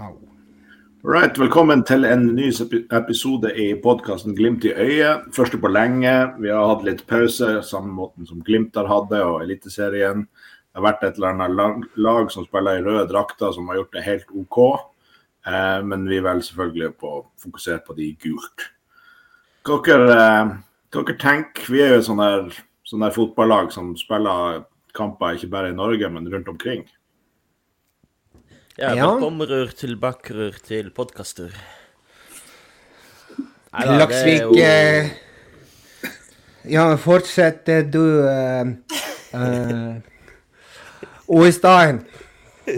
[0.00, 0.16] Au.
[1.04, 2.48] Right, velkommen til en ny
[2.96, 5.28] episode i podkasten Glimt i øyet.
[5.36, 6.12] Første på lenge.
[6.40, 10.24] Vi har hatt litt pause, samme måten som Glimt har hatt det, og Eliteserien.
[10.24, 13.94] Det har vært et eller annet lag, som spiller i røde drakter, som har gjort
[13.94, 14.58] det helt OK.
[15.46, 17.14] Eh, men vi velger selvfølgelig på
[17.44, 18.68] fokusere på de gult.
[19.68, 20.54] Hva dere, eh,
[20.96, 22.50] dere tenker Vi er jo et der,
[22.84, 24.64] sånn der fotballag som spiller
[24.94, 26.88] kamper ikke bare i Norge, men rundt omkring.
[28.78, 29.06] Ja, Ja.
[29.06, 31.52] bakkomrør til bakrør til podkaster.
[33.74, 35.10] Laksvik eh,
[36.70, 38.66] Ja, fortsett eh, du uh,
[41.28, 42.02] Oestein.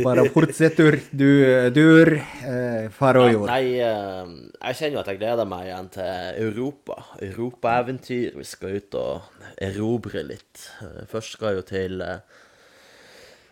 [0.02, 1.28] Bare fortsetter du,
[1.70, 3.46] dur, uh, Faroyor.
[3.46, 4.32] Nei, eh,
[4.66, 6.96] jeg kjenner jo at jeg gleder meg igjen til Europa.
[7.22, 8.34] Europaeventyr.
[8.40, 9.22] Vi skal ut og
[9.62, 10.64] erobre litt.
[10.82, 12.42] Eh, Først skal jeg jo til eh,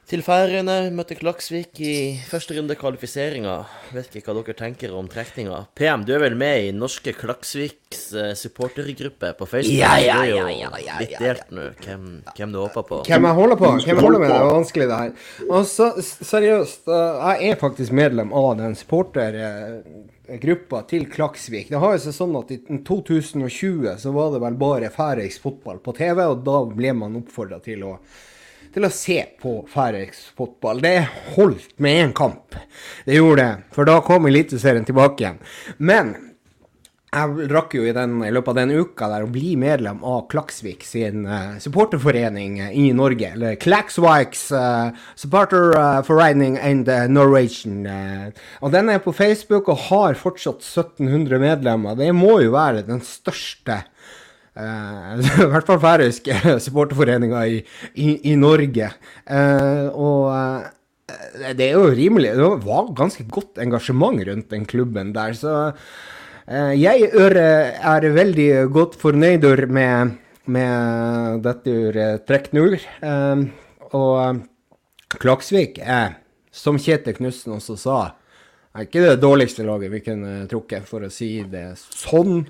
[0.09, 0.91] til Færøyene.
[0.95, 1.95] Møtte Klaksvik i
[2.29, 3.55] første runde kvalifiseringa.
[3.95, 5.65] Vet ikke hva dere tenker om trekninga.
[5.79, 9.79] PM, du er vel med i norske Klaksviks eh, supportergruppe på Facebook?
[9.79, 13.01] Ja, ja, ja, ja, ja, Litt delt nå, hvem, hvem du håper på.
[13.09, 13.71] Hvem jeg holder på?
[13.79, 14.35] Hvem jeg holder med?
[14.35, 15.31] Det er vanskelig, det her.
[15.49, 15.91] Og så,
[16.35, 21.73] seriøst, uh, jeg er faktisk medlem av den supportergruppa til Klaksvik.
[21.73, 25.81] Det har jo seg sånn at i 2020 så var det vel bare færøysk fotball
[25.85, 27.97] på TV, og da ble man oppfordra til å
[28.75, 30.83] til å se på færøysk fotball.
[30.83, 30.97] Det
[31.37, 32.59] holdt med én kamp.
[33.07, 35.43] Det gjorde det, for da kom Eliteserien tilbake igjen.
[35.79, 36.15] Men
[37.15, 40.25] jeg rakk jo i, den, i løpet av den uka der å bli medlem av
[40.33, 43.31] Klaksvik sin uh, supporterforening eh, i Norge.
[43.37, 47.85] Eller Klaksviks uh, supporterforening and uh, Norwegian.
[47.87, 48.47] Uh.
[48.65, 51.99] og den er på Facebook og har fortsatt 1700 medlemmer.
[51.99, 53.94] Det må jo være den største eh,
[55.45, 57.61] i hvert fall færøyske supporterforeninger i,
[57.99, 58.91] i, i Norge.
[59.27, 65.13] Eh, og eh, det er jo rimelig Det var ganske godt engasjement rundt den klubben
[65.13, 65.57] der, så
[66.47, 72.53] eh, jeg er, veldig godt fornøyd med, med dette trekk.
[72.55, 73.45] Eh,
[73.93, 74.43] og eh,
[75.15, 76.21] Klaksvik er,
[76.55, 77.99] som Kjetil Knutsen også sa,
[78.75, 82.47] er ikke det dårligste laget vi kunne trukket, for å si det sånn.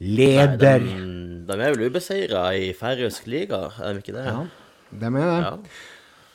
[0.00, 0.80] Leder.
[0.84, 4.26] De, de er vel ubeseira i færøysk liga, er de ikke det?
[4.30, 4.44] Ja,
[5.02, 5.40] de er det.
[5.44, 5.54] Ja.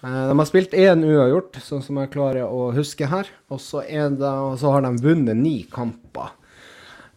[0.05, 3.29] Eh, De har spilt én uavgjort, sånn som jeg klarer å huske her.
[3.49, 6.35] Og så, det, og så har de vunnet ni kamper.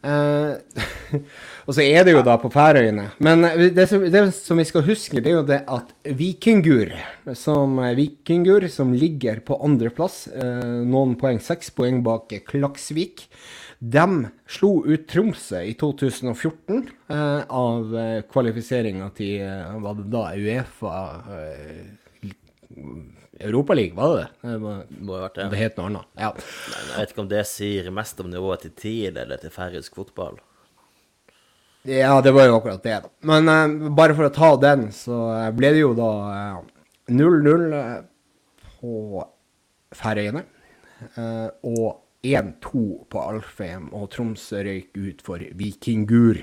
[0.09, 1.21] Eh,
[1.67, 3.11] og så er det jo da på Færøyene.
[3.25, 3.45] Men
[3.77, 6.95] det som, det som vi skal huske, det er jo det at Vikingur,
[7.37, 13.27] som, Vikingur, som ligger på andreplass, eh, noen poeng, seks poeng bak Klaksvik,
[13.79, 20.25] de slo ut Tromsø i 2014 eh, av eh, kvalifiseringa til eh, hva det da,
[20.35, 20.95] Uefa
[21.37, 22.33] eh,
[23.39, 24.57] Europaligaen, var det det?
[24.65, 25.45] Var, Må ha vært det.
[25.53, 26.09] det het noe annet.
[26.19, 26.33] Ja.
[26.35, 29.95] Men Jeg vet ikke om det sier mest om nivået til TIL eller til færøysk
[30.01, 30.41] fotball.
[31.87, 32.99] ja, det var jo akkurat det.
[33.23, 36.59] Men eh, bare for å ta den, så eh, ble det jo da eh,
[37.15, 37.95] 0-0 eh,
[38.81, 39.23] på
[39.97, 40.43] Færøyene.
[41.15, 46.41] eh, og 1-2 på Alfheim, og Tromsø røyk ut for Vikingur.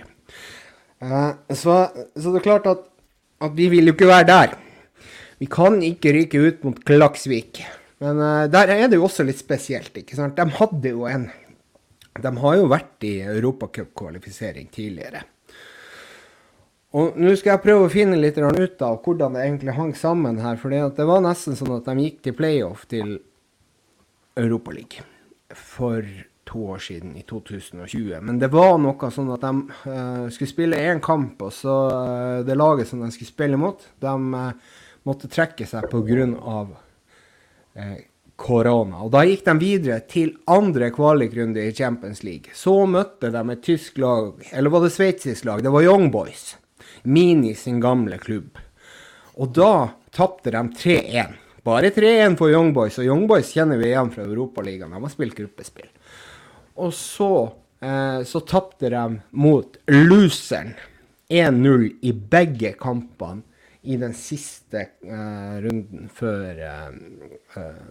[1.03, 1.79] Eh, så,
[2.15, 2.85] så det er klart at,
[3.43, 4.55] at vi vil jo ikke være der.
[5.41, 7.65] Vi kan ikke ryke ut mot Klaksvik.
[8.03, 10.39] Men eh, der er det jo også litt spesielt, ikke sant.
[10.39, 11.29] De hadde jo en
[12.15, 15.25] De har jo vært i europacupkvalifisering tidligere.
[16.95, 20.39] Og nå skal jeg prøve å finne litt ut av hvordan det egentlig hang sammen
[20.39, 20.55] her.
[20.55, 23.17] For det var nesten sånn at de gikk til playoff til
[24.39, 25.14] Europaligaen
[25.57, 26.05] for
[26.45, 28.21] to år siden, i 2020.
[28.21, 29.53] Men det var noe sånn at de
[29.89, 33.81] uh, skulle spille én kamp, og så uh, det laget som de skulle spille mot,
[34.01, 34.75] de uh,
[35.09, 36.59] måtte trekke seg pga.
[37.75, 37.95] Uh,
[38.35, 38.99] korona.
[39.05, 42.51] Og da gikk de videre til andre kvalikrunde i Champions League.
[42.55, 45.63] Så møtte de et tysk lag, eller var det sveitsisk lag?
[45.63, 46.57] Det var Young Boys.
[47.03, 48.59] Mini sin gamle klubb.
[49.39, 49.71] Og da
[50.15, 51.39] tapte de 3-1.
[51.65, 54.91] Bare 3-1 for Young Boys, og Young Boys kjenner vi igjen fra Europaligaen.
[54.93, 55.87] De har spilt gruppespill.
[56.77, 57.31] Og så,
[57.81, 60.75] eh, så tapte de mot loseren
[61.29, 63.41] 1-0 i begge kampene
[63.81, 66.95] i den siste eh, runden før eh,
[67.57, 67.85] eh,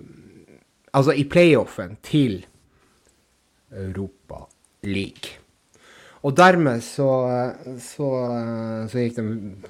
[0.94, 2.44] Altså i playoffen til
[3.74, 4.44] Europa
[4.86, 5.40] League.
[6.22, 7.08] Og dermed så,
[7.82, 8.10] så,
[8.86, 9.24] så gikk de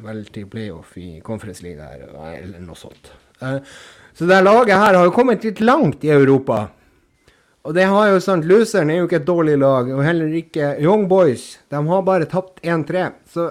[0.04, 2.12] vel til playoff i Conference League der,
[2.42, 3.08] eller noe sånt.
[3.42, 3.58] Eh,
[4.14, 6.68] Så det laget her har jo kommet litt langt i Europa.
[7.64, 10.74] Og det har jo sant, Loseren er jo ikke et dårlig lag, og heller ikke
[10.84, 11.56] Young Boys.
[11.72, 13.08] De har bare tapt 1-3.
[13.26, 13.48] Så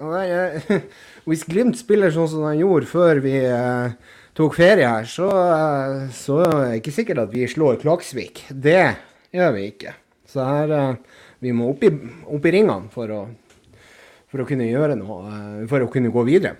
[1.26, 6.06] hvis Glimt spiller sånn som de gjorde før vi, eh, tok ferie her, så, eh,
[6.14, 8.44] så er det ikke sikkert at vi slår Klaksvik.
[8.50, 8.78] Det
[9.34, 9.96] gjør vi ikke.
[10.30, 10.96] Så her
[11.40, 11.90] Vi må opp i,
[12.32, 13.18] opp i ringene for å,
[14.32, 16.56] for å kunne gjøre noe, for å kunne gå videre.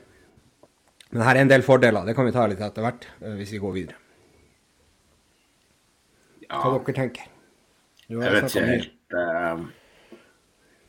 [1.15, 2.05] Men her er en del fordeler.
[2.07, 4.03] Det kan vi ta litt etter hvert, eh, hvis vi går videre.
[6.47, 7.33] Hva Ja, dere tenker dere?
[8.09, 9.65] jeg vet ikke helt eh,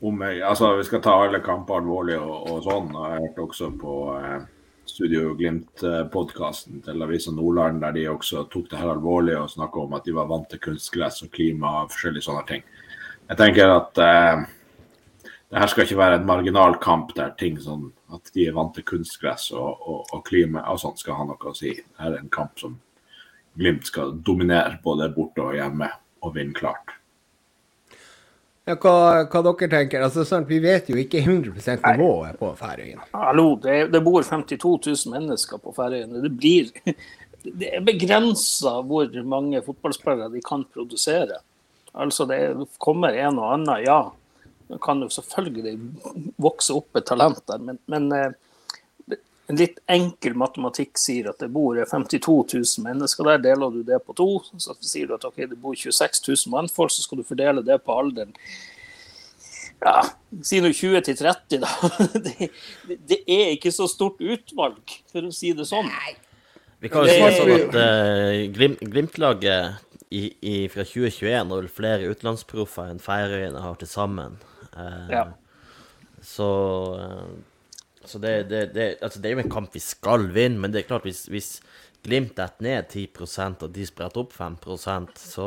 [0.06, 2.92] om jeg, Altså, vi skal ta alle kamper alvorlig og, og sånn.
[2.94, 4.44] Jeg har hørt også på eh,
[4.88, 9.96] Studio Glimt-podkasten til Avisa Nordland, der de også tok det her alvorlig og snakka om
[9.98, 12.62] at de var vant til kunstgress og klima og forskjellige sånne ting.
[13.28, 14.46] Jeg tenker at eh,
[15.48, 18.74] det her skal ikke være en marginal kamp der ting sånn at de er vant
[18.76, 21.72] til kunstgress og, og, og klima og sånt skal ha noe å si.
[21.76, 22.76] Det her er en kamp som
[23.58, 25.88] Glimt skal dominere både borte og hjemme
[26.22, 26.92] og vinne klart.
[28.68, 30.04] Ja, hva, hva dere tenker?
[30.04, 33.08] Altså, sant, vi vet jo ikke 100% nivået på Færøyene.
[33.16, 34.76] Hallo, det, det bor 52
[35.08, 36.22] 000 mennesker på Færøyene.
[36.22, 36.70] Det blir
[37.42, 41.40] det er begrensa hvor mange fotballspillere de kan produsere.
[41.98, 44.00] Altså Det kommer en og annen, ja.
[44.68, 45.76] Det kan jo selvfølgelig
[46.44, 49.16] vokse opp et talent der, men, men eh,
[49.48, 53.38] en litt enkel matematikk sier at det bor 52 000 mennesker der.
[53.46, 54.26] Deler du det på to,
[54.60, 57.78] så sier du at okay, det bor 26 000 mannfolk, så skal du fordele det
[57.86, 58.34] på alderen.
[59.80, 60.02] Ja,
[60.44, 61.70] si nå 20 til 30, da.
[62.26, 62.48] Det,
[63.08, 65.88] det- er ikke så stort utvalg, for å si det sånn.
[66.82, 69.78] Vi kan jo Det- si sånn at uh, Glim, Glimt-laget
[70.72, 74.36] fra 2021 har vel flere utenlandsproffer enn Færøyene har til sammen.
[74.76, 75.24] Eh, Ja.
[76.22, 76.48] Så,
[76.98, 77.28] eh,
[78.04, 80.82] så det, det, det, altså det er jo en kamp vi skal vinne, men det
[80.82, 81.60] er klart hvis, hvis
[82.06, 83.08] Glimt detter ned 10
[83.66, 85.46] og de spretter opp 5% så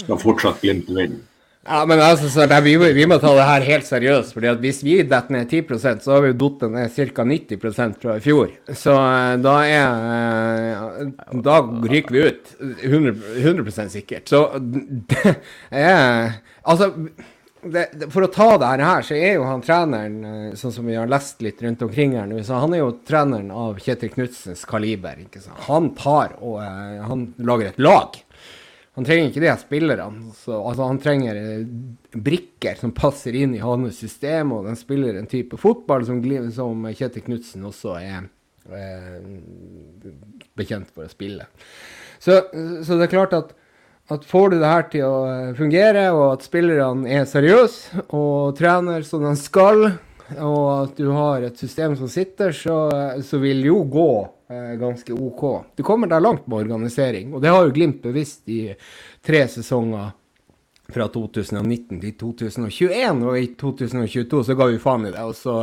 [0.00, 1.20] Skal fortsatt Glimt vinne.
[1.66, 2.28] Ja, men altså,
[2.62, 4.32] vi, vi må ta det her helt seriøst.
[4.36, 7.24] fordi at hvis vi detter ned 10% så har vi jo datt ned ca.
[7.26, 8.52] 90 fra i fjor.
[8.70, 11.02] Så eh, da er
[11.42, 12.52] Da ryker vi ut.
[12.86, 14.30] 100, 100 sikkert.
[14.30, 14.44] Så
[15.10, 15.34] det
[15.70, 16.92] er Altså
[17.72, 20.86] det, det, For å ta det her, så er jo han treneren, eh, sånn som
[20.88, 24.12] vi har lest litt rundt omkring her nå, så han er jo treneren av Kjetil
[24.14, 25.18] Knutsens kaliber.
[25.24, 25.60] ikke sant?
[25.68, 28.20] Han tar og eh, han lager et lag.
[28.96, 30.30] Han trenger ikke de her spillerne.
[30.38, 31.66] Så, altså, han trenger eh,
[32.16, 36.22] brikker som passer inn i hans system, og den spiller en type fotball som,
[36.56, 38.30] som Kjetil Knutsen også er
[38.72, 39.28] eh,
[40.56, 41.50] bekjent for å spille.
[42.16, 42.40] Så,
[42.86, 43.52] så det er klart at,
[44.08, 48.54] at får du det her til å eh, fungere, og at spillerne er seriøse og
[48.58, 49.88] trener som de skal,
[50.36, 52.76] og at du har et system som sitter, så,
[53.22, 54.10] så vil det jo gå
[54.50, 55.44] eh, ganske OK.
[55.78, 58.62] Du kommer deg langt med organisering, og det har jo Glimt bevisst i
[59.26, 60.14] tre sesonger
[60.92, 65.60] fra 2019 til 2021, og i 2022 så ga vi faen i det, og så,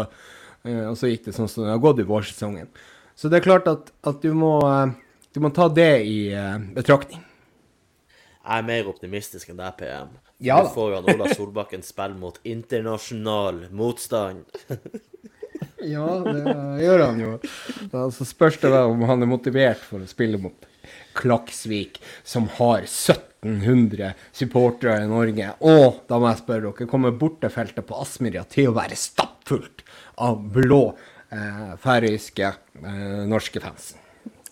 [0.67, 2.71] eh, og så gikk det sånn som det har gått i vårsesongen.
[3.15, 6.57] Så det er klart at, at du, må, eh, du må ta det i eh,
[6.75, 7.23] betraktning.
[8.43, 10.13] Jeg er mer optimistisk enn deg, PM.
[10.43, 14.43] Ja du får jo han Ola Solbakken spille mot internasjonal motstand.
[15.83, 17.31] Ja, det gjør han jo.
[18.15, 20.67] Så spørs det da om han er motivert for å spille mot
[21.15, 25.49] Klaksvik, som har 1700 supportere i Norge.
[25.63, 29.83] Og da må jeg spørre dere, kommer bortefeltet på Aspmyra til å være stappfullt
[30.23, 30.81] av blå
[31.33, 33.93] eh, færøyske eh, norske fans?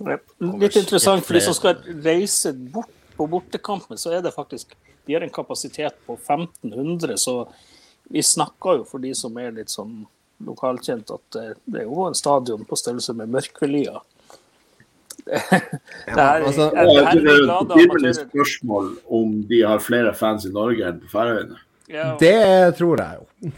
[0.01, 2.91] Litt interessant, for de som skal reise bort
[3.21, 4.73] på bortekampen, så er det faktisk
[5.05, 7.47] De har en kapasitet på 1500, så
[8.09, 10.03] vi snakker jo for de som er litt sånn
[10.45, 14.01] lokalkjent, at det, det er jo en stadion på størrelse med Mørkvelia.
[15.25, 15.41] Det,
[16.05, 20.13] det her, altså, det her er Det er glade et spørsmål om de har flere
[20.17, 21.59] fans i Norge enn på Færøyene.
[21.91, 23.53] Ja, Det tror jeg jo.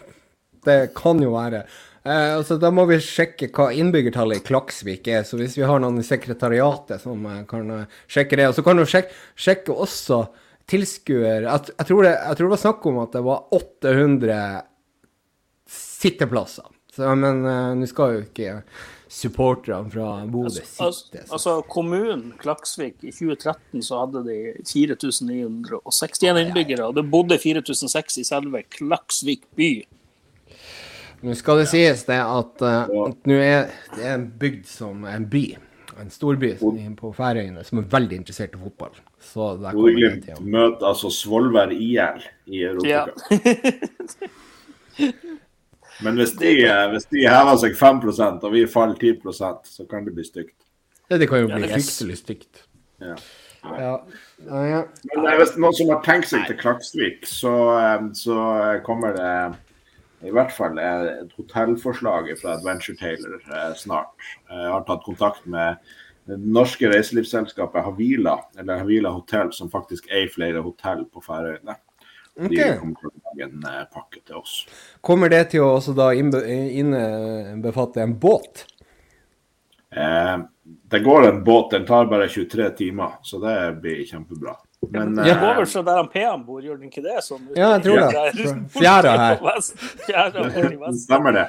[0.68, 1.64] Det kan jo være.
[2.04, 5.24] Eh, altså, da må vi sjekke hva innbyggertallet i Klaksvik er.
[5.28, 8.50] Så hvis vi har noen i sekretariatet som eh, kan eh, sjekke det.
[8.52, 10.26] Og så kan du sjekke, sjekke også
[10.70, 14.38] tilskuer jeg, jeg, tror det, jeg tror det var snakk om at det var 800
[15.74, 16.68] sitteplasser.
[16.94, 18.60] Så, men eh, nå skal jo ikke
[19.14, 21.24] supporterne fra Bodø Altså, sitte.
[21.24, 21.34] Så.
[21.38, 28.26] altså Kommunen Klaksvik i 2013 så hadde de 4961 innbyggere, og det bodde 4006 i
[28.28, 29.74] selve Klaksvik by.
[31.24, 35.06] Nå skal det sies det at, uh, at nå er det er en bygd som
[35.08, 35.44] er en by,
[36.02, 38.98] en storby som er på Færøyene, som er veldig interessert i fotball.
[39.24, 42.88] Så der kommer det Bodø-Glimt møter altså Svolvær IL i Europa.
[42.90, 43.06] Ja.
[46.04, 50.06] Men hvis de, eh, hvis de hever seg 5% og vi faller 10% så kan
[50.06, 50.58] det bli stygt.
[51.10, 52.64] Ja, det kan jo bli det- fryktelig stygt.
[53.00, 53.16] Ja.
[53.64, 53.94] Ja.
[54.44, 54.82] Ja, ja.
[55.14, 59.56] Men eh, hvis noen som har tenkt seg til Klaksvik, så, eh, så kommer det
[60.24, 64.14] i hvert fall et hotellforslag fra Adventure Taylor eh, snart.
[64.50, 65.82] Jeg har tatt kontakt med
[66.30, 71.76] det norske reiselivsselskapet Havila, eller Havila Hotell, som faktisk eier flere hotell på Færøyene.
[72.34, 74.56] De kommer til å lage en eh, pakke til oss.
[75.06, 78.66] Kommer det til å også da innbefatte en båt?
[79.94, 84.56] Eh, det går en båt, den tar bare 23 timer, så det blir kjempebra.
[84.92, 87.18] Men Det går eh, vel fra der han PM bor, gjør den ikke det?
[87.24, 88.58] Sånn, Ja, jeg tror det.
[88.78, 89.62] Fjæra her.
[90.08, 91.46] Fjæra stemmer det.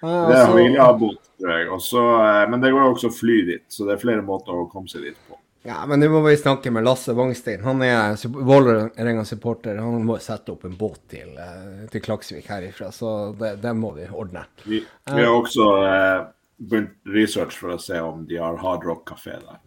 [0.00, 1.68] Det er altså- Havila-båt, tror jeg.
[1.74, 4.68] Også, eh, men det går jo også fly dit, så det er flere måter å
[4.70, 5.36] komme seg dit på.
[5.68, 7.60] Ja, men nå må vi snakke med Lasse Wangstein.
[7.66, 9.76] Han er sup- Vålerenga-supporter.
[9.82, 13.90] Han må sette opp en båt til, eh, til Klaksvik herifra, så det, det må
[13.96, 14.44] vi ordne.
[14.64, 14.80] Vi,
[15.12, 16.26] vi har også eh,
[16.62, 19.58] begynt research for å se om de har hard rock kafé der.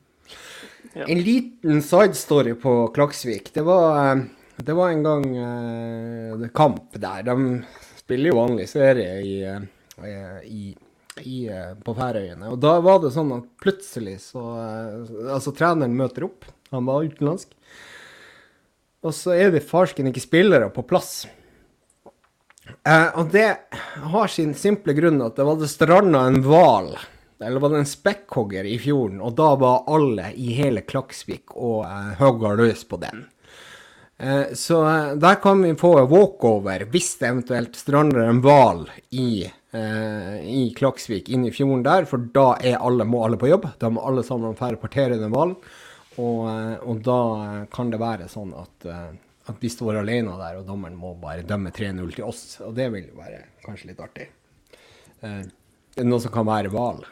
[0.93, 3.53] En liten sidestory på Klaksvik.
[3.53, 4.23] Det var, eh,
[4.55, 7.23] det var en gang uh, kamp der.
[7.23, 7.63] De
[7.99, 10.75] spiller jo vanlig serie i, uh, i,
[11.23, 11.37] i,
[11.83, 12.51] på Færøyene.
[12.51, 14.43] Og da var det sånn at plutselig så
[15.31, 16.45] Altså, treneren møter opp.
[16.75, 17.55] Han var utenlandsk.
[19.01, 21.23] Og så er det farsken ikke spillere på plass.
[23.17, 23.47] Og det
[24.13, 26.93] har sin simple grunn at det var det stranda en hval,
[27.41, 31.85] eller var det en spekkhogger i fjorden, og da var alle i hele Klaksvik og
[31.87, 33.25] eh, hogga løs på den.
[34.21, 39.45] Eh, så eh, der kan vi få walkover hvis det eventuelt strander en hval i,
[39.73, 43.71] eh, i Klaksvik inn i fjorden der, for da alle, må alle på jobb.
[43.81, 45.57] Da må alle sammen færre partere den hvalen.
[46.19, 49.09] Og, eh, og da eh, kan det være sånn at, eh,
[49.51, 52.43] at vi står alene der, og dommeren må bare dømme 3-0 til oss.
[52.65, 54.27] Og det vil jo være kanskje litt artig.
[55.21, 55.41] Eh,
[56.03, 57.03] noe som kan være hval.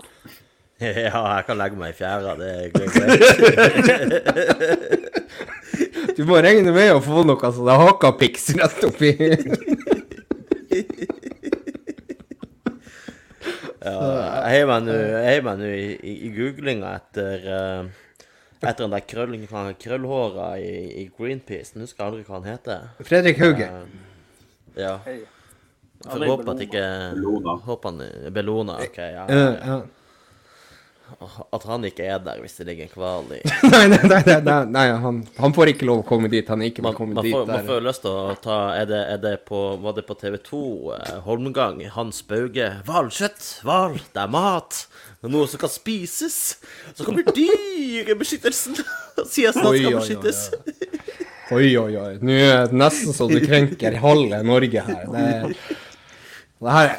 [0.80, 2.36] Ja, jeg kan legge meg i fjæra.
[2.36, 2.92] Det er greit.
[6.16, 9.12] Du må regne med å få noe sånn hakapiks rett oppi.
[13.86, 13.92] Ja,
[14.50, 17.84] jeg heier meg nå i, i, i googlinga etter uh,
[18.58, 19.36] etter den der krøll,
[19.78, 21.76] krøllhåra i, i Greenpeace.
[21.76, 22.88] Nå husker jeg aldri hva han heter.
[23.06, 23.68] Fredrik Hauge.
[23.70, 24.96] Uh, ja.
[25.06, 25.20] Hei.
[26.10, 26.86] Får er håpe at ikke.
[27.66, 28.98] Håper han er Bellona, OK.
[28.98, 29.26] Ja.
[29.28, 29.78] ja, ja.
[31.54, 33.38] At han ikke er der hvis det ligger en hval i
[33.70, 36.48] Nei, nei, nei, nei, nei, nei han, han får ikke lov å komme dit.
[36.50, 37.30] Han er ikke Man, man, dit.
[37.30, 37.68] får, man der.
[37.68, 40.60] får lyst til å ta Er det, er det på Var det på TV2?
[40.96, 41.78] Eh, Holmgang?
[41.94, 42.66] Hans Bauge.
[42.88, 43.46] Hvalkjøtt!
[43.62, 43.94] Hval!
[44.02, 44.82] Det er mat!
[45.20, 46.40] Det er noe som kan spises!
[46.90, 50.42] Så kommer dyrebeskyttelsen og sier at han skal beskyttes.
[51.54, 52.12] Oi, oi, oi.
[52.18, 55.06] Nå er det nesten så du krenker halve Norge her.
[55.14, 55.76] Det,
[56.66, 56.96] det her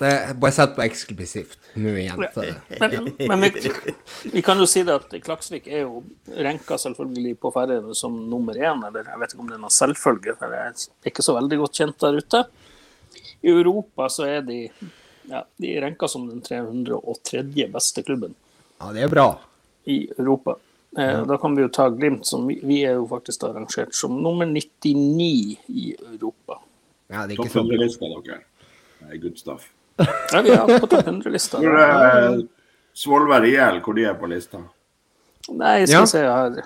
[0.00, 2.22] det er Bare sett på eksklusivt nå igjen.
[2.34, 2.44] Så.
[2.80, 3.72] Men, men vi,
[4.32, 6.00] vi kan jo si det at Klaksvik er jo
[6.40, 9.74] renka selvfølgelig på Færøyene som nummer én, eller jeg vet ikke om det er noen
[9.74, 12.42] selvfølge, for jeg er ikke så veldig godt kjent der ute.
[13.40, 14.58] I Europa så er de
[15.30, 17.44] ja, de er renka som den 303.
[17.70, 18.34] beste klubben
[18.80, 19.28] Ja, det er bra.
[19.84, 20.56] i Europa.
[20.96, 21.24] Ja.
[21.24, 24.46] Da kan vi jo ta Glimt, som vi, vi er jo faktisk arrangert som nummer
[24.46, 26.58] 99 i Europa.
[27.10, 28.40] Ja, det er ikke så bra.
[29.20, 29.68] Good stuff.
[30.32, 31.58] Ja, vi er på topp 100-lista.
[31.60, 32.42] Hvor er
[32.96, 34.58] Svolvær IL, hvor de er på lista?
[35.50, 36.06] Nei, skal Ja.
[36.06, 36.62] se her.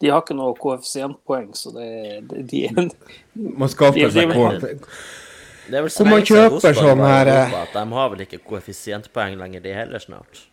[0.00, 1.88] De har ikke noe koeffisientpoeng, så det,
[2.28, 2.90] de, de er
[3.34, 7.24] Man skaffer seg de- er man så siden kjøper sånn her,
[7.72, 10.46] De har vel ikke koeffisientpoeng lenger, de heller, snart.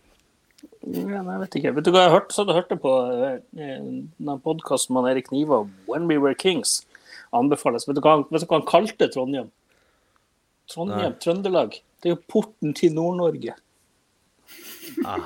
[0.85, 1.75] ja, nei, Jeg vet ikke.
[1.75, 2.33] Vet du hva jeg hørte?
[2.35, 2.91] Så du hørte på
[3.23, 6.85] eh, den podkasten med Erik Niva, 'When We Were Kings',
[7.33, 7.87] anbefales.
[7.87, 9.49] Vet du hva, han- vet du hva han kalte Trondheim?
[10.71, 11.19] Trondheim, Nei.
[11.23, 11.77] Trøndelag.
[12.01, 13.55] Det er jo porten til Nord-Norge.
[15.05, 15.19] Ah,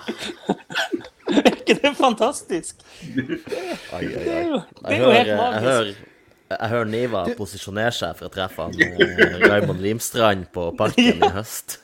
[1.31, 2.81] er ikke det fantastisk?
[3.15, 3.25] oi,
[3.93, 5.65] oi, Det er jo, det er jo hører, helt jeg magisk.
[5.67, 5.91] hører,
[6.51, 11.31] jeg hører Niva posisjonere seg for å treffe han eh, Raymond Limstrand på Parken i
[11.37, 11.77] høst.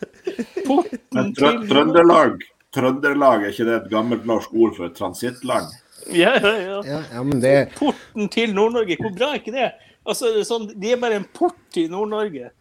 [1.15, 2.41] Men trø Trøndelag,
[2.75, 5.71] Trøndelag, er ikke det et gammelt norsk ord for transittland?
[6.13, 6.81] Ja, ja, ja.
[6.87, 9.69] Ja, ja, men det Porten til Nord-Norge, hvor bra er ikke det?
[10.07, 12.51] Altså, det er sånn, De er bare en port til Nord-Norge.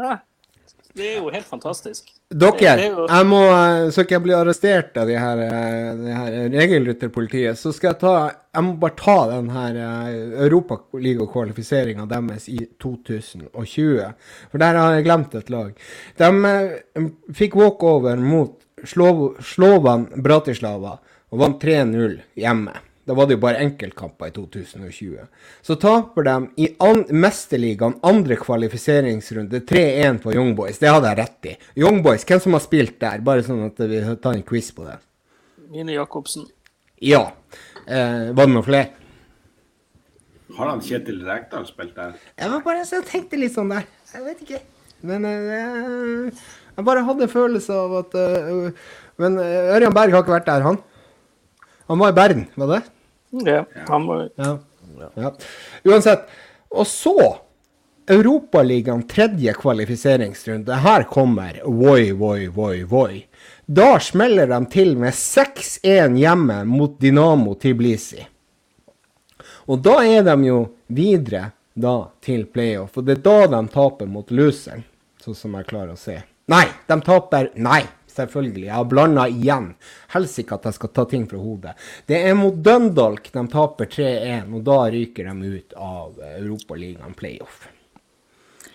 [0.00, 0.12] Hæ?
[0.94, 2.12] Det er jo helt fantastisk.
[2.30, 5.96] Dere, er jo- jeg må, eh, så ikke jeg blir arrestert av de her, eh,
[5.96, 8.14] de her regelrytterpolitiet, så skal jeg ta
[8.54, 14.14] Jeg må bare ta den her eh, Europaliga-kvalifiseringa deres i 2020.
[14.52, 15.72] For der har jeg glemt et lag.
[16.16, 20.98] De fikk walkover mot Slov Slovan Bratislava
[21.32, 22.74] og vant 3-0 hjemme.
[23.04, 25.26] Da var det jo bare enkeltkamper i 2020.
[25.62, 30.80] Så taper de i an Mesterligaen andre kvalifiseringsrunde 3-1 på Young Boys.
[30.80, 31.54] Det hadde jeg rett i.
[31.82, 33.20] Young Boys, hvem som har spilt der?
[33.24, 34.96] Bare sånn at vi tar en quiz på det.
[35.74, 36.46] Mine Jacobsen.
[37.04, 37.26] Ja.
[37.84, 38.88] Eh, var det noen flere?
[40.54, 42.16] Har han Kjetil Rekdal spilt der?
[42.38, 43.84] Jeg var bare så jeg tenkte litt sånn der.
[44.14, 44.60] Jeg vet ikke.
[45.04, 46.44] Men eh,
[46.76, 50.48] jeg bare hadde en følelse av at eh, Men eh, Ørjan Berg har ikke vært
[50.48, 50.78] der, han.
[51.86, 52.82] Han var i Bern, var det?
[53.30, 54.58] Ja, han var Ja.
[55.14, 55.32] ja.
[55.84, 56.28] Uansett.
[56.70, 57.16] Og så
[58.06, 60.74] Europaligaen tredje kvalifiseringsrunde.
[60.74, 63.26] Her kommer voi, voi, voi, voi.
[63.66, 68.26] Da smeller de til med 6-1 hjemme mot Dynamo Tbilisi.
[69.66, 70.58] Og da er de jo
[70.92, 74.84] videre da til playoff, og det er da de taper mot loseren,
[75.24, 76.20] sånn som jeg klarer å se.
[76.52, 77.80] Nei, de taper Nei,
[78.16, 78.66] selvfølgelig.
[78.68, 79.70] Jeg har blanda igjen.
[80.14, 81.76] Helsike at jeg skal ta ting fra hodet.
[82.08, 87.66] Det er mot Dundalk de taper 3-1, og da ryker de ut av Europaligaen playoff.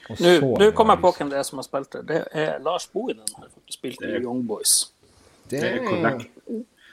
[0.10, 2.04] Nå kom jeg på hvem det er som har spilt det.
[2.10, 4.92] Det er Lars Bohinen har spilt i Young Boys.
[5.50, 6.32] Det er korrekt.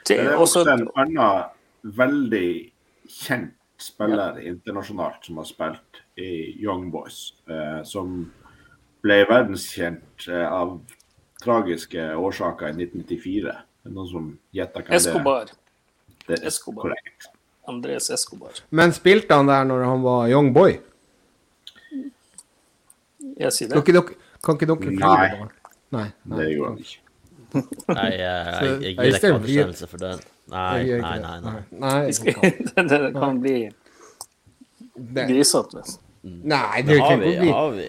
[0.06, 2.48] Det er også også en annen veldig
[3.08, 8.22] kjent spiller internasjonalt som har spilt i Young Boys, eh, som
[9.04, 10.78] ble verdenskjent eh, av
[11.42, 13.54] tragiske årsaker i 1994.
[13.82, 15.44] Det er noen som gjetter Escobar.
[15.46, 16.26] det er?
[16.26, 16.82] Det er Escobar.
[16.88, 17.28] korrekt.
[17.68, 18.50] Andres Escobar.
[18.70, 20.78] Men spilte han der når han var young boy?
[23.36, 23.88] Jeg sier Kan det.
[23.88, 24.14] ikke dere,
[24.44, 25.10] kan ikke dere da?
[25.96, 26.06] Nei.
[26.24, 26.36] nei.
[26.38, 27.02] Det gjorde han ikke.
[27.88, 30.18] Nei, jeg, jeg, jeg Så- gir deg ikke anerkjennelse for den.
[30.46, 31.36] Nei, nei, nei.
[31.40, 31.52] det.
[31.70, 31.86] nei.
[31.86, 33.56] Nei, det kan bli
[34.96, 35.82] Det- grisete.
[36.26, 37.86] Nei, det har vi, har vi,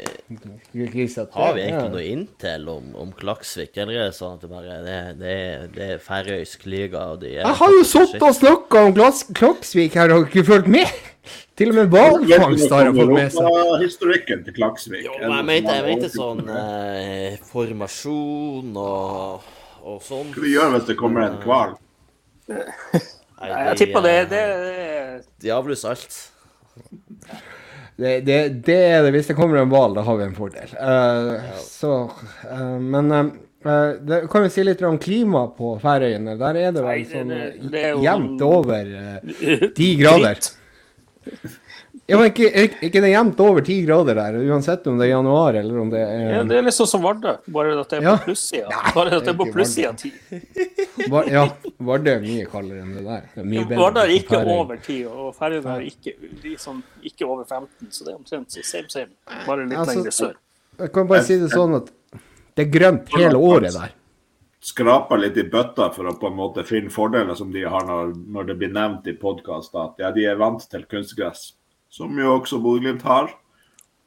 [1.34, 4.78] har vi egentlig noe inntil om, om Klaksvik, eller er det sånn at det bare
[4.86, 5.38] det, det,
[5.74, 9.24] det er færøysk liga og de er Jeg har jo sittet og snakka om Glass
[9.32, 10.92] Kloksvik her og ikke fulgt med!
[11.58, 13.48] Til og med hvalfangst har jeg fått med seg.
[13.82, 15.08] Historikken til Klaksvik.
[15.08, 19.50] Jo, men jeg mente, jeg mente sånn eh, formasjon og,
[19.82, 20.30] og sånn.
[20.36, 21.74] Hva vi gjør hvis det kommer en hval?
[22.48, 26.20] Jeg tipper det, eh, det er De avlyser alt.
[27.98, 28.38] Det, det,
[28.68, 29.12] det er det.
[29.16, 30.70] Hvis det kommer en hval, da har vi en fordel.
[30.78, 31.94] Eh, Så
[32.52, 33.32] uh, Men uh,
[34.06, 36.36] det, kan vi si litt om klimaet på Færøyene?
[36.38, 37.34] Der er det vel sånn
[38.06, 40.38] jevnt sånn- over ti grader.
[42.08, 45.12] Ja, men ikke, ikke ikke det jevnt over ti grader der, uansett om det er
[45.12, 48.06] januar eller om det Ja, er det er sånn som Vardø, bare at det er
[48.06, 48.14] Ja.
[48.16, 48.70] på plussida.
[48.96, 50.14] Bare at det er på plussida ti.
[51.34, 51.44] Ja,
[51.84, 53.28] Vardø er mye kaldere enn det der.
[53.36, 56.16] Det er Vardø er ikke over ti, og Færøyene er ikke,
[56.64, 59.12] sånn, ikke over 15, så det er omtrent så same same.
[59.46, 60.34] Bare litt Altså, lenger sør.
[60.80, 61.92] Jeg kan bare si det sånn at
[62.56, 63.94] det er grønt hele året der.
[64.64, 68.16] Skraper litt i bøtta for å på en måte finne fordeler som de har når,
[68.32, 71.52] når det blir nevnt i podkast at ja, de er vant til kunstgress,
[71.94, 73.34] som jo også Bodø-Glimt har.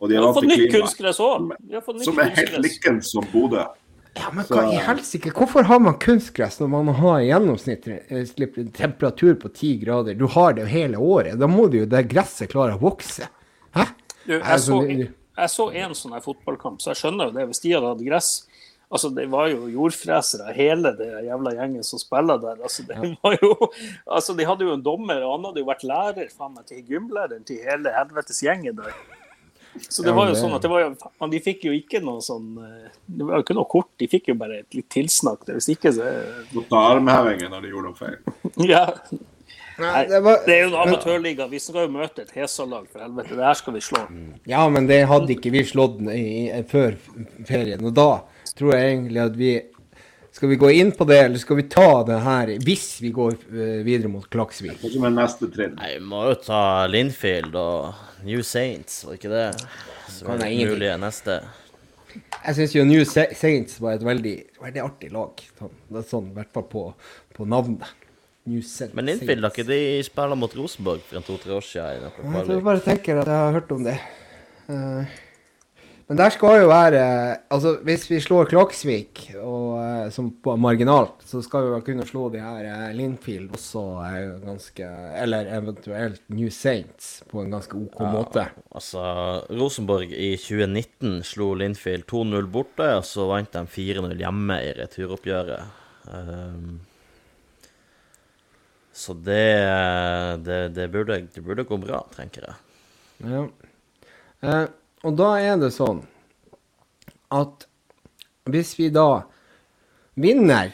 [0.01, 1.53] Og de er har fått nytt kunstgress òg.
[1.75, 3.67] Har som er helt likt som Bodø.
[4.19, 5.31] Ja, men hva i helsike?
[5.37, 10.17] Hvorfor har man kunstgress når man har gjennomsnittlig eh, temperatur på ti grader?
[10.19, 11.39] Du har det jo hele året.
[11.39, 13.29] Da må det jo det gresset klare å vokse.
[13.77, 13.87] Hæ?
[14.25, 15.07] Du, jeg, Altså, så,
[15.39, 17.47] jeg så en sånn her fotballkamp, så jeg skjønner jo det.
[17.53, 18.33] Hvis de hadde hatt gress
[18.91, 22.59] Altså, Det var jo jordfresere, hele det jævla gjengen som spiller der.
[22.63, 23.55] altså det var jo,
[24.07, 26.83] altså De hadde jo en dommer, og han hadde jo vært lærer faen meg til
[26.89, 28.95] gymlæreren til hele helvetes gjengen der.
[29.87, 30.89] Så det var jo sånn at det var jo,
[31.31, 34.33] De fikk jo ikke noe sånn eh, Det var jo ikke noe kort, de fikk
[34.33, 35.47] jo bare et litt tilsnakk.
[35.47, 36.09] Hvis ikke, så
[36.51, 38.19] Måtte ta armhevinger når de gjorde noe feil.
[38.73, 38.87] Ja.
[39.81, 41.47] Nei, det var, Det er jo en amatørliga.
[41.49, 43.37] Vi skal jo møte et Hesa-lag, for helvete.
[43.39, 44.03] Det her skal vi slå.
[44.51, 46.99] ja, men det hadde ikke vi slått i, i, før
[47.49, 47.81] ferien.
[47.87, 48.11] Og da
[48.59, 49.53] tror jeg egentlig at vi
[50.33, 53.33] Skal vi gå inn på det, eller skal vi ta det her hvis vi går
[53.51, 54.77] eh, videre mot Klaksvik?
[54.79, 55.73] Hva som er neste trinn?
[55.75, 59.49] Nei, vi må jo ta Linfield og New Saints, var ikke det?
[60.07, 60.77] Så Kan er det ingenting.
[60.79, 61.41] mulige neste.
[62.45, 65.43] Jeg syns jo New Saints var et veldig, veldig artig lag.
[65.59, 66.85] Sånn, det er sånn, I hvert fall på,
[67.37, 67.91] på navnet.
[68.51, 68.63] New
[68.97, 72.07] Men Linfield, har ikke de spilla mot Rosenborg for to-tre år siden?
[72.07, 73.99] Jeg tror Jeg bare tenker at jeg har hørt om det.
[74.71, 75.19] Eh,
[76.11, 77.03] men der skal jo være
[77.55, 82.25] Altså, hvis vi slår Klaksvik og, eh, som på marginalt, så skal vi kunne slå
[82.35, 84.89] de her uh, Linfield også eh, ganske
[85.23, 88.49] Eller eventuelt New Saints på en ganske OK måte.
[88.75, 89.01] Altså,
[89.55, 95.79] Rosenborg i 2019 slo Linfield 2-0 borte, og så vant de 4-0 hjemme i returoppgjøret.
[96.11, 96.81] Um,
[99.01, 99.47] så det,
[100.45, 102.59] det, det, burde, det burde gå bra, tenker jeg.
[103.31, 103.47] Ja.
[104.41, 104.67] Eh,
[105.05, 106.03] og da er det sånn
[107.33, 107.67] at
[108.51, 109.23] hvis vi da
[110.19, 110.73] vinner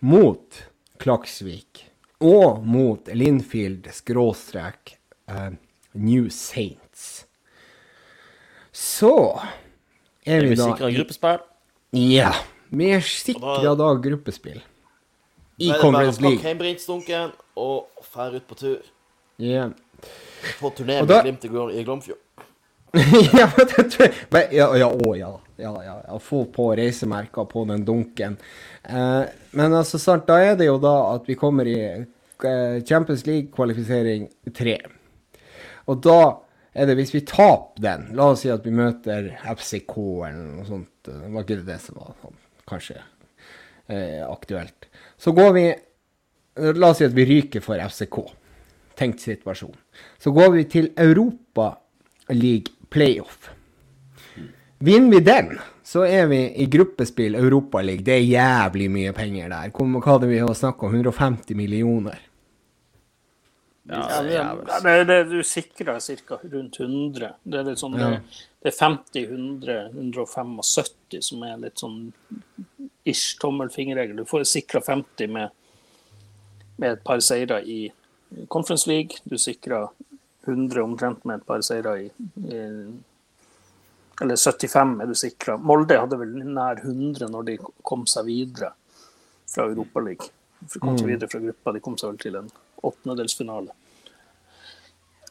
[0.00, 0.62] mot
[1.02, 1.82] Klaksvik
[2.24, 4.96] og mot Linfield skråstrek
[5.28, 5.50] eh,
[5.92, 7.26] New Saints,
[8.72, 9.40] så
[10.26, 11.42] er Er vi vi da sikra gruppespill?
[11.96, 12.32] Ja.
[12.70, 14.62] Vi er sikra da gruppespill
[15.58, 16.42] i Conference League.
[16.42, 18.80] Cambridge-dunken og fære ut på tur.
[19.40, 19.70] Yeah.
[20.60, 22.25] På turné med Glimt i Glomfjord.
[23.38, 25.30] ja, det tror jeg men, ja, ja, å ja.
[25.60, 28.36] ja, ja, ja, få på reisemerker på den dunken.
[28.82, 29.22] Eh,
[29.58, 34.28] men altså, sant, da er det jo da at vi kommer i eh, Champions League-kvalifisering
[34.56, 34.78] tre.
[35.86, 36.20] Og da
[36.76, 39.96] er det hvis vi taper den, la oss si at vi møter FCK
[40.28, 44.88] eller noe sånt, det var ikke det som var sånn, kanskje eh, aktuelt.
[45.20, 45.66] Så går vi
[46.56, 48.14] La oss si at vi ryker for FCK.
[48.96, 49.74] Tenkt situasjon.
[50.16, 51.74] Så går vi til Europa
[52.32, 53.50] League playoff.
[54.78, 58.04] Vinner vi den, så er vi i gruppespill Europa League.
[58.04, 59.70] Det er jævlig mye penger der.
[59.72, 60.96] Hva hadde vi å snakke om?
[60.98, 62.18] 150 millioner.
[63.88, 66.38] Ja, det det, det, du sikrer ca.
[66.42, 67.28] rundt 100.
[67.42, 68.08] Det er litt sånn, Ja.
[68.10, 68.22] det,
[68.62, 72.00] det er 50, 100, 175 som er litt sånn
[73.06, 74.16] ish tommelfingerregel.
[74.16, 75.54] Du får sikra 50 med,
[76.76, 77.92] med et par seire i
[78.48, 79.22] Conference League.
[79.24, 79.86] Du sikrer
[80.48, 82.08] 100 omtrent med et par seire i,
[82.46, 82.60] i
[84.22, 85.56] Eller 75 er du sikra.
[85.60, 88.72] Molde hadde vel nær 100 når de kom seg videre
[89.52, 90.32] fra Europaligaen.
[90.72, 91.72] De kom seg videre fra gruppa.
[91.76, 92.48] De kom seg vel til en
[92.82, 93.74] åttendedelsfinale.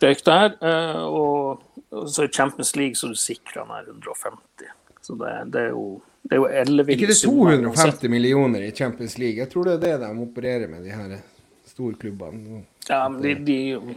[0.04, 0.58] Røyk der.
[0.62, 1.64] eh, Og
[1.96, 4.68] og så i Champions League så du sikra nær 150.
[5.02, 8.72] Så det, det er jo det er jo elleville Ikke det summer 250 millioner i
[8.72, 9.38] Champions League?
[9.38, 11.20] Jeg tror det er det de opererer med, de her
[11.70, 12.64] storklubbene.
[12.90, 13.96] Ja, men de, de,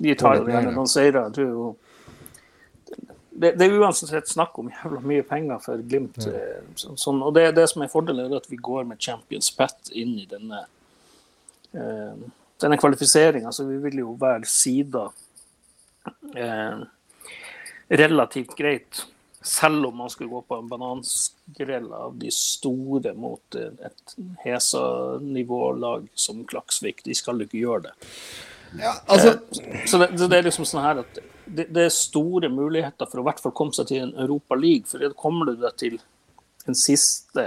[0.00, 1.24] de tar jo litt gjerne mer, noen seire.
[1.38, 1.76] Jo
[3.34, 6.20] det, det er uansett snakk om jævla mye penger for Glimt.
[6.22, 6.42] Ja.
[6.78, 9.90] så- Sånn, og det, det som er fordelen, er at vi går med Champions Pat
[9.92, 10.60] inn i denne
[11.74, 12.14] eh,
[12.62, 13.50] denne kvalifiseringa.
[13.52, 15.08] Så vi vil jo være sida
[16.36, 16.78] eh,
[17.90, 19.02] relativt greit.
[19.44, 24.14] Selv om man skulle gå på en bananskrell av de store mot eh, et
[24.46, 27.02] Hesa-nivålag som Klaksvik.
[27.04, 27.96] De skal jo ikke gjøre det.
[28.80, 29.36] Ja, altså,
[29.86, 33.20] Så det, så det er liksom sånn her at det, det er store muligheter for
[33.20, 34.88] å i hvert fall komme seg til en Europa League.
[34.88, 35.98] For da kommer du deg til
[36.64, 37.44] den siste,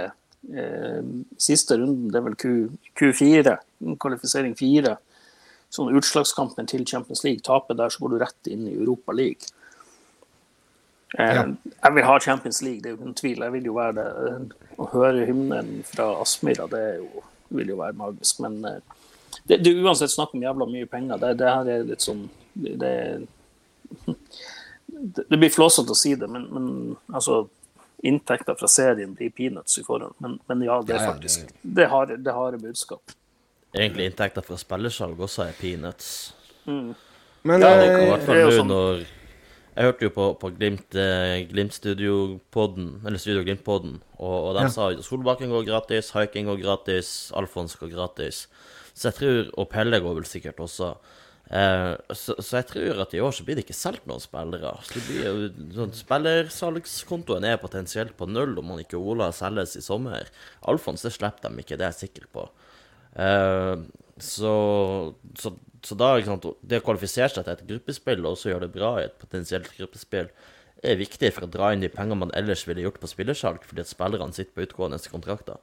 [0.54, 1.02] eh,
[1.42, 2.52] siste runden, det er vel Q,
[3.00, 3.56] Q4,
[4.00, 4.94] kvalifisering 4.
[5.74, 7.42] Sånn utslagskampen til Champions League.
[7.44, 9.50] Taper der, så går du rett inn i Europa League.
[11.18, 11.44] Eh, Ja.
[11.82, 13.42] Jeg vil ha Champions League, det er jo ingen tvil.
[13.44, 14.56] Jeg vil jo være det.
[14.78, 18.40] Å høre hymnen fra Aspmyra, det jo, vil jo være magisk.
[18.44, 18.80] Men eh,
[19.48, 21.20] det, det er uansett snakk om jævla mye penger.
[21.22, 22.26] Det, det her er litt sånn
[22.58, 22.80] Det,
[25.28, 26.66] det, blir flåsete å si det, men, men
[27.12, 27.46] altså
[28.06, 30.14] Inntekter fra serien blir peanuts i forhold.
[30.22, 33.14] Men, men ja, det er faktisk det harde det harde budskap.
[33.74, 36.12] Egentlig inntekter fra spillesalg også er peanuts.
[36.68, 36.94] men
[37.64, 38.70] Ja, det eh, hvert det er fall jo nå sånn.
[38.70, 39.02] når
[39.78, 44.64] Jeg hørte jo på, på Glimt, eh, Glimt Studio-podden, eller Studio Glimt-podden, og, og de
[44.66, 44.70] Ja.
[44.74, 48.46] sa Solbakken går gratis, Haiking går gratis, Alfons går gratis.
[48.98, 50.96] Så jeg tror, Og Pelle går vel sikkert også.
[51.48, 54.74] Eh, så, så jeg tror at i år så blir det ikke solgt noen spillere.
[54.84, 60.28] Så blir sånn, Spillersalgskontoen er potensielt på null om han ikke Ola selges i sommer.
[60.68, 62.44] Alfons det slipper de ikke, det er jeg sikker på.
[63.16, 63.76] Eh,
[64.18, 64.52] så,
[65.38, 65.54] så,
[65.86, 68.92] så da, sant, det å kvalifisere seg til et gruppespill og også gjøre det bra
[68.98, 70.28] i et potensielt gruppespill,
[70.84, 73.82] er viktig for å dra inn de pengene man ellers ville gjort på spillersalg, fordi
[73.82, 75.58] at spillerne sitter på utgående kontrakter.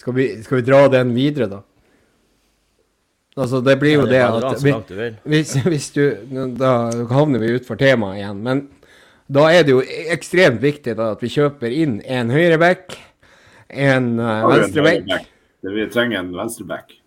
[0.00, 1.60] skal, vi, skal vi dra den videre, da?
[3.36, 6.02] Altså, det blir jo Ja, det dra at vi, hvis, hvis du
[6.60, 6.72] Da
[7.12, 8.42] havner vi utfor temaet igjen.
[8.44, 8.64] Men
[9.32, 12.98] da er det jo ekstremt viktig da, at vi kjøper inn en høyreback,
[13.72, 15.30] en uh, en venstreback.
[15.64, 16.98] Vi trenger en venstreback.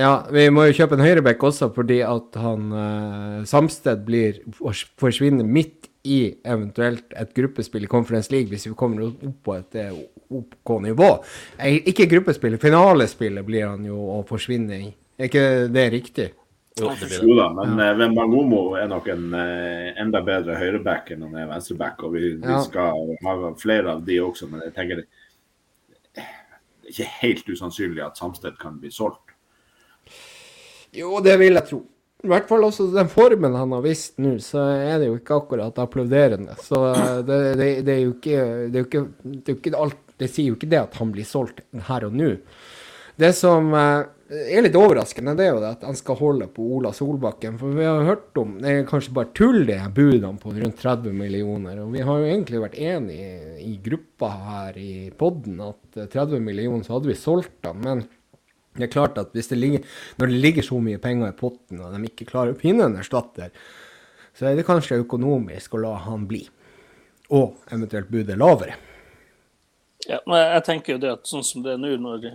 [0.00, 4.88] Ja, vi må jo kjøpe en høyreback også fordi at han uh, Samsted blir fors-
[4.98, 9.76] forsvinner midt i eventuelt et gruppespill i Conference League hvis vi kommer opp på et
[9.76, 9.90] eh,
[10.32, 11.10] OK nivå.
[11.60, 14.88] Eh, Ikke gruppespill, finalespillet blir han jo å forsvinne i.
[15.20, 16.30] Er ikke det riktig?
[16.80, 17.36] Jo, det blir det.
[17.36, 17.92] Da, men ja.
[17.98, 22.00] Wembangomo er nok en eh, enda bedre høyreback enn han er venstreback.
[22.06, 25.08] Og vi, vi skal ha flere av de også, men jeg tenker det
[26.16, 26.24] det
[26.88, 29.36] er ikke helt usannsynlig at Samsted kan bli solgt.
[30.96, 31.84] Jo, det vil jeg tro.
[32.24, 35.38] I hvert fall også den formen han har vist nå, så er det jo ikke
[35.38, 36.56] akkurat applauderende.
[36.64, 38.40] Så eh, det, det, det er jo ikke
[38.72, 40.98] Det er jo ikke, det er jo ikke alt Det sier jo ikke det at
[41.00, 42.32] han blir solgt her og nå.
[43.20, 46.62] Det som eh, er litt overraskende, det er jo det at han skal holde på
[46.76, 47.56] Ola Solbakken.
[47.58, 50.78] For vi har hørt om Det er kanskje bare tull, de her budene på rundt
[50.78, 51.80] 30 millioner.
[51.82, 56.46] Og vi har jo egentlig vært enige i, gruppa her i podden at eh, 30
[56.46, 57.82] millioner, så hadde vi solgt han.
[57.82, 58.04] Men
[58.78, 61.82] det er klart at hvis det ligger, når det ligger så mye penger i potten,
[61.82, 63.50] og de ikke klarer å finne en erstatter,
[64.38, 66.44] så er det kanskje økonomisk å la han bli.
[67.34, 68.78] Og eventuelt budet lavere.
[70.06, 72.30] Ja, men jeg tenker jo det at sånn som det er nå, når,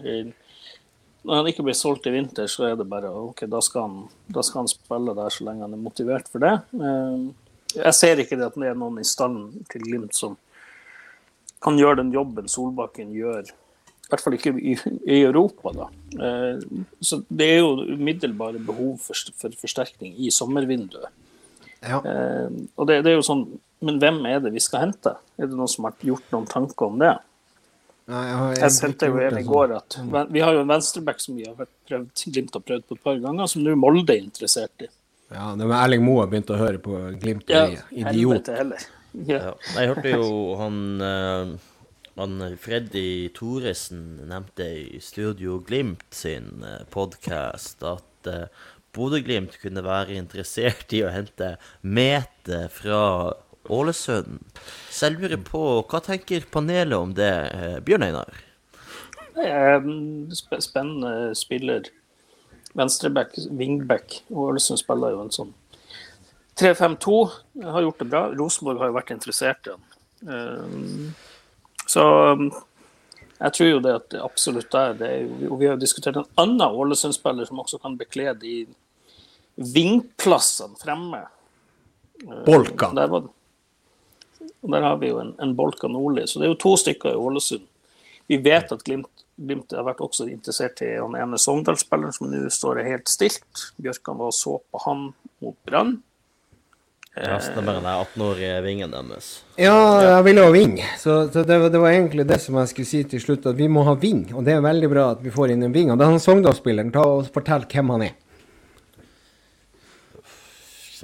[1.25, 3.97] når han ikke blir solgt i vinter, så er det bare OK, da skal han,
[4.31, 6.53] da skal han spille der så lenge han er motivert for det.
[6.77, 7.25] Eh,
[7.75, 10.38] Jeg ser ikke det at det er noen i stallen til Glimt som
[11.65, 13.49] kan gjøre den jobben Solbakken gjør.
[14.05, 14.75] I hvert fall ikke i,
[15.09, 15.88] i Europa, da.
[16.13, 16.61] Eh,
[17.01, 21.09] så det er jo umiddelbare behov for, for forsterkning i sommervinduet.
[21.81, 21.99] Ja.
[22.05, 23.43] Eh, og det, det er jo sånn
[23.85, 25.11] Men hvem er det vi skal hente?
[25.38, 27.11] Er det noen som har gjort noen tanker om det?
[28.05, 29.47] Nei, jeg, Jeg sendte jo en i sånn.
[29.49, 29.95] går at
[30.29, 33.21] Vi har jo en venstreback som vi har prøvd, Glimt har prøvd på et par
[33.23, 34.89] ganger, som nå Molde er interessert i.
[35.33, 37.49] Ja, det var Erling Moe har begynt å høre på Glimt.
[37.49, 38.51] Ja, Idiot.
[38.53, 38.85] heller.
[39.25, 39.39] Ja.
[39.39, 39.55] Ja.
[39.77, 41.55] Jeg hørte jo han, eh,
[42.19, 48.45] han Freddy Thoresen nevnte i Studio Glimt sin podkast at uh,
[48.95, 53.01] Bodø-Glimt kunne være interessert i å hente Mete fra
[53.69, 54.39] Ålesund.
[54.91, 58.34] Så jeg lurer på, hva tenker panelet om det, eh, Bjørn Einar?
[59.36, 59.80] Eh,
[60.36, 61.89] sp- Spennende spiller.
[62.75, 64.21] Venstreback, wingback.
[64.32, 65.54] Og Ålesund spiller jo en sånn
[66.60, 67.17] 3-5-2.
[67.63, 68.23] Har gjort det bra.
[68.36, 69.86] Rosenborg har jo vært interessert i han.
[70.25, 71.12] Eh,
[71.88, 72.01] Så
[72.34, 72.47] um,
[73.39, 75.10] jeg tror jo det at det absolutt er det
[75.51, 78.65] Og vi har jo diskutert en annen Ålesund-spiller som også kan bekle de
[79.58, 81.21] vingplassene fremme.
[82.47, 82.89] Bolka.
[82.95, 83.28] Der, var,
[84.65, 86.25] og der har vi jo en, en Bolka Nordli.
[86.28, 87.63] Så det er jo to stykker i Ålesund.
[88.28, 92.41] Vi vet at Glimt, Glimt har vært også interessert i han ene Sogndal-spilleren som nå
[92.49, 93.67] står helt stilt.
[93.78, 95.08] Bjørkan var og så på han
[95.45, 95.99] mot Brann.
[97.15, 99.28] Ja, stemmer den 18-årige vingen deres.
[99.56, 100.73] Ja, jeg ville ha ving.
[100.99, 103.56] Så, så det, var- det var egentlig det som jeg skulle si til slutt, at
[103.56, 104.25] vi må ha ving.
[104.36, 105.93] Og det er veldig bra at vi får inn en ving.
[105.93, 106.91] Og det er han Sogndal-spilleren.
[106.91, 108.17] Ta og Fortell hvem han er.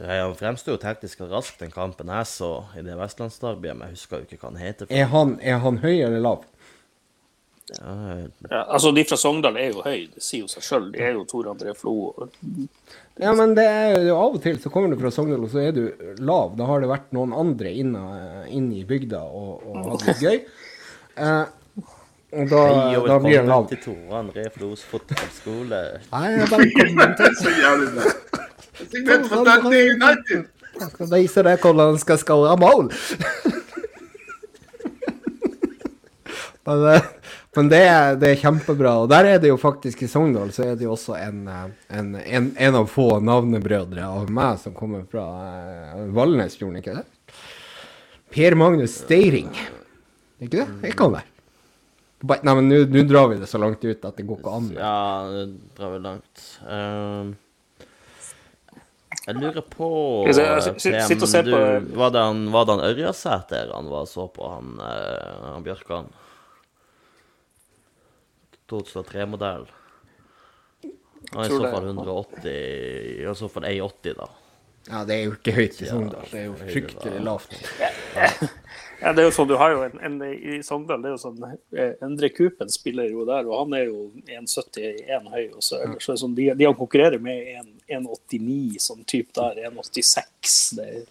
[0.01, 3.91] Så Jeg fremsto jo teknisk og raskt den kampen jeg så i det vestlandsderbyet, men
[3.91, 4.87] jeg husker jo ikke hva han heter.
[4.89, 6.47] Er han, er han høy eller lav?
[7.71, 7.91] Ja,
[8.49, 10.87] Ja, altså De fra Sogndal er jo høy, det sier jo seg sjøl.
[10.95, 11.93] De er jo Tor André Flo.
[12.17, 12.33] og-
[13.21, 15.61] Ja, men det er jo av og til så kommer du fra Sogndal, og så
[15.67, 15.83] er du
[16.19, 16.57] lav.
[16.57, 17.93] Da har det vært noen andre inn,
[18.49, 20.41] inne i bygda og, og hatt det gøy.
[21.21, 21.45] Eh,
[22.31, 23.67] og da, Hei og da blir han lav.
[23.67, 25.83] velkommen til Tor André Flos fotballskole.
[26.11, 28.47] Nei, velkommen til Så jævlig bra.
[28.89, 30.47] Signert for Dundee United!
[30.81, 32.89] Han vise deg hvordan han skal skåre mål.
[36.65, 37.09] men eh,
[37.55, 38.93] men det, er, det er kjempebra.
[39.03, 41.65] Og der er det jo faktisk i Sogndal så er det jo også en, eh,
[41.99, 45.25] en, en, en av få navnebrødre av meg som kommer fra
[45.97, 47.35] uh, Valnesfjorden, ikke det?
[48.31, 49.51] Per Magnus Steiring.
[50.39, 50.67] Ikke det?
[50.93, 51.27] Ikke han der?
[52.21, 54.71] Nei, men nå- drar vi det så langt ut at det går ikke an.
[54.77, 54.95] Ja,
[55.33, 56.43] det drar vi langt.
[56.69, 57.33] Ehm,
[59.27, 59.87] jeg lurer på
[60.33, 60.41] se,
[60.89, 64.05] jeg sitter og ser på- du, Var det han, var det han Ørjasæter han var
[64.09, 66.09] så på, han, eh, han Bjørkan?
[68.71, 69.65] 2003-modell.
[71.31, 74.29] Han er i så fall 180 I så fall 1,80, da.
[74.89, 76.23] Ja, det er jo ikke høyt i Sogndal.
[76.31, 77.57] Det er jo fryktelig lavt.
[79.01, 81.21] Ja, det er jo sånn, du har jo en, en I Sogndal det er jo
[81.23, 81.39] sånn
[81.73, 85.45] eh, Endre Kupen spiller jo der, og han er jo 1,71 høy.
[85.57, 88.79] og så ellers så er det sånn, De, de han konkurrerer med, er en- 1,89,
[88.79, 89.59] sånn type der.
[89.69, 90.75] 1,86.
[90.77, 91.03] Det er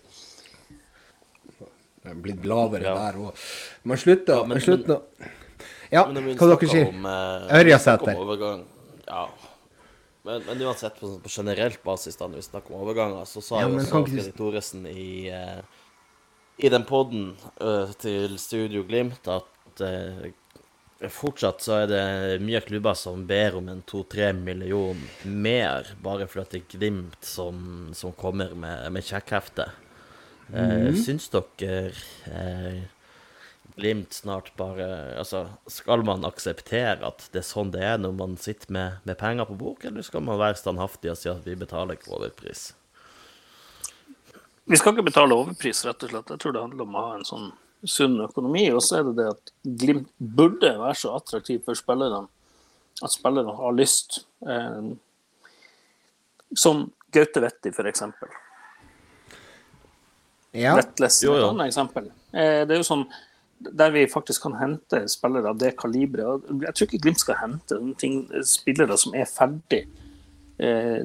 [2.00, 2.94] Det er blitt lavere Ja.
[3.12, 3.34] der òg.
[3.84, 5.02] Man slutter Ja, men- man slutter
[5.92, 8.64] Ja, Men men, hva dere sier om, eh, Ørjasæter.
[9.08, 9.28] Ja.
[10.24, 13.56] Men, men uansett, på, på generelt basis, da, når vi snakker om overganger, så sa
[13.60, 15.62] Ja, jo men også Fredrik Thoresen i, uh,
[16.58, 17.36] i den podden
[17.98, 20.30] til Studio Glimt at eh,
[21.08, 22.04] fortsatt så er det
[22.44, 27.62] mye klubber som ber om en to-tre million mer, bare fordi det er Glimt som,
[27.96, 29.70] som kommer med, med sjekkhefte.
[30.52, 31.92] Eh, syns dere
[32.26, 32.82] eh,
[33.76, 38.34] Glimt snart bare Altså, skal man akseptere at det er sånn det er når man
[38.40, 41.56] sitter med, med penger på bok, eller skal man være standhaftig og si at vi
[41.56, 42.72] betaler ikke overpris?
[44.70, 46.34] Vi skal ikke betale overpris, rett og slett.
[46.34, 47.48] Jeg tror det handler om å ha en sånn
[47.84, 48.66] sunn økonomi.
[48.74, 52.26] Og så er det det at Glimt burde være så attraktiv for spillerne
[53.00, 54.24] at spillerne har lyst.
[54.46, 54.92] Eh,
[56.56, 58.04] som Gaute Vetti, f.eks.
[60.52, 60.74] Ja.
[60.76, 62.10] Vettlesen er et annet eksempel.
[62.34, 63.06] Eh, det er jo sånn
[63.60, 66.46] der vi faktisk kan hente spillere av det kaliberet.
[66.64, 69.82] Jeg tror ikke Glimt skal hente ting, spillere som er ferdig.
[70.60, 71.04] Eh,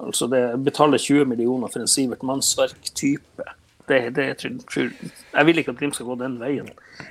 [0.00, 3.44] altså det betaler 20 millioner for en Sivert Mannsverk-type.
[3.92, 4.90] Det, det jeg tror, tror,
[5.36, 6.68] jeg vil ikke at Glimt skal gå den veien.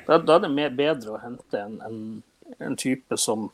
[0.07, 1.99] Da, da er det mer bedre å hente en, en,
[2.57, 3.49] en type som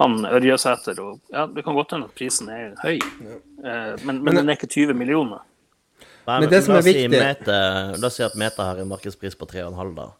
[0.00, 1.00] han Ørjasæter.
[1.04, 4.58] Og, ja, det kan godt hende at prisen er høy, eh, men, men den er
[4.58, 5.44] ikke 20 millioner.
[6.26, 7.56] Nei, Men det som er viktig- Mete,
[8.00, 10.10] La oss si at Meta har en markedspris på 3,5, da.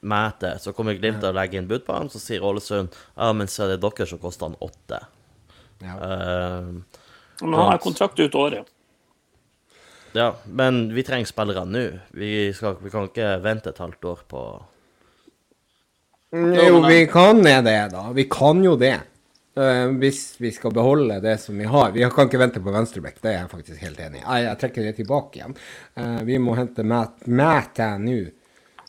[0.00, 0.58] Mæte!
[0.60, 3.48] så kommer Glimt til å legge inn bud på han, så sier Ålesund ja, men
[3.50, 5.00] så er det dere som koster han 8.
[5.82, 5.94] Ja.
[5.94, 6.98] Uh,
[7.40, 8.68] Men han har kontrakt ut året.
[10.18, 11.84] Ja, men vi trenger spillere nå.
[12.18, 14.42] Vi, skal, vi kan ikke vente et halvt år på
[16.34, 17.60] Jo, vi kan det,
[17.92, 18.02] da.
[18.16, 18.96] Vi kan jo det.
[19.58, 21.94] Uh, hvis vi skal beholde det som vi har.
[21.94, 24.24] Vi kan ikke vente på venstreback, det er jeg faktisk helt enig i.
[24.24, 25.56] Jeg, jeg trekker det tilbake igjen.
[25.98, 28.18] Uh, vi må hente Matt nå.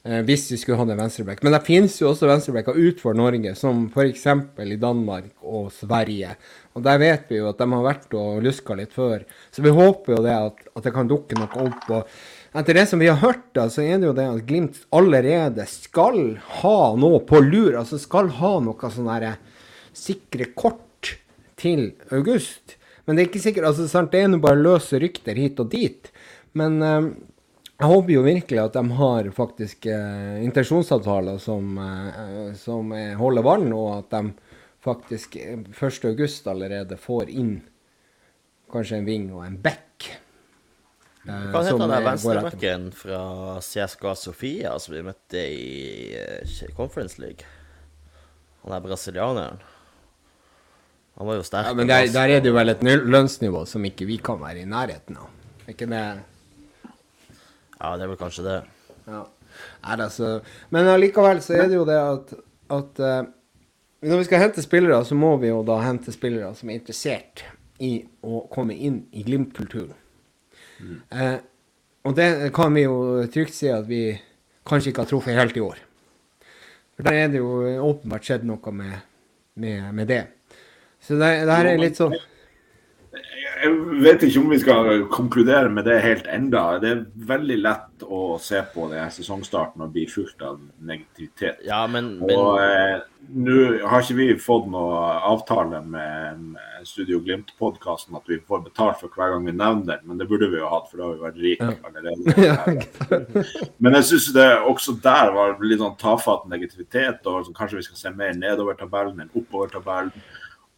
[0.06, 1.44] Eh, hvis vi skulle hatt en venstreback.
[1.44, 4.26] Men det finnes jo også venstrebacker utenfor Norge, som f.eks.
[4.66, 6.36] i Danmark og Sverige.
[6.78, 9.26] Og der vet vi jo at de har vært og luska litt før.
[9.52, 11.90] Så vi håper jo det at, at det kan dukke noe opp.
[11.90, 14.80] og etter det som vi har hørt, da, så er det jo det at Glimt
[14.96, 17.76] allerede skal ha noe på lur.
[17.78, 19.36] Altså skal ha noe sånn herre
[19.94, 21.18] sikre kort
[21.60, 22.78] til august.
[23.06, 25.72] Men det er ikke sikkert, altså sant, det er nå bare løse rykter hit og
[25.74, 26.10] dit.
[26.58, 27.10] Men eh,
[27.80, 33.46] jeg håper jo virkelig at de har faktisk eh, intensjonsavtaler som, eh, som eh, holder
[33.46, 34.34] vann, og at de
[34.84, 36.00] faktisk eh, 1.
[36.12, 37.54] august allerede får inn
[38.72, 40.10] kanskje en ving og en back.
[41.24, 43.22] eh, Hva heter den eh, venstrebacken fra
[43.64, 47.48] CSKA Sofia som vi møtte i eh, Conference League?
[48.66, 49.62] Han er brasilianeren.
[51.20, 51.68] Han var jo sterk.
[51.72, 54.62] Ja, men der, der er det jo vel et lønnsnivå som ikke vi kan være
[54.62, 55.32] i nærheten av.
[55.72, 56.04] Ikke det
[57.80, 58.58] Ja, det er vel kanskje det.
[59.10, 59.26] Ja.
[59.88, 60.38] Nei, så,
[60.74, 62.34] men allikevel så er det jo det at,
[62.76, 63.22] at uh,
[64.06, 67.44] når vi skal hente spillere, så må vi jo da hente spillere som er interessert
[67.84, 69.96] i å komme inn i Glimt-kulturen.
[71.12, 71.38] Eh,
[72.08, 74.14] og det kan vi jo trygt si at vi
[74.68, 75.82] kanskje ikke har truffet helt i år.
[76.96, 77.50] For der er det jo
[77.84, 78.96] åpenbart skjedd noe med,
[79.60, 80.22] med, med det.
[81.04, 82.16] Så det, det her er litt sånn
[83.60, 86.64] Jeg vet ikke om vi skal konkludere med det helt enda.
[86.80, 91.66] Det er veldig lett å se på det sesongstarten og bli fulgt av negativitet.
[91.68, 93.02] Ja, men, men Og eh,
[93.36, 93.58] nå
[93.90, 96.46] har ikke vi fått noe avtale med,
[96.88, 100.48] Studio Glimt-podkasten at vi får betalt for hver gang vi nevner den, men det burde
[100.52, 103.44] vi jo hatt, for da har vi vært rike allerede.
[103.84, 107.90] men jeg syns det også der var litt sånn tafatt negativitet, og så kanskje vi
[107.90, 110.16] skal se mer nedover tabellen enn oppover tabellen.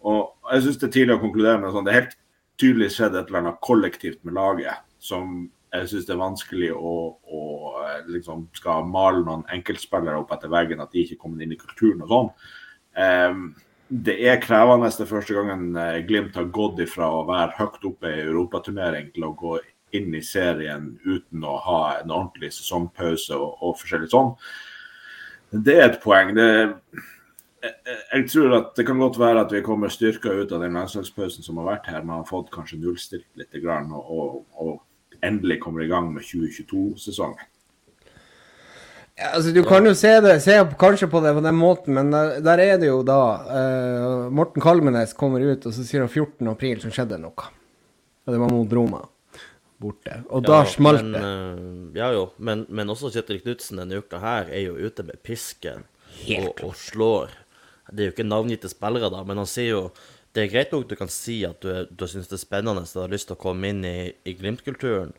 [0.01, 2.17] Og jeg syns det er tidlig å konkludere med sånn, det er helt
[2.61, 6.93] tydelig sett et eller annet kollektivt med laget som jeg syns det er vanskelig å,
[7.15, 7.41] å
[7.79, 11.59] eh, liksom skal male noen enkeltspillere opp etter veggen, at de ikke kommer inn i
[11.59, 12.31] kulturen og sånn.
[12.99, 13.43] Um,
[13.91, 18.11] det er krevende det første gangen eh, Glimt har gått ifra å være høyt oppe
[18.11, 19.57] i europaturnering til å gå
[19.95, 24.35] inn i serien uten å ha en ordentlig sesongpause og, og forskjellig sånn.
[25.51, 26.31] Det er et poeng.
[26.35, 26.47] Det,
[27.61, 31.45] jeg, tror at det kan godt være at vi kommer styrka ut av den landslagspausen
[31.45, 32.03] som har vært her.
[32.03, 37.47] Man har fått kanskje nullstilt litt og, og, og endelig kommer i gang med 2022-sesongen.
[39.19, 42.09] Ja, altså, du kan jo se det, se kanskje på det på den måten, men
[42.13, 46.09] der, der er det jo da uh, Morten Kalmenes kommer ut, og så sier han
[46.09, 46.47] 14.
[46.49, 47.49] april så skjedde noe.
[48.25, 49.03] Og det var mot Roma
[49.81, 50.21] borte.
[50.29, 51.21] Og da smalt det.
[51.21, 51.61] eh,
[51.97, 55.87] ja jo, men, men også Kjetil Knutsen denne uka her er jo ute med pisken
[56.37, 57.33] og, og slår.
[57.89, 59.83] Det er jo ikke navngitte spillere, da, men han sier jo
[60.31, 63.01] Det er greit nok du kan si at du, du syns det er spennende og
[63.01, 65.11] har lyst til å komme inn i, i Glimt-kulturen,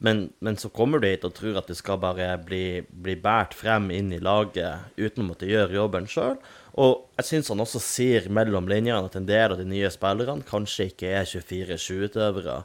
[0.00, 3.52] men, men så kommer du hit og tror at du skal bare bli, bli båret
[3.52, 6.38] frem inn i laget uten å måtte gjøre jobben sjøl.
[6.80, 10.46] Og jeg syns han også sier mellom linjene at en del av de nye spillerne
[10.48, 12.56] kanskje ikke er 24-7-utøvere.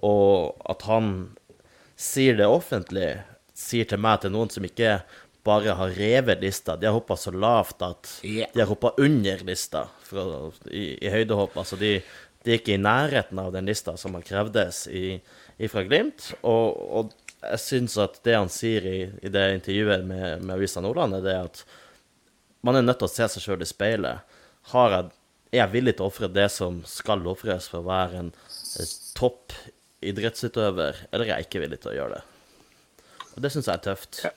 [0.00, 1.12] Og at han
[2.00, 3.10] sier det offentlig,
[3.52, 5.02] sier til meg til noen som ikke
[5.42, 6.76] bare har revet lista.
[6.76, 8.50] De har hoppa så lavt at yeah.
[8.54, 10.26] de har hoppa under lista fra,
[10.70, 11.56] i, i høydehopp.
[11.58, 11.96] Altså de,
[12.46, 15.18] de ikke i nærheten av den lista som har krevdes i,
[15.70, 16.30] fra Glimt.
[16.40, 20.82] Og, og jeg syns at det han sier i, i det intervjuet med, med Avisa
[20.84, 21.64] Nordland, er det at
[22.62, 24.34] man er nødt til å se seg sjøl i speilet.
[24.70, 25.08] Har jeg,
[25.50, 28.30] er jeg villig til å ofre det som skal ofres for å være en
[28.78, 29.56] eh, topp
[30.02, 32.22] idrettsutøver, eller er jeg ikke villig til å gjøre det?
[33.32, 34.22] Og Det syns jeg er tøft.
[34.22, 34.30] Ja,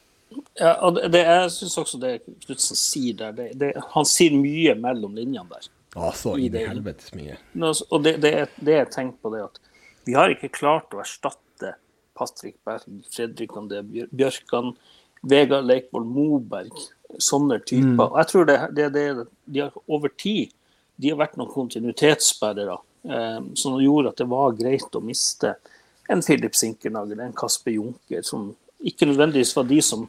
[0.82, 2.14] og det, jeg syns også det
[2.46, 5.70] Knutsen sier der, det, det, han sier mye mellom linjene der.
[5.96, 6.66] Ja, så i inn i det.
[6.68, 7.38] helvetes mye.
[7.64, 9.62] Og det, det, det jeg tenker på, det at
[10.06, 11.76] vi har ikke klart å erstatte
[12.16, 14.74] Patrick Berg, Fredrik André Bjørkan,
[15.26, 16.76] Vegard Leikvoll Moberg,
[17.22, 18.10] sånne typer.
[18.10, 19.06] Og jeg tror det, det, det
[19.46, 20.54] de har over tid
[20.96, 22.78] de har vært noen kontinuitetsbærere
[23.10, 25.56] eh, som gjorde at det var greit å miste
[26.12, 28.52] en Philip Sinkernagel, en Kasper Junker, som
[28.86, 30.06] ikke nødvendigvis var de som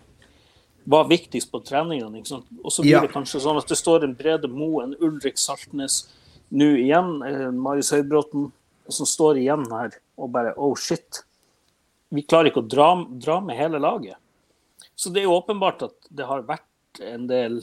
[0.87, 2.21] var viktigst på treningene.
[2.21, 2.47] ikke sant?
[2.63, 6.05] Og så blir det kanskje sånn at det står en Brede Moe, en Ulrik Saltnes,
[6.55, 8.51] nå igjen eh, Marius Høybråten,
[8.87, 11.25] som står igjen her og bare oh shit.
[12.15, 14.15] Vi klarer ikke å dra, dra med hele laget.
[14.95, 17.59] Så det er jo åpenbart at det har vært en del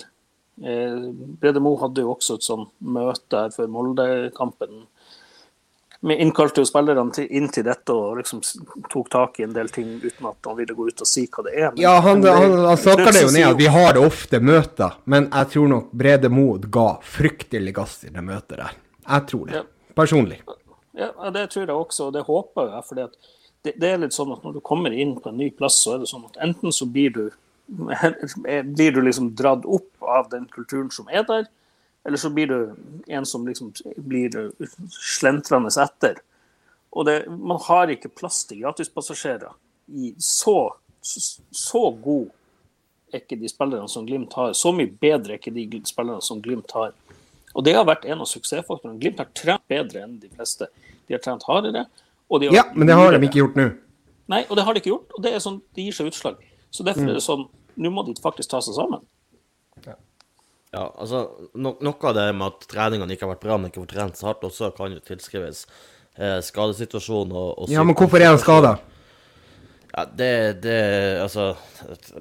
[0.61, 1.07] eh,
[1.39, 4.83] Brede Moe hadde jo også et sånn møte her før Molde-kampen
[6.03, 8.41] Vi innkalte jo spillerne inn til dette og liksom
[8.91, 11.43] tok tak i en del ting uten at han ville gå ut og si hva
[11.45, 11.69] det er.
[11.71, 14.97] Men- Ja, han, det- han, han snakker det jo ned at vi har ofte møter,
[15.05, 18.73] men jeg tror nok Brede Mod ga fryktelig gass i det møtet der.
[19.07, 19.55] Jeg tror det.
[19.61, 19.63] Ja.
[19.95, 20.41] Personlig.
[20.93, 22.83] Ja, ja, det tror jeg også, og det håper jeg.
[22.89, 23.07] fordi
[23.63, 25.95] det, det er litt sånn at når du kommer inn på en ny plass, så
[25.95, 27.23] er det sånn at enten så blir du
[28.75, 31.45] blir du liksom dratt opp av den kulturen som er der,
[32.03, 32.75] eller så blir du
[33.07, 34.51] en som liksom blir
[34.89, 36.19] slentrende etter.
[36.93, 39.53] Og det, man har ikke plass til gratispassasjerer
[39.87, 42.29] i så, så, god
[43.13, 44.53] er ikke de spillerne som Glimt har.
[44.57, 46.93] Så mye bedre er ikke de spillerne som Glimt har.
[47.53, 48.99] Og det har vært en av suksessfaktorene.
[49.01, 50.69] Glimt har trent bedre enn de fleste.
[51.07, 51.85] De har trent hardere.
[52.31, 53.67] Har Ja, men det har de ikke gjort nå.
[54.31, 55.11] Nei, og det har de ikke gjort.
[55.17, 56.39] Og det, sånn, det gir seg utslag.
[56.73, 57.09] Så derfor Mm.
[57.09, 59.01] er det sånn Nå må de faktisk ta seg sammen.
[60.73, 63.83] Ja, altså, no Noe av det med at treningene ikke har vært bra, men ikke
[63.83, 65.67] får trent så hardt, også kan jo tilskrives
[66.17, 68.79] eh, skadesituasjonen og, og Ja, men hvorfor er han skada?
[69.93, 70.77] Ja, det, det
[71.21, 71.51] Altså,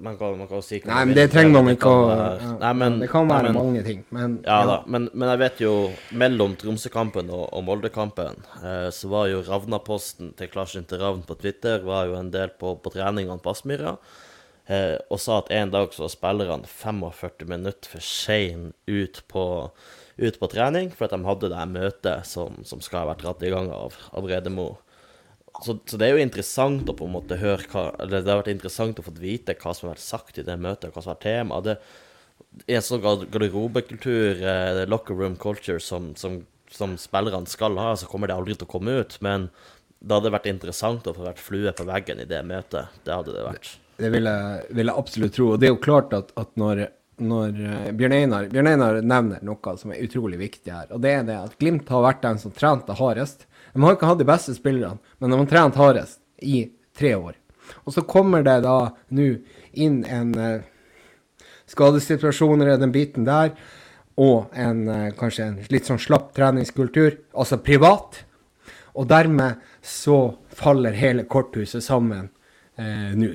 [0.05, 2.72] man kan, man kan jo si hva Nei, men det trenger man ikke å ja,
[3.00, 5.72] Det kan være nei, men- mange ting, men Ja da, men, men jeg vet jo
[6.20, 11.80] mellom Tromsø-kampen og, og Molde-kampen, eh, så var jo Ravna-posten til Klarsynte Ravn på Twitter
[11.88, 13.96] var jo en del på, på treningene på Aspmyra,
[14.72, 19.20] eh, og sa at en dag så var spillerne 45 minutter for sein ut
[20.22, 23.44] ut på trening, for at de hadde det møtet som, som skal ha vært dratt
[23.46, 24.74] i gang av, av Redemo.
[25.62, 28.38] Så, så det er jo interessant å på en måte høre hva Eller det har
[28.40, 31.12] vært interessant å få vite hva som har vært sagt i det møtet, hva som
[31.12, 31.60] har vært tema.
[31.64, 31.76] Det,
[32.68, 36.40] i en sånn gar- garderobekultur, eh, locker room culture, som, som,
[36.72, 39.18] som spillerne skal ha, så kommer det aldri til å komme ut.
[39.24, 39.50] Men
[40.00, 43.00] det hadde vært interessant å få vært flue på veggen i det møtet.
[43.04, 43.76] Det hadde det vært.
[44.03, 45.53] Det vil jeg, vil jeg absolutt tro.
[45.53, 46.84] Og det er jo klart at, at når,
[47.22, 51.14] når eh, Bjørn, Einar, Bjørn Einar nevner noe som er utrolig viktig her, og det
[51.18, 53.46] er det at Glimt har vært den som trente hardest.
[53.72, 56.66] De har ikke hatt de beste spillerne, men de har trent hardest i
[56.98, 57.38] tre år.
[57.86, 59.28] Og så kommer det da nå
[59.72, 60.68] inn en skadesituasjon
[61.72, 63.55] skadesituasjoner i den biten der,
[64.20, 68.24] og en, eh, kanskje en litt sånn slapp treningskultur, altså privat.
[68.94, 72.28] Og dermed så faller hele korthuset sammen
[72.76, 73.32] eh, nå.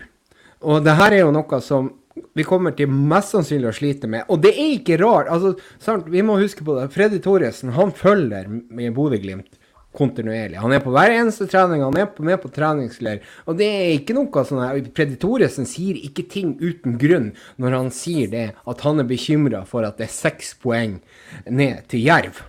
[0.65, 1.91] Og det her er jo noe som
[2.37, 4.25] vi kommer til mest sannsynlig å slite med.
[4.33, 5.29] Og det er ikke rart.
[5.29, 6.09] altså, sant?
[6.09, 6.89] Vi må huske på det.
[6.93, 9.57] Freddy Thoresen han følger med Bodø-Glimt
[9.97, 10.59] kontinuerlig.
[10.61, 13.23] Han er på hver eneste trening, han er på, med på treningsleir.
[13.49, 17.31] Og det er ikke noe sånn her Freddy Thoresen sier ikke ting uten grunn
[17.61, 20.99] når han sier det, at han er bekymra for at det er seks poeng
[21.49, 22.43] ned til Jerv.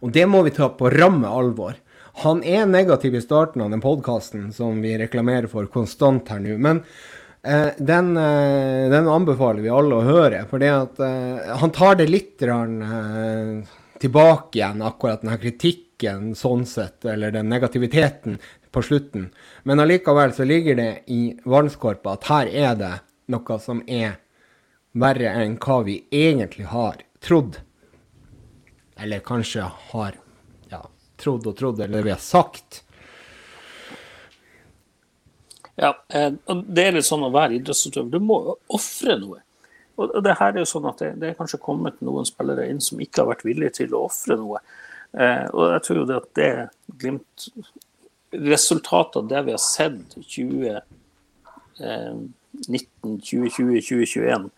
[0.00, 1.74] Og det må vi ta på ramme alvor.
[2.20, 6.58] Han er negativ i starten av den podkasten som vi reklamerer for konstant her nå.
[6.60, 6.82] Men
[7.42, 10.42] eh, den, eh, den anbefaler vi alle å høre.
[10.50, 17.04] For eh, han tar det litt rann, eh, tilbake igjen, akkurat denne kritikken sånn sett,
[17.08, 18.38] eller den negativiteten
[18.72, 19.30] på slutten.
[19.64, 22.94] Men allikevel så ligger det i vannskorpa at her er det
[23.32, 24.18] noe som er
[24.92, 27.60] verre enn hva vi egentlig har trodd.
[29.00, 30.29] Eller kanskje har ja,
[31.20, 32.82] trodd og trodd, eller det vi har sagt.
[35.80, 38.10] Ja, eh, og det er litt sånn å være idrettsutøver.
[38.12, 38.36] Du må
[38.68, 39.40] ofre noe.
[40.00, 42.80] Og det her er jo sånn at det, det er kanskje kommet noen spillere inn
[42.84, 44.58] som ikke har vært villige til å ofre noe.
[45.12, 46.50] Eh, og jeg tror jo det at det
[47.00, 47.36] Glimt
[48.30, 50.84] Resultatet av det vi har sett 2019,
[52.62, 54.50] 2020, 2021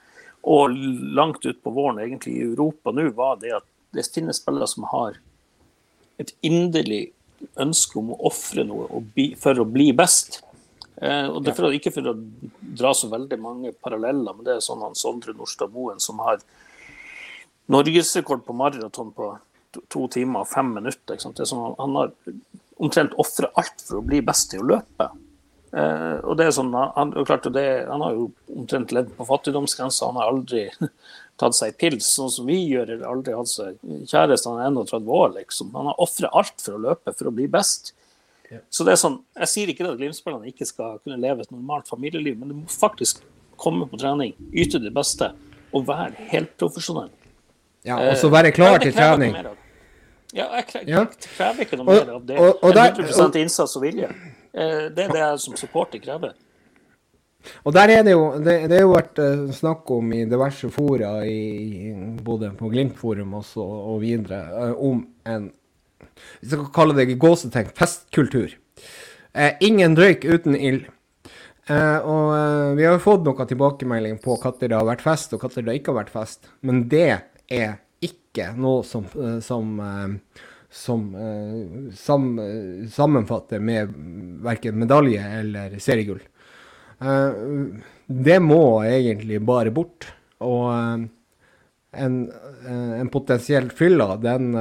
[0.42, 0.74] og
[1.16, 4.84] langt ut på våren egentlig i Europa nå, var det at det finnes spillere som
[4.90, 5.16] har
[6.22, 7.02] et inderlig
[7.60, 9.02] ønske om å ofre noe
[9.40, 10.40] for å bli best.
[11.02, 12.16] Eh, og det for, Ikke for å
[12.78, 16.38] dra så veldig mange paralleller, men det er sånn han Sondre Nordstad Moen som har
[17.72, 19.32] norgesrekord på maraton på
[19.88, 21.14] to, timer og fem minutter.
[21.16, 22.12] Er sånn, han- har
[22.78, 25.10] omtrent ofra alt for å bli best til å løpe.
[25.72, 30.06] Eh, og det er sånn, han, klart, det, han har jo omtrent levd på fattigdomsgrensa.
[30.10, 30.68] Han har aldri
[31.38, 34.46] tatt seg pils, sånn som vi gjør, eller aldri hatt seg kjæreste.
[34.50, 35.72] Han er 31 år, liksom.
[35.74, 37.92] Han har ofra alt for å løpe, for å bli best.
[38.70, 41.50] Så det er sånn, Jeg sier ikke det at Glimt-spillerne ikke skal kunne leve et
[41.50, 43.22] normalt familieliv, men du må faktisk
[43.56, 45.32] komme på trening, yte det beste
[45.72, 47.08] og være helt profesjonell.
[47.84, 49.34] Ja, og så være klar til trening.
[50.34, 51.04] Ja, jeg krever, Ja.
[51.36, 54.10] krever ikke noe mer av det og- og og der- 100 innsats og vilje.
[54.54, 56.34] Eh, Det er det jeg som supporter krever.
[57.64, 60.70] Og der er det jo Det, det er jo vært eh, snakk om i diverse
[60.70, 65.50] fora, i, både på Glimt-forum også, og videre, eh, om en
[66.40, 68.52] Hvis jeg kan kalle det gåsetegn festkultur.
[69.32, 70.90] Eh, ingen røyk uten ild.
[71.70, 75.34] Eh, og eh, vi har jo fått noe tilbakemelding på når det har vært fest,
[75.36, 76.50] og når det ikke har vært fest.
[76.66, 77.06] Men det
[77.48, 79.70] er ikke noe som, eh, som,
[80.82, 82.26] som eh, sam,
[82.90, 83.94] sammenfatter med
[84.42, 86.22] verken medalje eller seriegull.
[87.02, 87.32] Eh,
[88.06, 90.06] det må egentlig bare bort.
[90.42, 91.08] Og eh,
[92.04, 92.16] en,
[92.66, 94.52] eh, en potensiell fylla, den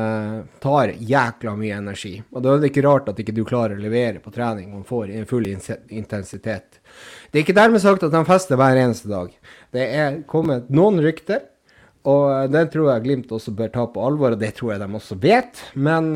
[0.64, 2.16] tar jækla mye energi.
[2.32, 4.88] Og da er det ikke rart at ikke du klarer å levere på trening og
[4.90, 6.82] får full intensitet.
[7.32, 9.32] Det er ikke dermed sagt at de fester hver eneste dag.
[9.72, 11.48] Det er kommet noen rykter,
[12.02, 14.88] og det tror jeg Glimt også bør ta på alvor, og det tror jeg de
[14.98, 15.62] også vet.
[15.78, 16.12] Men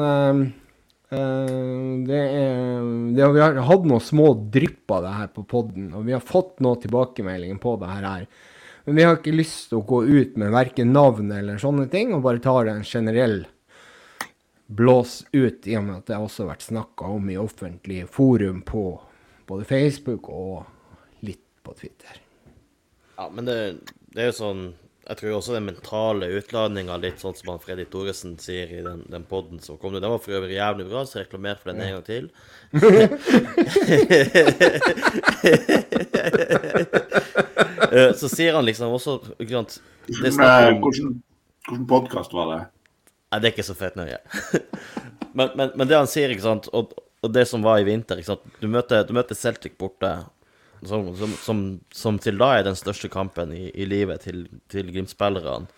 [1.16, 2.84] det er,
[3.16, 6.24] det, vi har hatt noen små drypp av det her på podden, og vi har
[6.24, 8.28] fått noen tilbakemeldinger på det her.
[8.86, 12.13] Men vi har ikke lyst til å gå ut med verken navn eller sånne ting,
[12.13, 13.43] og bare tar en generell
[14.66, 18.63] blås ut, i og med at det har også vært snakka om i offentlige forum
[18.66, 18.86] på
[19.45, 22.22] både Facebook og litt på Twitter.
[23.16, 23.59] Ja, men det,
[24.13, 24.63] det er jo sånn
[25.06, 29.03] Jeg tror også den mentale utladninga, litt sånn som han Freddy Thoresen sier i den,
[29.12, 31.84] den poden som kom nå, den var for øvrig jævlig bra, så reklamer for den
[31.86, 32.26] en gang til.
[37.95, 39.76] Eh, så sier han liksom også ikke sant,
[40.10, 41.12] Det Men, om Hvordan,
[41.68, 42.58] hvordan podkast var det?
[43.32, 44.18] Nei, det er ikke så fett nøye.
[45.38, 48.20] men, men, men det han sier, ikke sant, og, og det som var i vinter
[48.20, 50.12] ikke sant, Du møter, du møter Celtic borte,
[50.88, 51.61] som, som, som,
[51.93, 55.69] som til da er den største kampen i, i livet til, til Glimt-spillerne.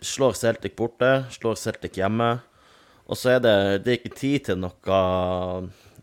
[0.00, 2.38] Slår Celtic borte, slår Celtic hjemme,
[3.10, 5.00] og så er det, det er ikke tid til noe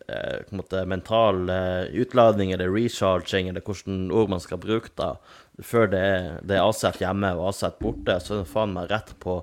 [0.05, 5.15] eh, måte mental eh, utladning eller recharging, eller hvordan ord man skal bruke da,
[5.63, 8.91] før det er, det er Aset hjemme og Aset borte, så er det faen meg
[8.93, 9.41] rett på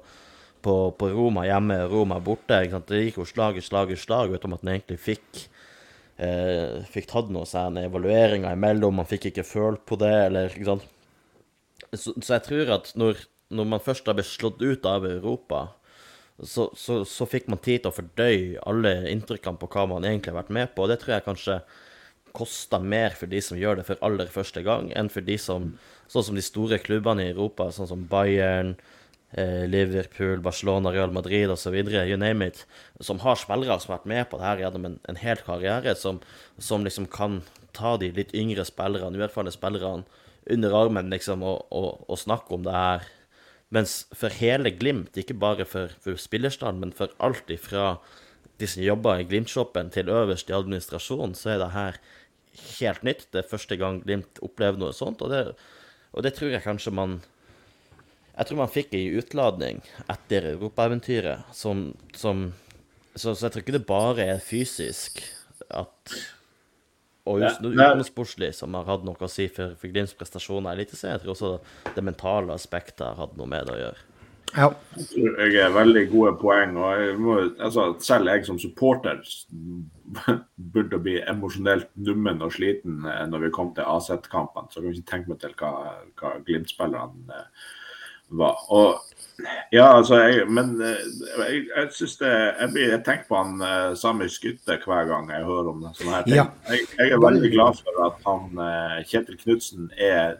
[0.64, 2.62] på, på Roma hjemme, Roma borte.
[2.88, 5.42] Det gikk jo slag i slag i slag uten at man egentlig fikk
[6.16, 9.00] eh, fikk tatt noen en evalueringer imellom.
[9.00, 10.90] Man fikk ikke følt på det, eller ikke sant.
[11.94, 15.68] Så, så jeg tror at når, når man først har blitt slått ut av Europa,
[16.42, 20.32] så, så, så fikk man tid til å fordøye alle inntrykkene på hva man egentlig
[20.32, 20.84] har vært med på.
[20.84, 21.58] Og det tror jeg kanskje
[22.34, 25.74] koster mer for de som gjør det for aller første gang, enn for de som
[26.04, 28.74] Sånn som de store klubbene i Europa, sånn som Bayern,
[29.34, 32.64] Liverpool, Barcelona, Real Madrid osv., you name it,
[33.00, 35.96] som har spillere som har vært med på det her gjennom en, en hel karriere,
[35.98, 36.20] som,
[36.62, 37.40] som liksom kan
[37.74, 40.06] ta de litt yngre spillerne, uerfarne spillerne,
[40.50, 43.06] under armen liksom, og, og, og snakke om det her.
[43.74, 47.96] Mens for hele Glimt, ikke bare for, for spillerstanden, men for alt ifra
[48.60, 51.98] de som jobber i Glimt-shoppen til øverst i administrasjonen, så er det her
[52.78, 53.26] helt nytt.
[53.32, 55.46] Det er første gang Glimt opplever noe sånt, og det,
[56.12, 57.18] og det tror jeg kanskje man
[58.34, 59.80] Jeg tror man fikk ei utladning
[60.10, 62.48] etter europaeventyret som, som
[63.14, 65.22] så, så jeg tror ikke det bare er fysisk
[65.70, 66.16] at
[67.24, 71.14] og utenomsportslig som har hatt noe å si for, for Glimts prestasjoner i Eliteserien.
[71.16, 74.02] Jeg tror også det mentale aspektet har hatt noe med det å gjøre.
[74.54, 74.66] Ja.
[74.94, 76.76] Jeg tror jeg er veldig gode poeng.
[76.76, 79.22] og jeg må, altså, Selv jeg som supporter
[80.74, 84.68] burde bli emosjonelt nummen og sliten eh, når vi kom til AZ-kampene.
[84.70, 85.72] Så jeg kan ikke tenke meg til hva,
[86.20, 87.72] hva Glimt-spillerne eh,
[88.28, 88.56] var.
[88.68, 89.00] Og
[89.72, 91.00] ja, altså, jeg, Men eh,
[91.38, 95.30] jeg, jeg syns det Jeg, blir, jeg tenker på han eh, Sami Skytte hver gang
[95.32, 96.36] jeg hører om sånne her ting.
[96.38, 96.44] Ja.
[96.70, 100.36] Jeg, jeg er veldig glad for at han eh, Kjetil Knutsen er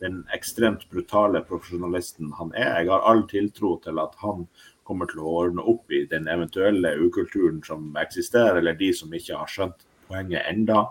[0.00, 2.78] den ekstremt brutale profesjonalisten han er.
[2.80, 4.46] Jeg har all tiltro til at han
[4.88, 9.36] kommer til å ordne opp i den eventuelle ukulturen som eksisterer, eller de som ikke
[9.42, 10.86] har skjønt poenget enda.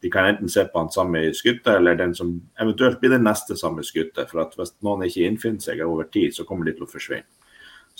[0.00, 3.56] De kan enten se på han samme skuttet, eller den som eventuelt blir den neste
[3.58, 6.86] samme skuttet, For at hvis noen ikke innfinner seg over tid, så kommer de til
[6.86, 7.28] å forsvinne.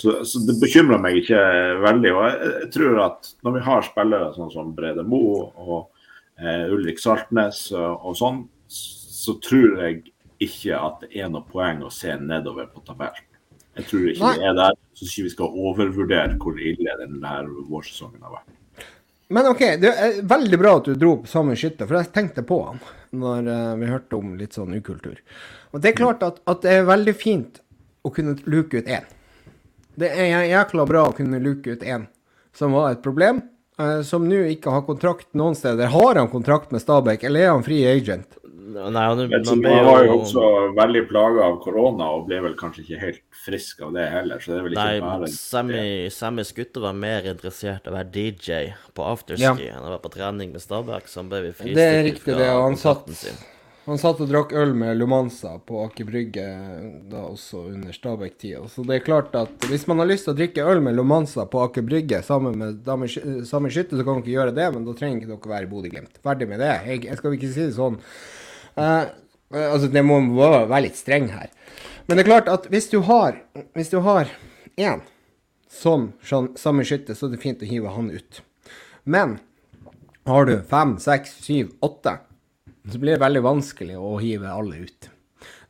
[0.00, 1.40] Så, så det bekymrer meg ikke
[1.82, 2.12] veldig.
[2.14, 5.90] og jeg, jeg tror at når vi har spillere sånn som Brede Moe og
[6.40, 11.82] eh, Ulrik Saltnes og, og sånn, så tror jeg ikke at det er noe poeng
[11.84, 13.26] å se nedover på tabellen.
[13.76, 14.38] Jeg tror ikke Nei.
[14.38, 14.78] vi er der.
[14.96, 17.34] Så ikke vi skal overvurdere hvor ille denne
[17.68, 18.56] vårsesongen har vært.
[19.30, 22.42] Men OK, det er veldig bra at du dro på samme skytte, for jeg tenkte
[22.46, 22.80] på han
[23.14, 25.20] når eh, vi hørte om litt sånn ukultur.
[25.70, 27.60] Og det er klart at, at det er veldig fint
[28.02, 29.06] å kunne luke ut én.
[29.94, 32.08] Det er jækla bra å kunne luke ut én
[32.56, 33.42] som var et problem,
[33.78, 35.92] eh, som nå ikke har kontrakt noen steder.
[35.94, 38.39] Har han kontrakt med Stabæk, eller er han free agent?
[38.70, 40.46] Nei, han, Jeg han ble han var jo også
[40.78, 44.42] veldig plaga av korona og ble vel kanskje ikke helt frisk av det heller.
[44.42, 45.30] så det er vel ikke Nei, bare...
[45.34, 50.04] Sammy, Sammy Skutte var mer interessert i å være DJ på afterski enn å være
[50.06, 53.08] på trening med Stabæk, så han ble fristilt Det er riktig, det, og han satt-
[53.20, 53.40] sin.
[53.88, 56.44] Han satt og drakk øl med Lumanza på Aker Brygge
[57.10, 58.60] da også under Stabæk-tida.
[58.68, 61.46] Så det er klart at hvis man har lyst til å drikke øl med Lumanza
[61.50, 62.84] på Aker Brygge sammen med
[63.48, 66.20] samme skytte, så kan dere gjøre det, men da trenger ikke dere være i Bodø-Glimt.
[66.22, 66.74] Ferdig med det.
[66.86, 67.96] Jeg, jeg skal ikke si det sånn.
[68.76, 69.04] Eh,
[69.54, 71.50] altså, det må må være litt streng her.
[72.06, 73.36] Men det er klart at hvis du har
[73.74, 74.30] Hvis du har
[74.76, 75.02] én
[75.70, 78.40] som samme skytter, Skytte, så er det fint å hive han ut.
[79.04, 79.38] Men
[80.26, 82.16] har du fem, seks, syv, åtte,
[82.90, 85.10] så blir det veldig vanskelig å hive alle ut.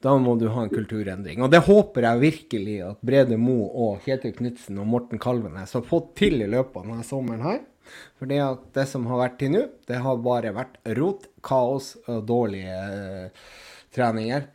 [0.00, 1.42] Da må du ha en kulturendring.
[1.44, 5.84] Og det håper jeg virkelig at Brede Mo og Kjetil Knutsen og Morten Kalvenes har
[5.84, 7.60] fått til i løpet av denne sommeren her.
[8.18, 11.94] For det, at det som har vært til nå, det har bare vært rot, kaos
[12.06, 13.46] og dårlige eh,
[13.94, 14.48] treninger.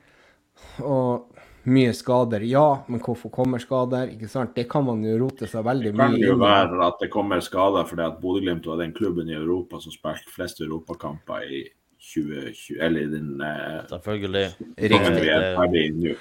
[0.85, 2.43] Og mye skader.
[2.45, 4.11] Ja, men hvorfor kommer skader?
[4.13, 4.53] Ikke sant?
[4.57, 7.87] Det kan man jo rote seg veldig Det kan jo være at det kommer skader
[7.89, 11.65] fordi at Bodø-Glimt var den klubben i Europa som spilte flest europakamper i
[12.05, 14.45] 2020, eller i den eh, Selvfølgelig.
[14.77, 16.17] er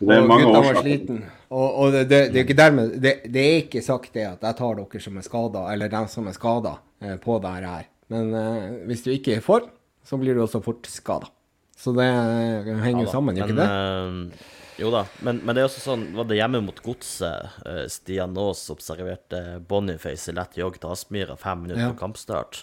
[0.00, 1.22] Det- er Og mange gutta var sliten.
[1.50, 4.42] Og, og det, det, det er ikke dermed det, det er ikke sagt det at
[4.42, 7.86] jeg tar dere som er skada, eller dem som er skada, eh, på det her.
[8.12, 9.60] Men eh, hvis du ikke er for,
[10.04, 11.30] så blir du også fort skada.
[11.76, 13.70] Så det eh, henger jo Ja sammen, gjør ikke det?
[13.70, 17.86] eh, jo da, men, men det er også sånn Var det hjemme mot Godset eh,
[17.88, 19.38] Stian Aas observerte
[19.68, 21.92] Boniface i lett jogg til Aspmyra fem minutter Ja.
[21.94, 22.58] på kampstart?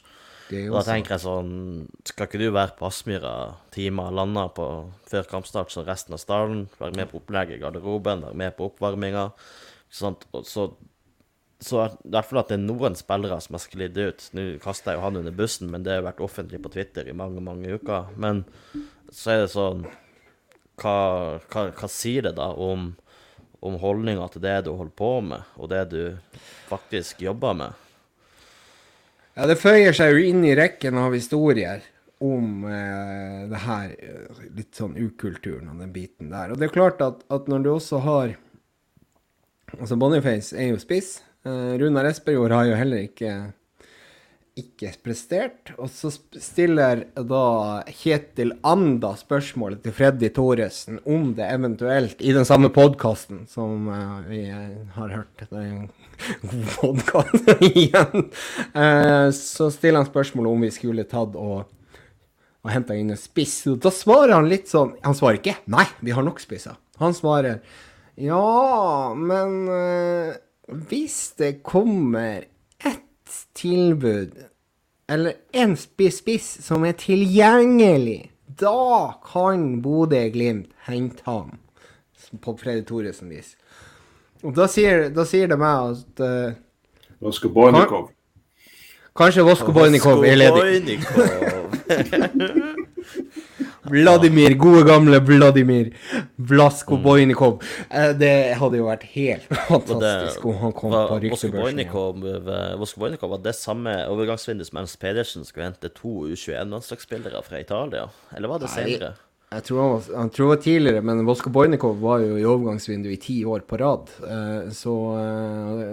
[0.51, 1.51] Og da tenker jeg sånn
[2.05, 3.33] Skal ikke du være på Aspmyra
[3.73, 4.65] timer lande på
[5.09, 6.65] før kampstart som resten av stallen?
[6.79, 9.29] Være med på opplegget i garderoben, være med på oppvarminga.
[9.31, 10.67] Ikke så
[11.63, 14.25] så i hvert fall at det er noen spillere som har sklidd ut.
[14.35, 17.15] Nå kaster jeg jo han under bussen, men det har vært offentlig på Twitter i
[17.15, 18.09] mange, mange uker.
[18.19, 18.43] Men
[19.13, 19.85] så er det sånn
[20.81, 22.89] Hva, hva, hva sier det da om,
[23.61, 26.01] om holdninga til det du holder på med, og det du
[26.67, 27.82] faktisk jobber med?
[29.33, 31.83] Ja, det føyer seg jo inn i rekken av historier
[32.23, 36.53] om eh, det her eh, litt sånn ukulturen og den biten der.
[36.53, 38.39] Og det er klart at, at når du også har
[39.73, 41.15] Altså, Boniface er jo spiss.
[41.49, 43.31] Eh, Runar Espejord har jo heller ikke
[44.59, 45.71] ikke prestert.
[45.77, 52.45] Og så stiller da Kjetil Anda spørsmålet til Freddy Thoresen om det eventuelt, i den
[52.45, 55.89] samme podkasten som eh, vi eh, har hørt Det er en
[56.51, 58.29] god podkast igjen.
[58.73, 61.69] Eh, så stiller han spørsmålet om vi skulle tatt og
[62.63, 63.57] og henta inn en spiss.
[63.67, 66.77] Og da svarer han litt sånn Han svarer ikke 'nei, vi har nok spisser'.
[67.01, 67.59] Han svarer
[68.15, 70.35] 'ja, men eh,
[70.87, 72.45] hvis det kommer
[73.55, 74.35] tilbud,
[75.09, 81.59] eller en spiss, spiss som er tilgjengelig, da kan Bodø-Glimt hente ham'.
[82.41, 83.55] På Freddy Thoresen-vis.
[84.43, 86.55] Og da sier, da sier det meg at uh,
[87.21, 88.09] Vosko Bojnikov.
[89.15, 90.97] kanskje Vosko Bojnikov er ledig.
[93.89, 95.89] Vladimir, gode gamle Vladimir
[96.37, 97.03] Vlasko Mm.
[97.03, 97.61] Bojnikov.
[97.91, 101.79] Eh, Det hadde jo vært helt fantastisk om han kom var på Vosko ryktebørsen.
[101.79, 102.47] igjen.
[102.47, 107.59] Eh, Vosko Bojnikov var det samme overgangsvindu som Ernst Pedersen skulle hente to U21-landslagsspillere fra
[107.59, 108.09] Italia?
[108.35, 109.13] Eller var det Nei, senere?
[109.53, 113.11] Jeg tror han var, han tror var tidligere, men Vosko Bojnikov var jo i overgangsvindu
[113.11, 114.09] i ti år på rad.
[114.25, 114.93] Eh, Så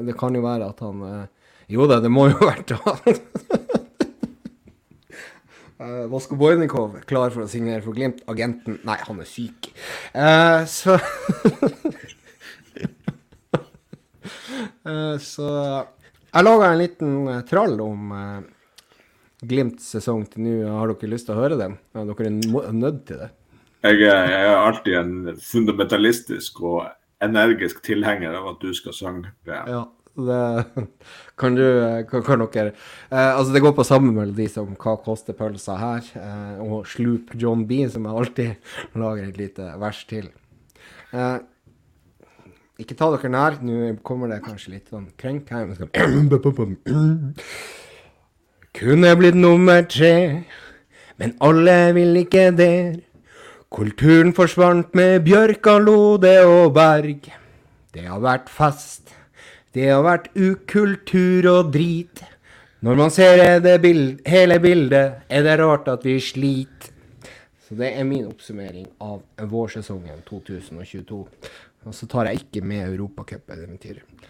[0.06, 1.28] det kan jo være at han
[1.68, 3.20] Jo da, det må jo ha vært han.
[5.80, 8.20] Eh, Vosko Bojnikov klar for å signere for Glimt.
[8.28, 9.70] Agenten Nei, han er syk.
[10.12, 10.98] Uh, så
[14.84, 17.14] uh, Så jeg laga en liten
[17.48, 18.12] trall om
[19.40, 20.54] Glimts sesong til nå.
[20.68, 21.78] Har dere lyst til å høre den?
[21.96, 23.30] Dere er nødt til det.
[23.80, 26.80] Jeg er, jeg er alltid en fundamentalistisk og
[27.24, 29.32] energisk tilhenger av at du skal synge.
[29.48, 29.86] Ja.
[30.16, 30.64] Det
[31.38, 31.64] kan du
[32.10, 36.10] kan, kan dere eh, Altså, det går på samme melodi som Hva koster pølsa her?
[36.18, 38.50] Eh, og Sloop John B, som jeg alltid
[39.02, 40.30] lager et lite vers til.
[41.14, 41.38] Eh,
[42.80, 43.60] ikke ta dere nær.
[43.62, 45.68] Nå kommer det kanskje litt sånn krenk her.
[48.80, 50.46] Kunne blitt nummer tre,
[51.18, 53.00] men alle vil ikke der.
[53.70, 57.28] Kulturen forsvant med bjørka, lode og Berg.
[57.94, 59.19] Det har vært fest.
[59.74, 62.22] Det har vært ukultur og drit.
[62.82, 66.90] Når man ser det bild, hele bildet, er det rart at vi sliter.
[67.68, 71.20] Så det er min oppsummering av vårsesongen 2022.
[71.86, 74.26] Og så tar jeg ikke med Europacup-eventyret.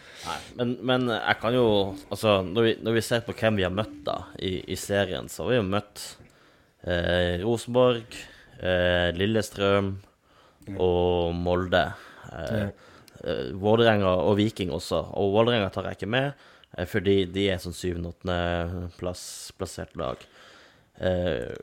[0.59, 1.69] Men, men jeg kan jo
[2.13, 5.31] Altså, når vi, når vi ser på hvem vi har møtt da i, i serien,
[5.33, 6.03] så har vi jo møtt
[6.85, 8.19] eh, Rosenborg,
[8.61, 9.95] eh, Lillestrøm
[10.77, 11.87] og Molde.
[12.29, 12.90] Eh,
[13.25, 15.03] eh, Vålerenga og Viking også.
[15.19, 16.33] Og Vålerenga tar jeg ikke med,
[16.77, 20.17] eh, fordi de er sånn syvende-åttende plass, plassert lag.
[21.01, 21.55] Eh,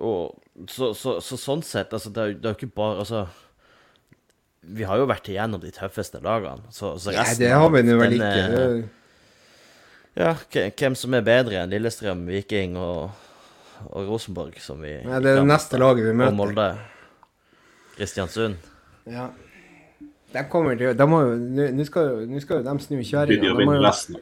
[0.00, 0.36] og
[0.72, 3.26] så, så, så sånn sett, altså, det er jo ikke bare Altså
[4.66, 6.64] vi har jo vært igjennom de tøffeste lagene.
[6.74, 8.46] Så, så Nei, det har vi nå vel ikke.
[8.50, 8.88] Det-
[10.16, 13.10] Ja, hvem som er bedre enn Lillestrøm, Viking og,
[13.92, 16.34] og Rosenborg, som vi Nei, det er det neste laget vi Og møter.
[16.34, 16.66] Molde.
[17.98, 18.56] Kristiansund.
[19.06, 19.28] Ja.
[19.36, 20.25] De kommer til De må jo
[21.76, 22.08] Nå skal
[22.42, 23.56] skal jo de snu kjerringa.
[23.58, 24.16] De resten.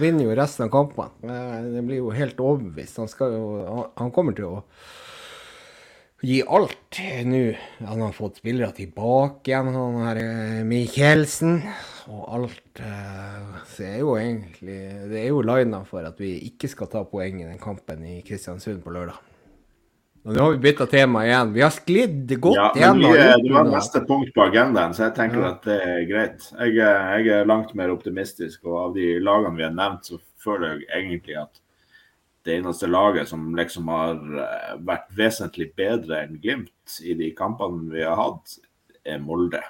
[0.00, 1.10] vinner jo resten av kampene.
[1.24, 2.96] Eh, Det blir jo helt overbevist.
[2.96, 4.62] Han jo Han, kommer til å
[6.22, 7.44] gi alt nå.
[7.84, 10.22] Han har fått spillere tilbake igjen, han her
[10.64, 11.62] Michelsen.
[11.62, 11.62] Mikkelsen.
[12.08, 14.78] Og alt eh, Så er jo egentlig
[15.10, 18.22] Det er jo lina for at vi ikke skal ta poeng i den kampen i
[18.26, 19.27] Kristiansund på lørdag.
[20.28, 21.52] Og nå har vi bytta tema igjen.
[21.54, 23.12] Vi har sklidd godt Ja, men gjennom.
[23.16, 26.48] vi, det var neste punkt på agendaen, så jeg tenker at det er greit.
[26.58, 30.18] Jeg, er- jeg er langt mer optimistisk, og av de lagene vi har nevnt, så
[30.44, 31.62] føler jeg egentlig at
[32.44, 34.14] det eneste laget som liksom har
[34.44, 38.58] eh, vært vesentlig bedre enn Glimt i de kampene vi har hatt,
[39.08, 39.60] er Molde.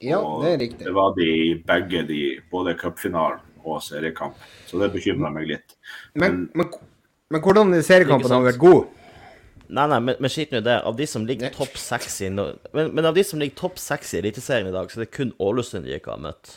[0.00, 0.84] Ja, Og det er riktig.
[0.86, 1.30] Det var de
[1.68, 4.36] begge de, både cupfinalen og seriekamp.
[4.66, 5.76] Så det bekymrer meg litt.
[6.14, 6.70] Men, men,
[7.30, 8.86] men hvordan seriekampen har vært god?
[9.68, 10.78] Nei, nei, men, men skitt nå i det.
[10.88, 13.76] Av de som ligger topp seks i no- men, men av de som ligger topp
[13.82, 16.54] seks i Eliteserien i dag, så er det kun Ålesund vi ikke har møtt.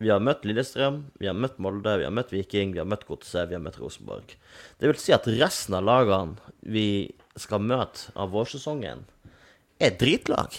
[0.00, 3.04] Vi har møtt Lillestrøm, vi har møtt Molde, vi har møtt Viking, vi har møtt
[3.06, 4.32] Godset, vi har møtt Rosenborg.
[4.80, 6.86] Det vil si at resten av lagene vi
[7.38, 9.04] skal møte av vårsesongen,
[9.80, 10.56] er dritlag.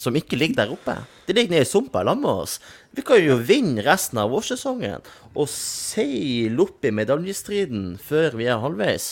[0.00, 0.94] Som ikke ligger der oppe.
[1.28, 2.54] De ligger nede i sumpa sammen med oss.
[2.96, 8.62] Vi kan jo vinne resten av vårsesongen og seile opp i medaljestriden før vi er
[8.62, 9.10] halvveis.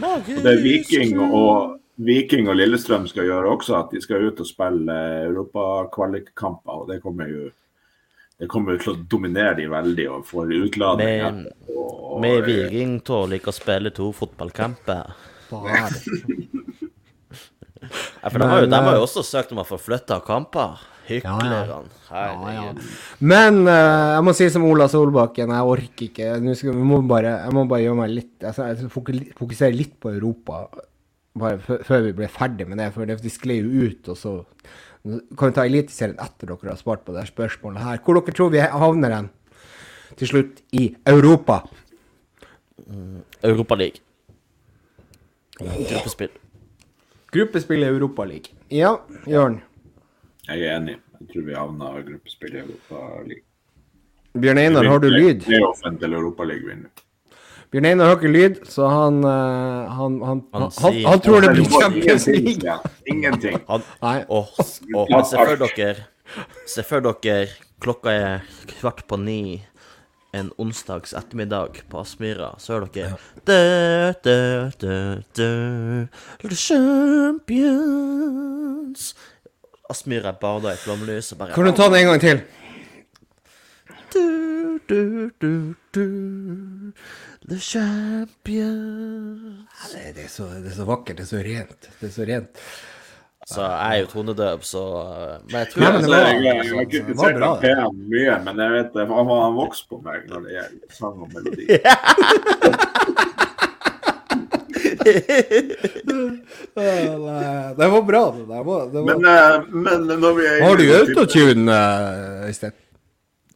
[0.00, 4.48] Og det Viking og, Viking og Lillestrøm skal gjøre også, at de skal ut og
[4.48, 4.96] spille
[5.28, 6.86] europakvalikkamper.
[6.88, 7.50] Det kommer jo
[8.42, 11.44] det kommer til å dominere de veldig og få utladning.
[12.24, 15.12] Vi Viking til å like å spille to fotballkamper.
[15.52, 15.84] Bare.
[18.22, 20.78] Ja, for de har, jo, de har jo også søkt om å få flytta kamper.
[21.08, 21.58] Hyklerne.
[21.58, 21.80] Ja, ja.
[22.12, 22.86] Herregud.
[23.24, 26.30] Men uh, jeg må si som Ola Solbakken, jeg orker ikke.
[26.58, 30.12] Skal, vi må bare, jeg må bare gjøre meg litt Jeg skal fokusere litt på
[30.14, 30.66] Europa
[31.38, 32.90] bare før vi ble ferdig med det.
[32.94, 34.34] For det, de sklei jo ut, og så
[35.02, 38.02] kan vi ta Eliteserien etter dere har svart på det spørsmålet her.
[38.04, 39.30] Hvor dere tror vi havner hen
[40.20, 41.62] til slutt i Europa?
[43.42, 43.98] Europaliga.
[45.62, 46.32] Gruppespill.
[47.32, 48.52] Gruppespill i Europaliga.
[48.72, 48.96] Ja,
[49.28, 49.62] Jørn.
[50.48, 50.96] Jeg er enig.
[51.20, 53.48] Jeg tror vi havna gruppespill i Europaligaen.
[54.42, 55.44] Bjørn Einar, har du lyd?
[55.44, 56.90] Playoffen til Europaligaen vinner.
[57.72, 61.50] Bjørn Einar har ikke lyd, så han eh, han, han, han, Han han, tror det
[61.54, 62.78] blir Champions League.
[63.06, 63.58] Ingenting.
[63.68, 64.24] Han, Nei.
[64.28, 65.94] og se for dere
[66.66, 67.46] Se for dere
[67.82, 68.40] klokka er
[68.78, 69.62] kvart på ni
[70.32, 77.82] en onsdags ettermiddag på Aspmyra, så hører dere dø, dø, dø, dø, Champions
[79.92, 82.38] Aspmyra bada i flomlys og bare Kan du ta den en gang til?
[84.12, 84.24] du,
[84.88, 85.00] du,
[85.40, 85.50] du,
[85.94, 86.04] du,
[87.48, 91.82] The Champions Det, det, er så, det er så vakkert, det er så rent.
[92.00, 92.52] Det er så rent.
[93.52, 94.82] Så jeg er jo tonedøv, så
[95.50, 97.50] Men jeg tror ja, men det var- jeg, jeg, jeg har det var kritisert bra,
[97.80, 101.16] han mye, men jeg vet det, han, han vokste på meg når det gjelder sang
[101.24, 101.64] og melodi.
[107.76, 108.62] Det var bra, det der.
[108.64, 109.16] var- Det var.
[109.16, 112.72] Men, eh, men når vi er Har du autotune, eh, Øystein?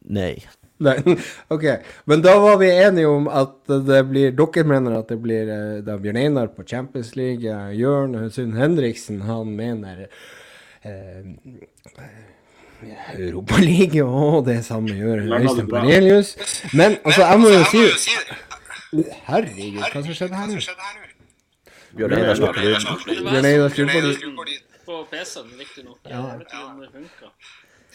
[0.09, 0.43] Nei.
[0.79, 0.97] Nei.
[1.49, 1.63] OK.
[2.05, 5.81] Men da var vi enige om at det blir Dere mener at det blir eh,
[5.81, 7.73] da Bjørn Einar på Champions League.
[7.75, 10.05] Jørn Sund Henriksen, han mener
[10.83, 11.23] eh,
[13.17, 15.67] Europaliga, og det samme gjør Øystein.
[15.71, 16.35] Barelius.
[16.73, 17.77] Men altså, jeg må jo si
[19.27, 20.53] Herregud, hva som skjedde her nå?
[21.97, 23.23] Bjørn Einar snakker lyd.
[23.27, 23.87] Bjørn Einar skrur
[24.87, 24.97] på.
[25.11, 25.97] PC-en, riktignok.
[26.07, 27.31] Jeg vet ikke om det funker.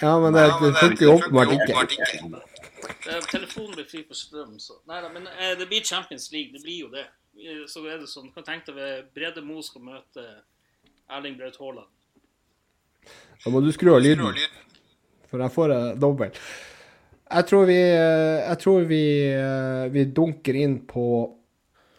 [0.02, 2.40] Ja, men det, det funker jo åpenbart ikke.
[3.08, 6.50] Eh, Telefonen blir fri på strøm, så Nei da, men eh, det blir Champions League.
[6.56, 7.04] Det blir jo det.
[7.38, 8.32] Eh, Så er det sånn.
[8.34, 10.24] Kan tenke deg Brede Moe skal møte
[11.12, 11.88] Erling Braut Haaland.
[13.44, 14.36] Da må du skru av lyden,
[15.30, 16.36] for jeg får det dobbelt.
[17.32, 19.04] Jeg tror vi, jeg tror vi,
[19.94, 21.06] vi dunker inn på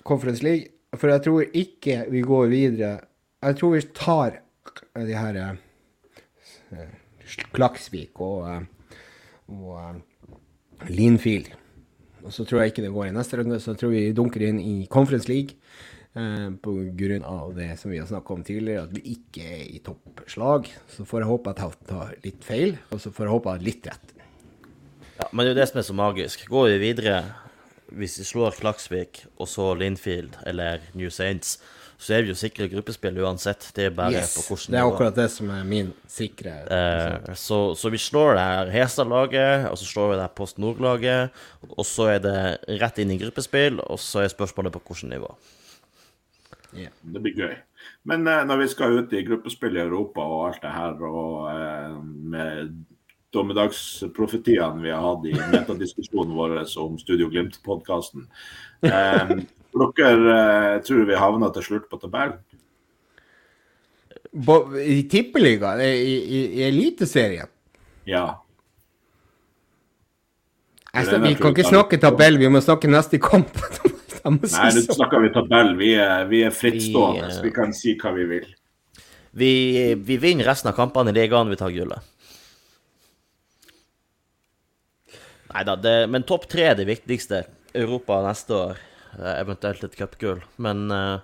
[0.05, 2.93] Conference League, for jeg tror ikke vi går videre.
[3.43, 4.39] Jeg tror vi tar
[4.95, 6.91] de her eh,
[7.53, 8.97] Klaksvik og, eh,
[9.53, 11.51] og eh, Linfield.
[12.23, 14.45] Og så tror jeg ikke det går i neste runde, så jeg tror vi dunker
[14.47, 15.59] inn i Conference League.
[16.13, 20.69] Eh, av det som vi har snakket om tidligere, at vi ikke er i toppslag.
[20.87, 23.59] Så får jeg håpe at jeg tar litt feil, og så får jeg håpe jeg
[23.59, 24.13] har litt rett.
[25.17, 26.45] Ja, men det er jo det som er så magisk.
[26.49, 27.17] Går vi videre,
[27.91, 31.57] hvis vi slår Klaksvik og så Linfield eller New Saints,
[32.03, 33.69] så er vi jo sikre gruppespill uansett.
[33.75, 37.33] Det er bare Yes, på hvordan det er akkurat det som er min sikre Eh,
[37.39, 41.43] så, så vi slår det her Hestad-laget, og så slår vi det her Post Nord-laget,
[41.69, 42.37] og så er det
[42.81, 45.35] rett inn i gruppespill, og så er spørsmålet på hvilket nivå.
[46.73, 47.53] Det blir gøy.
[48.09, 51.51] Men eh, når vi skal ut i gruppespill i Europa og alt det her, og
[51.53, 52.73] eh, med
[53.33, 58.27] dommedagsprofetiene vi har hatt i metadiskusjonen vår om Studio Glimt-podkasten.
[58.83, 59.33] Eh,
[59.73, 62.39] dere eh, tror vi havna til slutt på tabellen?
[64.81, 65.81] I tippeligaen?
[65.81, 67.51] I, i, i Eliteserien?
[68.09, 68.25] Ja.
[70.93, 73.49] Er vi kan ikke snakke tabell, vi må snakke neste kamp.
[74.23, 75.73] Nei, nå snakker vi tabell.
[75.79, 78.45] Vi er, vi er frittstående, Vi, eh, så vi kan si hva vi vil.
[79.33, 79.53] Vi,
[79.97, 82.12] vi vinner resten av kampene i ligaen, vi tar gullet.
[85.53, 85.75] Nei da,
[86.09, 87.43] men topp tre er det viktigste.
[87.77, 88.79] Europa neste år,
[89.37, 90.41] eventuelt et cupgull.
[90.61, 91.19] Men uh,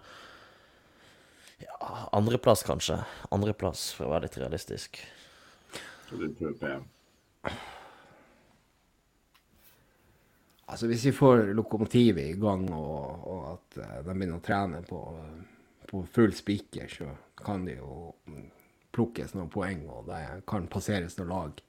[1.63, 1.79] ja,
[2.11, 2.99] andreplass, kanskje.
[3.33, 5.01] Andreplass, for å være litt realistisk.
[6.09, 6.75] Så du tror på.
[10.69, 14.83] Altså, hvis vi får lokomotivet i gang, og, og at eh, de begynner å trene
[14.85, 14.99] på,
[15.89, 17.09] på full spiker, så
[17.41, 18.11] kan det jo
[18.93, 21.63] plukkes noen poeng, og det kan passeres noen lag.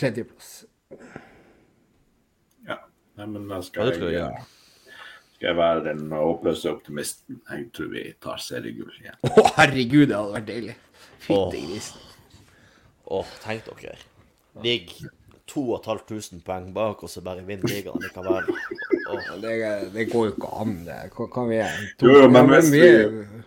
[0.00, 0.50] Tredjeplass.
[2.68, 2.78] Ja.
[3.18, 4.44] Nei, men da skal jeg, jeg,
[5.36, 7.40] skal jeg være den håpløse optimisten.
[7.50, 9.18] Jeg tror vi tar seriegull igjen.
[9.28, 10.76] Å, herregud, det hadde vært deilig.
[11.20, 12.06] Fytti grisen.
[13.10, 13.98] Åh, tenk dere.
[14.64, 14.92] Ligg
[15.50, 18.48] 2500 poeng bak, oss og bare vinner ligaen likevel.
[19.10, 19.30] Oh.
[19.42, 19.54] Det,
[19.94, 20.98] det går jo ikke an, det.
[21.16, 21.86] Hva kan vi gjøre?
[22.06, 23.46] Jo, jo, men hvis vi vi-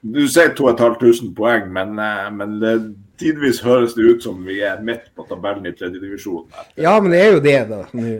[0.00, 2.70] Du sier 2500 poeng, men, eh, men det,
[3.20, 6.48] tidvis høres det ut som vi er midt på tabellen i tredjedivisjon.
[6.80, 7.82] Ja, men det er jo det, da.
[7.96, 8.14] nå.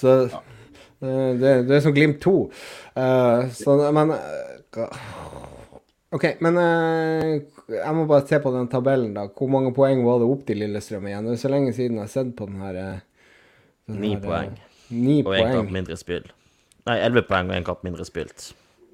[0.00, 2.36] Så, eh, det, det er som Glimt 2.
[2.92, 5.00] Uh, så, men eh,
[6.12, 9.26] OK, men uh, jeg må bare se på den tabellen, da.
[9.32, 11.28] Hvor mange poeng var det opp til Lillestrøm igjen?
[11.28, 13.02] Det er så lenge siden jeg har sett på den her eh,
[13.88, 14.56] den Ni her, eh, poeng.
[14.92, 16.26] Ni Og én kamp mindre spill.
[16.88, 18.50] Nei, elleve poeng og én kamp mindre spilt.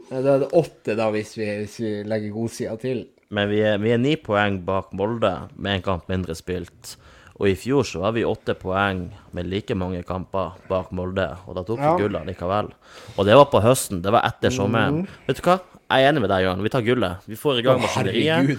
[0.09, 3.07] Da er det åtte, da, hvis vi, hvis vi legger godsida til.
[3.31, 6.95] Men vi er, vi er ni poeng bak Molde med en kamp mindre spilt.
[7.39, 9.05] Og i fjor så var vi åtte poeng
[9.37, 11.97] med like mange kamper bak Molde, og da tok vi Ja.
[12.01, 12.73] gullet likevel.
[13.17, 15.05] Og det var på høsten, det var etter sommeren.
[15.29, 15.61] Vet du hva?
[15.89, 16.63] Jeg er enig med deg, Jørn.
[16.63, 17.23] Vi tar gullet.
[17.29, 18.59] Vi får i gang maskineriet.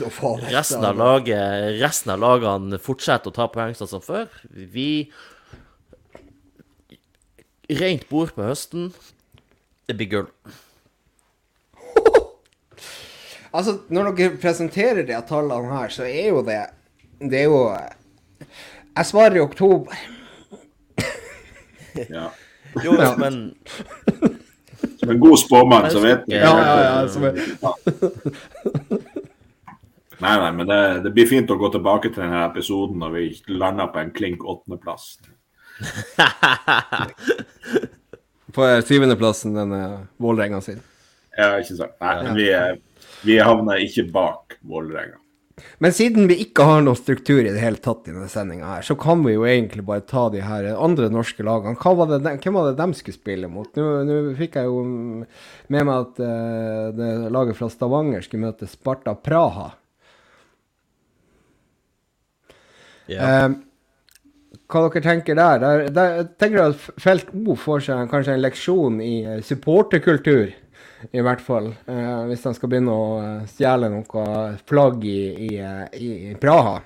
[0.49, 4.27] Resten av, laget, resten av lagene fortsetter å ta poeng sånn som før.
[4.53, 5.11] Vi
[7.69, 8.87] Rent bord på høsten.
[9.85, 10.27] Det blir gull.
[13.53, 16.59] Altså, når dere presenterer de tallene her, så er jo det
[17.19, 17.61] Det er jo
[18.97, 19.93] Jeg svarer i oktober.
[22.09, 22.27] Ja.
[22.85, 23.55] Jo, men
[24.99, 26.35] Som en god spåmann, så vet du.
[26.35, 27.39] Ja, ja, ja, som er-
[30.19, 33.21] Nei, nei, men det, det blir fint å gå tilbake til denne episoden når vi
[33.55, 35.13] lander på en klink åttendeplass.
[38.53, 39.81] På syvendeplassen denne
[40.19, 40.81] Vålerenga sin.
[41.37, 41.93] Ja, ikke sant.
[42.03, 42.79] Nei, men vi, er-
[43.25, 45.17] vi havner ikke bak Vålerenga.
[45.83, 48.85] Men siden vi ikke har noe struktur i det hele tatt i denne sendinga her,
[48.87, 51.75] så kan vi jo egentlig bare ta de her andre norske lagene.
[51.79, 53.67] Hva var det de, hvem var det de skulle spille mot?
[53.75, 58.71] Nå, nå fikk jeg jo med meg at uh, det laget fra Stavanger skulle møte
[58.71, 59.73] Sparta Praha.
[63.09, 63.25] ja.
[63.25, 63.49] Eh,
[64.69, 65.61] hva dere tenker der?
[65.63, 70.51] der, der tenker dere at Felt O får seg kanskje en leksjon i eh, supporterkultur,
[71.11, 71.71] i hvert fall.
[71.87, 74.23] eh, hvis de skal begynne å eh, stjele noe
[74.67, 76.79] flagg i, i, eh, i, i Praha.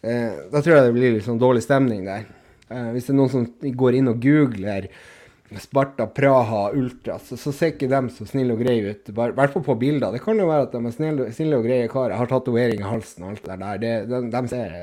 [0.00, 2.28] Eh, da tror jeg det blir litt sånn dårlig stemning der.
[2.70, 4.90] Eh, hvis det er noen som går inn og googler
[5.58, 9.08] Sparta Praha Ultras, så, så ser ikke de så snille og greie ut.
[9.10, 10.14] I hvert fall på bilder.
[10.14, 12.14] Det kan jo være at de er snille, snille og greie karer.
[12.20, 13.80] Har tatovering i halsen og alt det der.
[13.82, 14.76] Det, de, de, ser,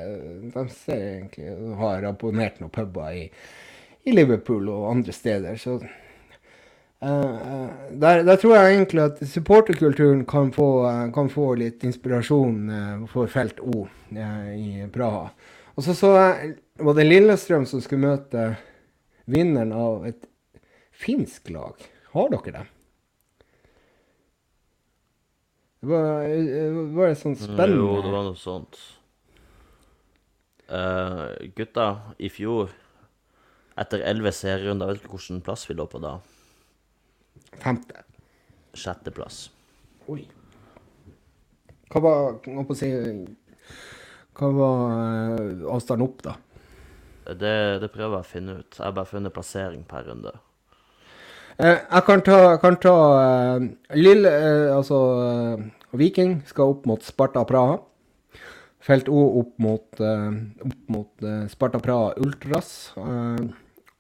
[0.58, 3.24] de ser egentlig Har abonnert noen puber i,
[4.04, 5.56] i Liverpool og andre steder.
[5.62, 5.80] Så
[7.00, 13.04] der, der tror jeg egentlig at supporterkulturen kan få, eh, kan få litt inspirasjon eh,
[13.12, 15.28] for felt O eh, i Praha.
[15.78, 18.48] Og så så jeg var det Lillestrøm som skulle møte
[19.30, 20.26] vinneren av et
[20.92, 21.78] finsk lag.
[22.16, 22.66] Har dere det?
[25.80, 28.80] Det var, eh, var det sånn spennende Jo, det var noe sånt.
[30.68, 32.74] Uh, gutta, i fjor,
[33.80, 36.18] etter elleve serierunder, vet du hvilken plass vi lå på da?
[37.64, 38.04] Femte.
[38.78, 39.48] Sjetteplass.
[40.12, 40.22] Oi.
[41.92, 42.90] Hva var hva på å si,
[44.38, 46.36] Hva var eh, avstanden opp, da?
[47.28, 48.78] Det, det prøver jeg å finne ut.
[48.78, 50.32] Jeg har bare funnet plassering per runde.
[51.58, 53.64] Eh, jeg kan ta, kan ta uh,
[53.98, 55.64] Lille uh, Altså uh,
[55.98, 57.80] Viking skal opp mot Sparta Praha.
[58.88, 62.94] Felt O opp mot, opp mot Sparta Praha Ultras.
[62.96, 63.48] Eh,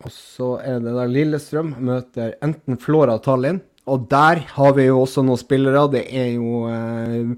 [0.06, 3.64] og så er det da Lillestrøm møter enten Flora Tallinn.
[3.89, 5.88] Og der har vi jo også noen spillere.
[5.89, 7.32] Det er jo eh,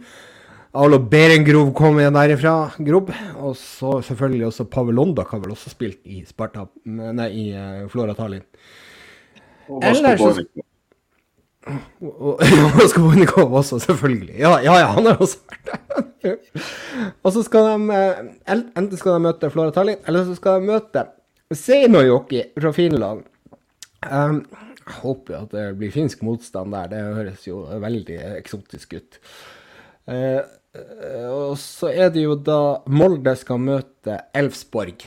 [0.79, 3.13] Alo Berengrov kom igjen derifra, Grob.
[3.37, 7.85] Og så selvfølgelig også Pavel Londak har vel også spilt i Sparta, nei, i eh,
[7.93, 8.43] Flora Tallinn.
[9.69, 10.25] Og Ellers
[11.69, 14.39] Og, og Oskar også, selvfølgelig.
[14.39, 15.67] Ja, ja, ja, han har også vært
[16.23, 16.37] der.
[17.23, 20.71] og så skal de eh, enten skal de møte Flora Tallinn, eller så skal de
[20.71, 21.03] møte
[21.55, 23.23] Seinojoki fra Finland.
[24.05, 24.43] Um,
[24.89, 29.17] jeg håper jo at det blir finsk motstand der, det høres jo veldig eksotisk ut.
[30.09, 35.05] Eh, eh, og så er det jo da Molde skal møte Elfsborg.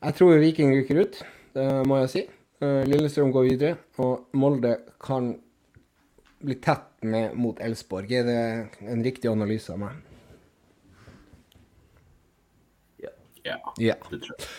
[0.00, 1.20] Jeg tror Viking rykker ut,
[1.54, 2.24] det må jeg si.
[2.60, 5.32] Uh, Lillestrøm går videre, og Molde kan
[6.44, 8.10] bli tett med mot Elfsborg.
[8.12, 8.40] Er det
[8.90, 9.96] en riktig analyse av meg?
[13.00, 13.96] Ja, Ja.
[14.10, 14.50] det tror jeg.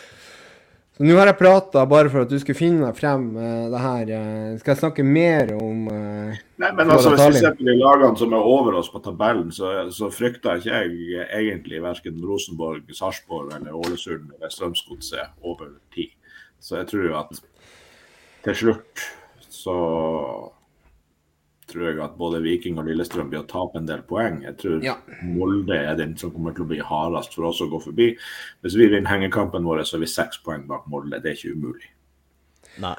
[1.02, 4.10] Så nå har jeg prata bare for at du skulle finne frem eh, det her.
[4.14, 7.74] eh, skal jeg snakke mer om eh, Nei, men altså, Hvis vi ser på de
[7.74, 12.86] lagene som er over oss på tabellen, så, så frykter ikke jeg egentlig verken Rosenborg,
[12.93, 16.14] Sarpsborg eller Ålesund eller Strømsgodset over tid.
[16.62, 17.41] Så jeg tror at
[18.45, 19.08] til slutt
[19.49, 19.80] så
[21.72, 24.42] tror jeg at både Viking og Lillestrøm blir å tape en del poeng.
[24.46, 24.98] Jeg tror Ja.
[25.24, 28.12] Molde er den som kommer til å bli hardest for oss å gå forbi.
[28.62, 31.22] Hvis vi vinner hengekampen vår, så er vi seks poeng bak Molde.
[31.22, 31.90] Det er ikke umulig.
[32.84, 32.96] Nei.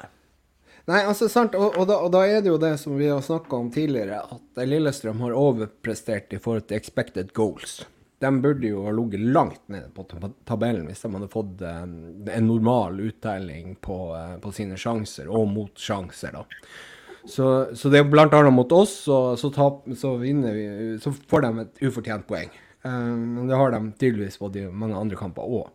[0.85, 3.21] Nei, altså sant, og, og, da, og da er det jo det som vi har
[3.23, 7.85] snakka om tidligere, at Lillestrøm har overprestert i forhold til expected goals.
[8.19, 10.03] De burde jo ha ligget langt nede på
[10.47, 15.47] tabellen hvis de hadde fått eh, en normal uttelling på, eh, på sine sjanser, og
[15.51, 16.43] mot sjanser, da.
[17.25, 20.33] Så, så det er blant annet mot oss, så, så, tap, så, vi,
[21.29, 22.51] får de et ufortjent poeng.
[22.83, 25.69] Men um, det har de tydeligvis fått i mange andre kamper òg.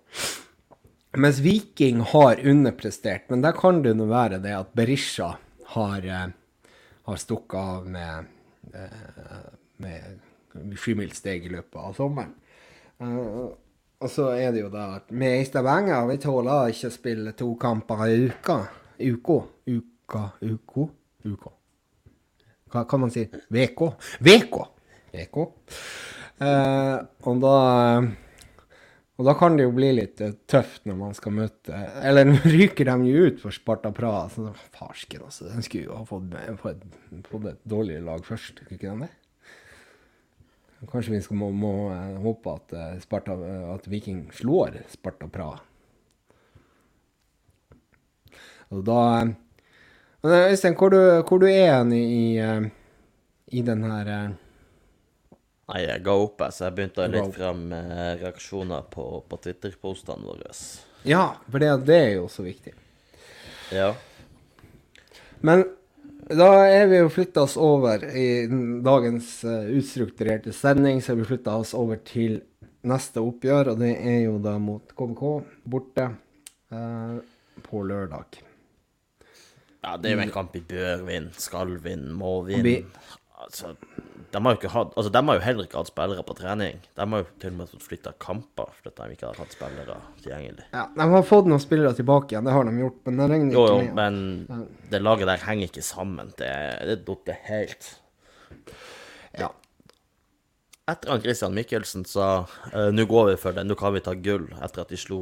[1.17, 5.31] Mens Viking har underprestert, men der kan det nå være det at Berisha
[5.73, 6.69] har, uh,
[7.09, 8.29] har stukket av med,
[8.77, 9.49] uh,
[9.81, 12.37] med sjumilssteg i løpet av sommeren.
[13.01, 13.49] Uh,
[13.99, 17.33] og så er det jo da at vi i Stavanger vi tåler ikke å spille
[17.39, 18.61] to kamper i uka.
[19.01, 19.41] Uka.
[19.67, 20.25] Uka.
[20.45, 20.91] Uko.
[21.29, 21.53] Uka.
[22.72, 23.24] Hva kan man si?
[23.55, 23.85] VK.
[24.24, 24.57] VK.
[25.12, 25.45] VK.
[26.39, 27.55] Eh, og da
[29.18, 32.37] og da kan det jo bli litt eh, tøft når man skal møte Eller nå
[32.55, 34.29] ryker de jo ut for Sparta Praha.
[34.31, 35.49] Så farsken, altså.
[35.51, 36.85] De skulle jo ha fått, fått,
[37.26, 39.14] fått et dårligere lag først, skulle ikke de det?
[40.93, 43.35] Kanskje vi skal må, må eh, håpe at, eh, Sparta,
[43.74, 45.59] at Viking slår Sparta Praha.
[48.68, 49.03] Og da
[50.23, 52.69] men, eh, Øystein, hvor, du- hvor du er du i, i, eh,
[53.62, 54.29] den her eh,
[55.69, 57.64] Nei, jeg ga opp, jeg, så jeg begynte å litt frem
[58.23, 60.55] reaksjoner på, på Twitter-postene våre.
[61.05, 62.73] Ja, for det, det er jo så viktig.
[63.77, 63.91] Ja.
[65.45, 65.66] Men
[66.33, 68.47] da er vi jo flytta oss over i
[68.81, 72.41] dagens utstrukturerte sending, så har vi flytta oss over til
[72.89, 75.23] neste oppgjør, og det er jo da mot KBK
[75.69, 76.09] borte
[76.73, 77.16] eh,
[77.69, 78.41] på lørdag.
[79.85, 83.03] Ja, det er jo en kamp vi bør vinne, skal vinne, må Vi- vinne.
[83.39, 83.76] Altså,
[84.33, 86.81] de har jo ikke hatt Altså, de har jo heller ikke hatt spillere på trening.
[86.97, 89.97] De har jo til og med fått flytta kamper fordi de ikke har hatt spillere
[90.24, 90.64] tilgjengelig.
[90.74, 93.55] Ja, De har fått noen spillere tilbake igjen, det har de gjort, men det regner
[93.55, 93.95] ikke jo, med.
[93.95, 96.35] men det laget der henger ikke sammen.
[96.37, 96.51] Det,
[96.91, 97.89] det datt helt.
[99.39, 99.53] Ja.
[100.89, 104.14] Etter at Christian Mikkelsen sa eh, nå går vi for det, nå kan vi ta
[104.16, 105.18] gull, etter at de slo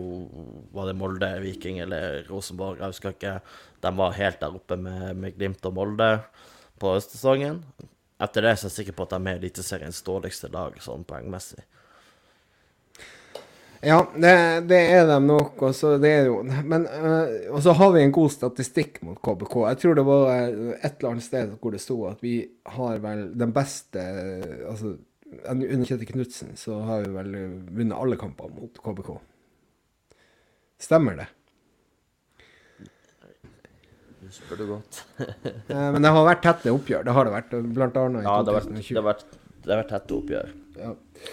[0.72, 2.78] Var det Molde, Viking eller Rosenborg?
[2.78, 3.32] Jeg husker ikke.
[3.87, 6.11] De var helt der oppe med, med Glimt og Molde
[6.82, 7.62] på høstsesongen.
[8.22, 11.62] Etter det så er jeg sikker på at de er Eliteseriens dårligste lag sånn poengmessig.
[13.84, 14.32] Ja, det,
[14.70, 15.61] det er de nok.
[15.62, 19.57] Og så, det øh, og så har vi en god statistikk mot KBK.
[19.68, 22.41] Jeg tror det var øh, et eller annet sted hvor det sto at vi
[22.72, 24.03] har vel den beste
[24.66, 24.97] altså
[25.51, 27.32] Under Kjetil Knutsen så har vi vel
[27.74, 29.16] vunnet alle kamper mot KBK.
[30.80, 31.26] Stemmer det?
[34.27, 35.05] Du spør du godt.
[35.66, 37.05] Eh, men det har vært tette oppgjør.
[37.07, 38.89] Det har det vært, blant annet i Ja, det har vært, 2020.
[38.95, 40.53] det har vært, det har vært tette oppgjør.
[40.77, 40.91] Ja.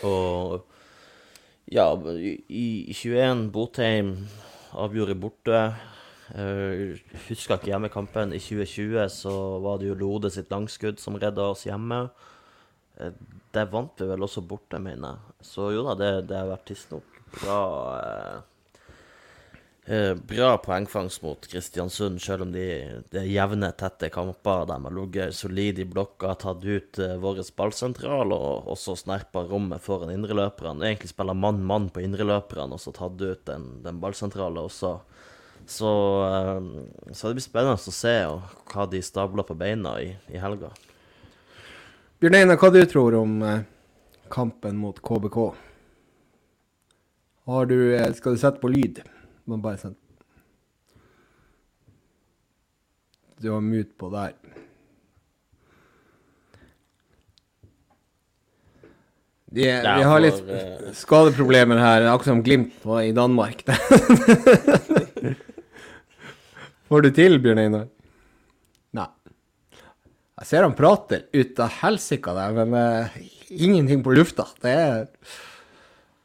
[0.10, 0.56] Og
[1.74, 1.86] ja,
[2.18, 4.14] i, i 21 Botheim
[4.86, 5.64] avgjorde borte.
[6.34, 8.34] Uh, husker ikke hjemmekampen.
[8.34, 12.06] I 2020 så var det jo Lode sitt langskudd som redda oss hjemme.
[12.98, 13.12] Uh,
[13.54, 15.36] der vant vi vel også borte, mener jeg.
[15.46, 17.60] Så jo da, det, det har vært tidsnok bra
[17.98, 18.42] eh, eh,
[19.84, 22.62] Bra poengfangst mot Kristiansund, selv om de,
[23.12, 24.64] er jevne, tette kamper.
[24.70, 29.84] De har ligget solid i blokka, tatt ut eh, vår ballsentral og også snerpa rommet
[29.84, 30.88] foran indreløperne.
[30.88, 34.96] Egentlig spiller mann-mann på indreløperne og så tatt ut den, den ballsentrale også.
[35.66, 35.92] Så,
[36.32, 38.16] eh, så det blir spennende å se
[38.72, 40.72] hva de stabler på beina i, i helga.
[42.24, 43.66] Bjørn Einar, hva du tror om eh,
[44.32, 45.40] kampen mot KBK.
[47.52, 49.04] Har du eh, Skal du sette på lyd?
[49.50, 49.98] Må bare sånn
[53.44, 54.38] Du har mute på der.
[59.54, 63.66] De, Ja, vi har litt for, eh, skadeproblemer her, akkurat som Glimt var i Danmark.
[66.88, 67.86] Får du til, Bjørn Einar?
[68.98, 69.10] Nei.
[70.40, 73.20] Jeg ser han prater ut av helsike der, men uh,
[73.50, 74.48] ingenting på lufta.
[74.64, 75.06] Det er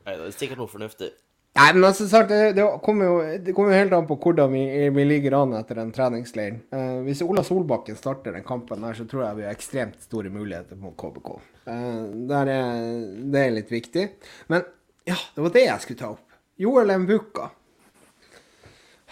[0.07, 1.11] Nei, det er sikkert noe fornuftig.
[1.59, 4.63] Nei, men altså, sagt, det, det, kommer jo, det jo helt an på hvordan vi,
[4.95, 6.61] vi ligger an etter den treningsleiren.
[6.71, 10.31] Uh, hvis Ola Solbakken starter den kampen der, så tror jeg vi har ekstremt store
[10.31, 11.33] muligheter mot KBK.
[11.67, 12.87] Uh, der er,
[13.35, 14.07] det er litt viktig.
[14.55, 14.63] Men
[15.09, 16.39] ja, det var det jeg skulle ta opp.
[16.63, 17.51] Joel Mbuka.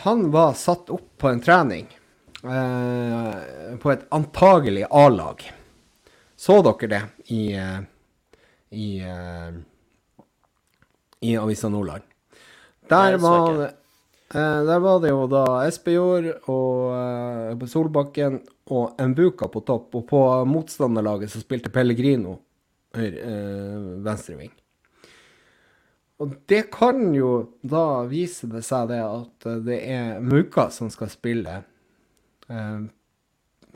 [0.07, 1.87] Han var satt opp på en trening
[2.47, 5.43] uh, på et antagelig A-lag.
[6.37, 7.81] Så dere det i, eh,
[8.71, 9.55] i, eh,
[11.21, 12.03] i Avisa Nordland?
[12.91, 13.71] Der var, det,
[14.35, 19.95] eh, der var det jo da Espejord og eh, Solbakken og Mbuka på topp.
[19.99, 22.39] Og på motstanderlaget så spilte Pellegrino
[22.95, 24.55] eh, venstreving.
[26.17, 31.11] Og det kan jo da vise det seg det at det er Muka som skal
[31.13, 31.59] spille
[32.49, 32.87] eh,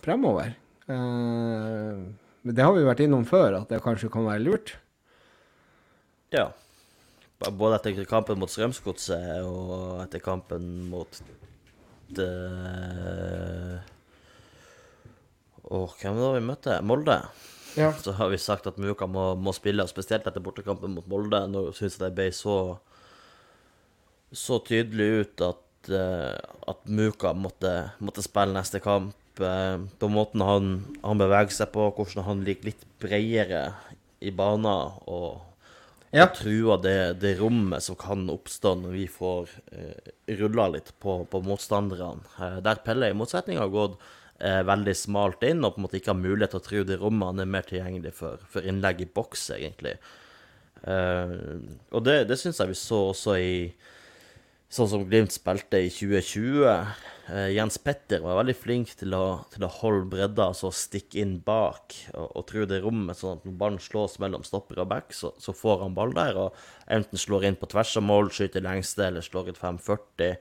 [0.00, 0.54] fremover.
[0.88, 2.00] Eh,
[2.40, 4.72] det har vi vært innom før, at det kanskje kan være lurt.
[6.32, 6.48] Ja.
[7.40, 11.22] Både etter kampen mot Strømsgodset og etter kampen mot
[12.12, 12.28] det...
[15.70, 16.76] Og hvem var vi møtte?
[16.82, 17.16] Molde.
[17.78, 17.92] Ja.
[17.94, 21.44] Så har vi sagt at Muka må, må spille, og spesielt etter bortekampen mot Molde.
[21.48, 22.56] Nå syns jeg det ble så
[24.30, 26.38] så tydelig ut at, eh,
[26.70, 29.16] at Muka måtte, måtte spille neste kamp.
[29.40, 33.74] eh, på måten han, han beveger seg på, hvordan han ligger litt bredere
[34.20, 34.92] i banen.
[35.06, 35.49] og
[36.10, 36.24] Ja.
[36.24, 40.08] Jeg trua det, det rommet som kan oppstå når vi får eh,
[40.40, 42.24] rulla litt på, på motstanderne.
[42.34, 43.94] Eh, der Pelle i motsetning har gått
[44.42, 46.98] eh, veldig smalt inn og på en måte ikke har mulighet til å true det
[46.98, 47.30] rommet.
[47.30, 49.94] Han er mer tilgjengelig for, for innlegg i boks, egentlig.
[50.82, 51.36] Eh,
[51.94, 53.54] og det, det syns jeg vi så også i
[54.70, 56.60] Sånn som Glimt spilte i 2020.
[57.30, 61.40] Eh, Jens Petter var veldig flink til å, til å holde bredda, altså stikke inn
[61.42, 65.14] bak og, og true det rommet, sånn at når ballen slås mellom stopper og back,
[65.16, 66.38] så, så får han ball der.
[66.38, 70.36] og Enten slår inn på tvers av mål, skyter lengste eller slår ut 540.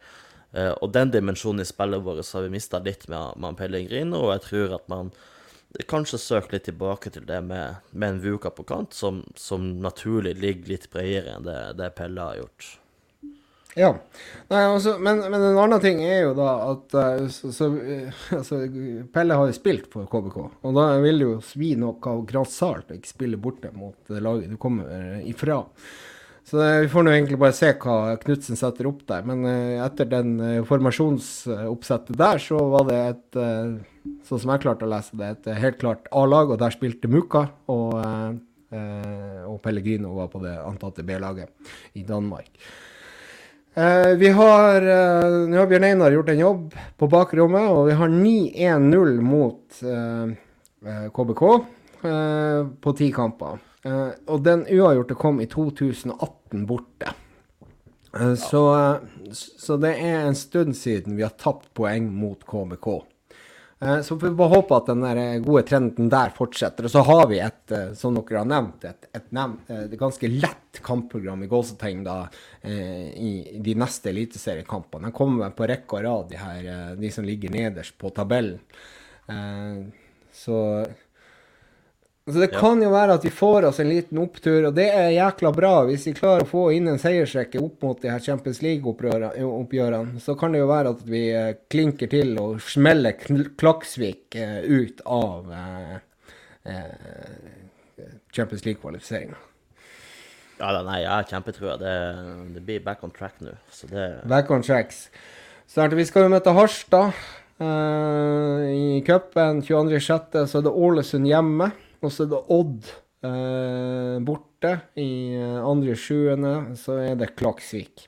[0.54, 4.36] Eh, og den dimensjonen i spillet vårt har vi mista litt med, med Pellegrino, og
[4.36, 5.10] jeg tror at man
[5.90, 10.36] kanskje søker litt tilbake til det med, med en Vuka på kant, som, som naturlig
[10.38, 12.70] ligger litt bredere enn det, det Pelle har gjort.
[13.78, 13.92] Ja.
[14.50, 18.22] Nei, altså, men, men en annen ting er jo da at eh, så, så, eh,
[18.40, 18.64] altså,
[19.14, 22.90] Pelle har jo spilt for KBK, og da vil det jo svi noe av grassat
[22.90, 25.62] å ikke spille borte mot det laget du kommer eh, ifra.
[26.50, 29.26] Så eh, vi får nå egentlig bare se hva Knutsen setter opp der.
[29.28, 33.80] Men eh, etter den eh, formasjonsoppsettet der, så var det et eh,
[34.26, 37.10] Sånn som jeg klarte å lese det, et eh, helt klart A-lag, og der spilte
[37.12, 37.44] Muka.
[37.70, 38.32] Og, eh,
[38.80, 42.50] eh, og Pellegrino var på det antatte B-laget i Danmark.
[43.80, 47.96] Eh, vi har uh, Nå har Bjørn Einar gjort en jobb på bakrommet, og vi
[47.96, 50.34] har 9-1-0 mot eh,
[50.84, 51.44] eh, KBK
[52.80, 53.58] på ti kamper.
[54.32, 57.12] Og den uavgjorte kom i 2018 borte.
[58.14, 58.30] Ja.
[58.40, 58.62] så,
[59.36, 62.88] så det er en stund siden vi har tapt poeng mot KBK.
[63.82, 66.88] Eh, Så vi bare håpe at den eh, gode trenden der fortsetter.
[66.88, 70.32] Og så har vi et, eh, som dere har nevnt, et, et, nevnt, et ganske
[70.32, 72.18] lett kampprogram i gåsetegn da,
[72.64, 73.32] i
[73.66, 75.10] de neste eliteseriekampene.
[75.10, 76.68] De kommer på rekke og rad, de her,
[77.00, 78.60] de som ligger nederst på tabellen.
[80.32, 80.60] Så
[82.34, 85.10] så det kan jo være at vi får oss en liten opptur, og det er
[85.16, 85.74] jækla bra.
[85.88, 90.36] Hvis vi klarer å få inn en seiersrekke opp mot de her Champions League-oppgjørene, så
[90.40, 93.18] kan det jo være at vi eh, klinker til og smeller
[93.60, 95.98] Klaksvik eh, ut av eh,
[98.36, 99.40] Champions League-kvalifiseringa.
[100.60, 101.76] Ja, da, nei, jeg har kjempetrua.
[101.80, 101.98] Det,
[102.56, 103.56] det blir back on track nå.
[103.72, 105.06] Så det Back on tracks.
[105.70, 107.14] Snart, vi skal jo møte Harstad
[107.62, 110.42] uh, i cupen 22.6.
[110.50, 111.70] Så er det Ålesund hjemme.
[112.00, 112.92] Og så er det Odd
[113.28, 115.10] eh, borte i
[115.40, 116.78] andre 2.7.
[116.80, 118.08] Så er det Klaksvik.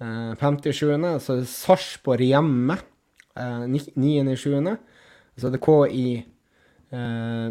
[0.00, 0.72] Uh, 5.7.
[1.20, 2.78] Så er det Sarpsborg hjemme.
[3.36, 4.76] Uh, 9.7.
[5.40, 6.06] Så er det KI
[6.92, 7.50] eh,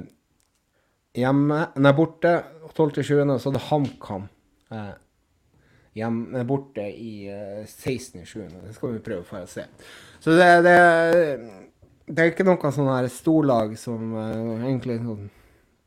[1.19, 2.33] hjemme Nei, borte
[2.75, 3.13] 12.7.
[3.25, 4.27] Og så er det HamKam.
[4.71, 4.91] eh,
[5.97, 8.45] hjemme borte i uh, 16.7.
[8.45, 9.65] Det skal vi prøve for å se.
[10.21, 10.75] Så det, det,
[12.07, 15.25] det er ikke noe sånn her storlag som uh, egentlig sånn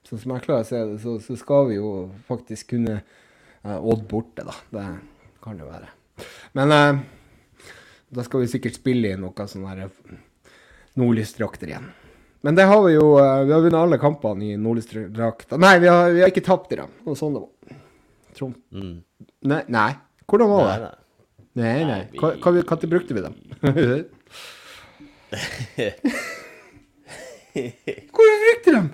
[0.09, 1.89] sånn som jeg klarer å se det, så, så skal vi jo
[2.29, 4.55] faktisk kunne uh, Odd borte, da.
[4.75, 4.87] Det
[5.45, 5.89] kan jo være.
[6.59, 7.03] Men uh,
[8.13, 10.17] da skal vi sikkert spille i noe sånn her eh,
[11.01, 11.89] nordlysdrakter igjen.
[12.43, 15.61] Men det har vi jo Uh, Vi har vunnet alle kampene i nordlysdrakter.
[15.63, 16.91] Nei, vi har, vi har ikke tapt i dem.
[17.07, 17.79] Og sånn det var.
[18.37, 18.57] Trond.
[18.73, 18.97] Mm.
[19.51, 19.93] Nei, nei.
[20.27, 20.75] Hvordan var det?
[20.81, 20.99] nei.
[21.63, 22.03] Nei, nei.
[22.17, 23.35] Når brukte vi dem?
[27.53, 28.89] Hvor brukte de dem?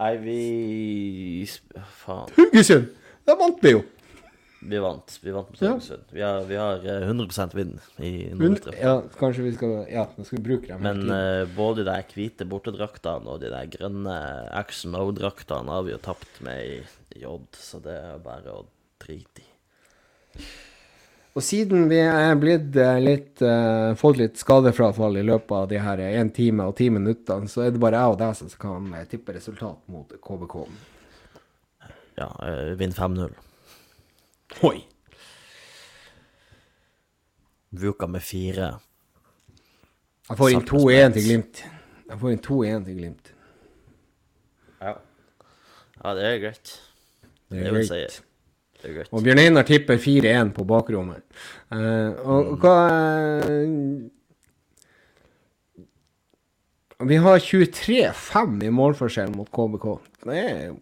[0.00, 1.46] Nei, vi
[2.00, 2.30] Faen.
[2.38, 2.86] Haugesund!
[3.28, 3.82] Da vant vi jo.
[4.60, 5.18] Vi vant.
[5.20, 5.74] Vi vant mot Ja.
[6.12, 10.24] Vi har, vi har eh, 100% vinn i Men, ja, kanskje vi skal Ja, nå
[10.24, 10.80] skal vi bruke dem.
[10.84, 14.16] Men uh, eh, både de der hvite bortedraktene og de der grønne
[14.56, 18.66] Action Mode-draktene har vi jo tapt med i, Odd, så det er bare å
[19.04, 19.48] drite i.
[21.40, 25.78] Og siden vi er blitt eh, litt uh, fått litt skadefrafall i løpet av de
[25.80, 28.90] her én time og ti minuttene, så er det bare jeg og deg som kan
[28.98, 30.58] eh, tippe resultat mot KBK.
[32.20, 33.32] Ja, uh, vinn 5-0.
[34.68, 34.76] Oi!
[37.80, 38.74] Vuka med fire.
[40.28, 41.66] Jeg får inn 2-1 til Glimt.
[42.10, 43.36] Jeg får inn 2-1 til Glimt.
[44.82, 44.98] Ja.
[46.02, 46.80] ja, det er greit.
[47.48, 48.26] Det Det er vil si greit.
[49.10, 51.24] Og Bjørn Einar tipper 4-1 på bakrommet.
[51.74, 52.76] Eh, og hva
[53.44, 53.74] eh,
[57.00, 59.86] Vi har 23-5 i målforskjell mot KBK.
[60.26, 60.78] Det er jo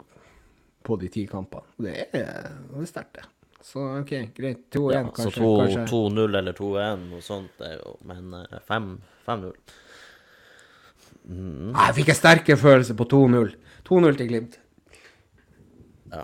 [0.89, 1.67] på de ti kampene.
[1.79, 3.27] Det er, det er sterkt, det.
[3.69, 4.65] Så OK, greit.
[4.75, 5.43] 2-1, Ja, kanskje.
[5.43, 9.53] Så 2-0 eller 2-1, noe sånt, er jo Men eh, 5-0
[11.29, 13.51] Nei, Jeg fikk en sterke følelse på 2-0.
[13.85, 14.55] 2-0 til Glimt.
[16.09, 16.23] Ja.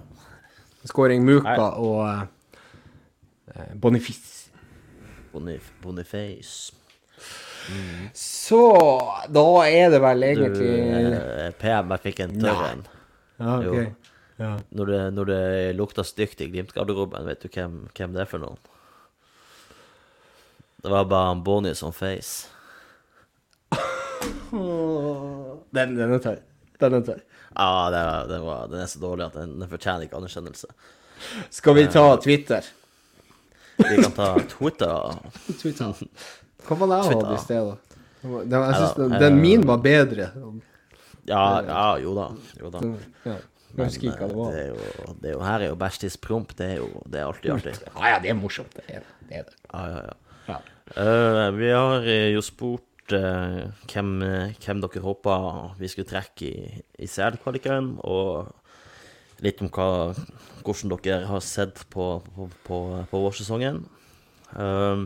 [0.84, 1.68] Skåring Muka Nei.
[1.80, 4.50] og eh, Bonifice.
[5.32, 6.74] Bonif Boniface.
[8.12, 8.60] Så
[9.32, 10.72] da er det vel Du, egentlig
[11.16, 12.84] eh, PM, jeg fikk en tørr en.
[13.40, 13.86] Ja, okay.
[13.86, 14.10] ok.
[14.36, 14.50] Ja.
[14.74, 15.42] Når det, når det
[15.78, 18.58] lukta stygt i Glimt-garderoben, vet du hvem, hvem det er for noen?
[20.84, 22.50] Det var bare en Bonnie som face.
[25.74, 26.42] Den, den er tørr.
[26.78, 27.22] Den er tørr.
[27.56, 30.66] Ja, det det var, den er så dårlig at den, den fortjener ikke anerkjennelse.
[31.54, 32.64] Skal vi ta Twitter?
[33.78, 35.18] Vi kan ta Twitter.
[35.62, 35.94] Twitter.
[36.66, 37.98] Hva var det jeg hadde i sted, da?
[38.24, 40.30] Det var- Jeg synes den, eh, den min var bedre.
[41.26, 42.28] Ja, ja, jo da.
[42.60, 42.80] Jo da.
[43.24, 43.36] Ja.
[43.84, 46.52] Ikke hva det er jo, det er jo, her er jo bæsjtiss promp.
[46.58, 47.72] Det er jo det er alltid artig.
[47.88, 48.74] Ja, ja, det er morsomt.
[48.76, 49.40] Det er det.
[49.40, 49.48] er.
[49.72, 50.14] Ja, ja, ja.
[50.52, 50.58] Ja.
[51.02, 55.36] Eh, vi har eh, jo spurt eh, hvem, eh, hvem dere håpa
[55.78, 58.54] vi skulle trekke i, i CL-kvaliken, og
[59.44, 60.14] litt om hva,
[60.64, 63.84] hvordan dere har sett på, på, på, på vårsesongen.
[64.54, 65.04] Uh,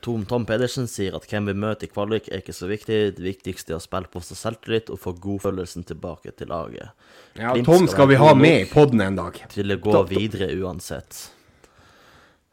[0.00, 2.98] Tom, Tom Pedersen sier at hvem vi møter i kvalik er ikke så viktig.
[3.16, 6.92] Det viktigste er å spille på seg selvtillit og få godfølelsen tilbake til laget.
[7.38, 9.40] Ja, Tom skal vi ha med i poden en dag.
[9.52, 11.30] til å gå videre uansett.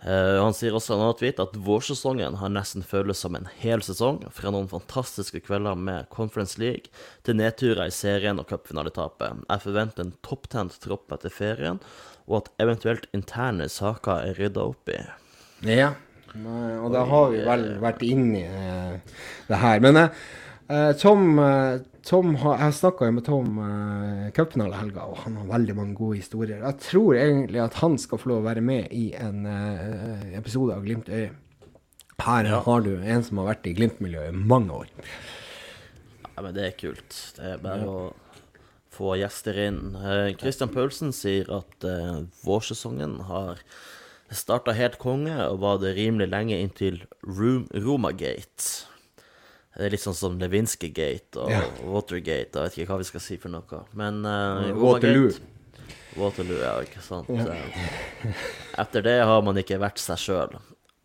[0.07, 3.49] Eh, han sier også i en annen tweet at vårsesongen har nesten føles som en
[3.59, 6.93] hel sesong, fra noen fantastiske kvelder med Conference League
[7.27, 9.43] til nedturer i serien og cupfinaletapet.
[9.43, 11.83] Jeg forventer en topptent tropp etter ferien,
[12.27, 15.01] og at eventuelt interne saker er rydda opp i.
[15.67, 15.93] Ja,
[16.37, 18.97] Nei, og da har vi vel vært inni eh,
[19.47, 19.79] det her.
[19.83, 20.09] Men uh,
[20.73, 25.75] eh, Tom, eh, Tom har, Jeg snakka med Tom uh, helga, og han har veldig
[25.75, 26.61] mange gode historier.
[26.63, 30.75] Jeg tror egentlig at han skal få lov å være med i en uh, episode
[30.75, 31.33] av Glimt øye.
[32.23, 34.87] Her har du en som har vært i Glimt-miljøet i mange år.
[36.31, 37.19] Ja, men det er kult.
[37.35, 37.99] Det er bare å
[38.95, 39.81] få gjester inn.
[39.99, 43.59] Uh, Christian Paulsen sier at uh, vårsesongen har
[44.31, 48.87] starta helt konge, og var det rimelig lenge inntil Room, Romagate.
[49.77, 51.59] Det er litt sånn som Lewinsky-gate og Ja.
[51.85, 52.49] Watergate.
[52.49, 53.83] Jeg vet ikke hva vi skal si for noe.
[53.93, 55.35] Men uh, Waterloo.
[56.17, 57.29] Waterloo, ja, ikke sant.
[57.29, 58.39] Eh,
[58.81, 60.57] Etter det har man ikke vært seg sjøl.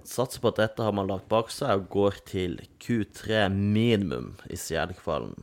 [0.09, 4.57] Satser på at dette har man lagt bak seg og går til Q3 minimum i
[4.57, 5.37] CL-kvalen.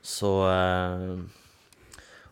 [0.00, 1.20] Så uh,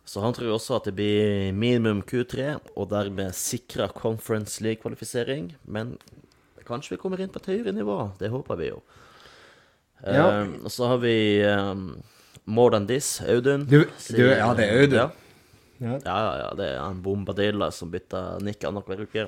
[0.09, 5.53] Så han tror også at det blir minimum Q3, og dermed sikra Conference League-kvalifisering.
[5.69, 5.99] Men
[6.65, 8.07] kanskje vi kommer inn på et høyere nivå.
[8.19, 8.81] Det håper vi jo.
[10.05, 10.27] Ja.
[10.43, 11.75] Eh, og så har vi eh,
[12.47, 13.65] More Than This, Audun.
[13.67, 14.99] Du- du- ja, det er Audun.
[15.01, 15.09] Ja.
[15.79, 15.99] Ja.
[16.05, 19.27] Ja, ja, det er en bombadilla som bytter nikk annenhver uke.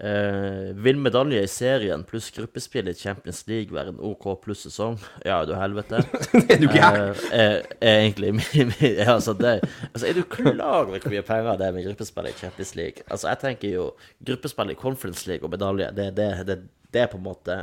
[0.00, 4.94] Eh, vil medalje i serien pluss gruppespill i Champions League være en OK pluss sesong?
[5.28, 6.00] Ja, du helvete.
[6.48, 7.10] Er du gæren?
[7.36, 9.58] Eh, er egentlig min, min altså det,
[9.90, 13.04] altså Er du klar over hvor mye penger det er med gruppespill i Champions League?
[13.10, 13.90] Altså Jeg tenker jo
[14.24, 16.58] gruppespill i Conference League og medalje, det, det, det,
[16.96, 17.58] det er på en måte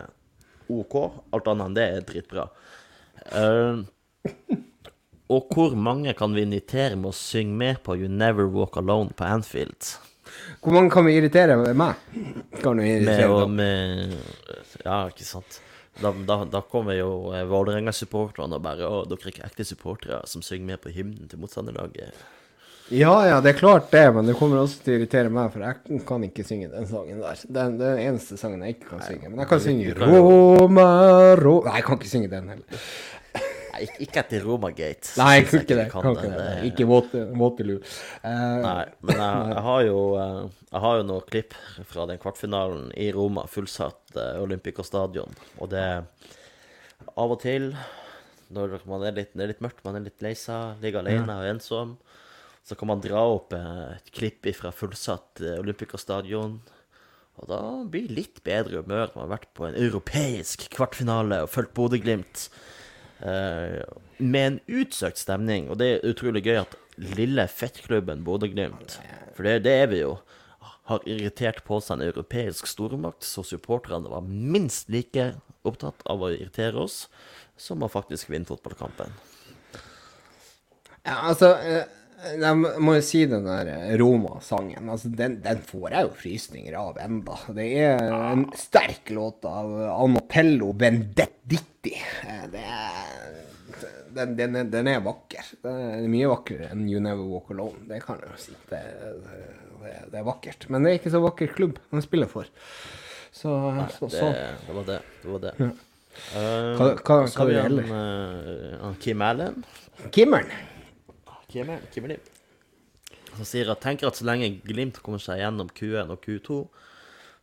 [0.70, 0.98] OK.
[1.36, 2.48] Alt annet enn det er dritbra.
[3.28, 3.84] Uh,
[5.28, 9.12] Og hvor mange kan vi invitere med å synge med på You Never Walk Alone
[9.12, 9.90] på Anfield?
[10.64, 12.00] Hvor mange kan vi irritere meg?
[12.62, 15.60] Kan du irritere med, og, med Ja, ikke sant.
[16.00, 20.20] Da, da, da kommer jo eh, Vålerenga-supporterne og bare Å, dere er ikke ekte supportere
[20.30, 22.14] som synger med på hymnen til motstanderlaget.
[22.94, 25.64] Ja, ja, det er klart det, men det kommer også til å irritere meg, for
[25.66, 27.42] jeg kan ikke synge den sangen der.
[27.44, 29.28] Det er den eneste sangen jeg ikke kan synge.
[29.34, 30.88] Men jeg kan synge Roma,
[31.42, 31.58] Ro...
[31.66, 32.86] Nei, jeg kan ikke synge den heller.
[33.78, 35.12] Nei, ikke- etter Romagate.
[35.20, 35.86] Nei, jeg kan ikke det.
[35.92, 36.48] Kan ikke det.
[36.72, 37.82] Ikke Waterloo.
[38.24, 38.32] Uh,
[38.64, 40.40] Nei, men jeg, jeg har jo eh,
[40.72, 41.54] Jeg har jo noen klipp
[41.92, 45.36] fra den kvartfinalen i Roma, fullsatt Olympico stadion.
[45.60, 45.86] Og det
[47.18, 47.74] Av og til,
[48.54, 51.36] når man er litt, det er litt mørkt, man er litt lei seg, ligger alene
[51.36, 51.98] og ensom,
[52.68, 58.18] så kan man dra opp eh, et klipp fra fullsatt uh, Og da blir det
[58.18, 62.50] litt bedre humør når man har vært på en europeisk kvartfinale og fulgt Bodø-Glimt.
[63.20, 63.82] Eh,
[64.18, 65.70] med en utsøkt stemning.
[65.72, 68.98] Og det er utrolig gøy at lille fettklubben Bodø-Glimt,
[69.38, 70.18] for det, det er vi jo,
[70.88, 75.34] har irritert på seg en europeisk stormakt, så supporterne var minst like
[75.68, 77.06] opptatt av å irritere oss
[77.60, 79.12] som å faktisk vinne fotballkampen.
[81.08, 81.86] Ja, altså eh,
[82.18, 84.88] Jeg må jo si den der eh, Roma-sangen.
[84.90, 87.36] Altså, den, den får jeg jo frysninger av enda.
[87.54, 91.60] Det er en sterk låt av Anatello Vendetti.
[92.26, 92.66] Eh, Det
[94.18, 95.46] den, den, den er vakker.
[95.62, 97.84] Den er mye vakrere enn You Never Walk Alone.
[97.86, 98.56] Det kan jeg jo si.
[98.72, 98.80] Det,
[99.84, 100.66] det, det er vakkert.
[100.74, 102.50] Men det er ikke så vakker klubb han spiller for.
[103.30, 103.52] Så,
[103.94, 104.32] så, Det, så.
[104.66, 104.98] det var det.
[105.22, 105.54] det, var det.
[105.62, 107.78] Eh, Hva- hva- så har hva vi han,
[108.82, 109.62] eh, Kim Allen.
[111.48, 111.84] Kimmeren.
[111.96, 112.34] er, Allen.
[113.38, 116.58] Som sier at tenker at så lenge Glimt kommer seg gjennom Q1 og Q2,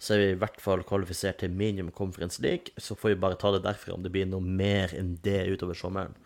[0.05, 2.75] så er vi i hvert fall kvalifisert til minimum Conference League.
[2.77, 5.79] Så får vi bare ta det derfra om det blir noe mer enn det utover
[5.79, 6.17] sommeren.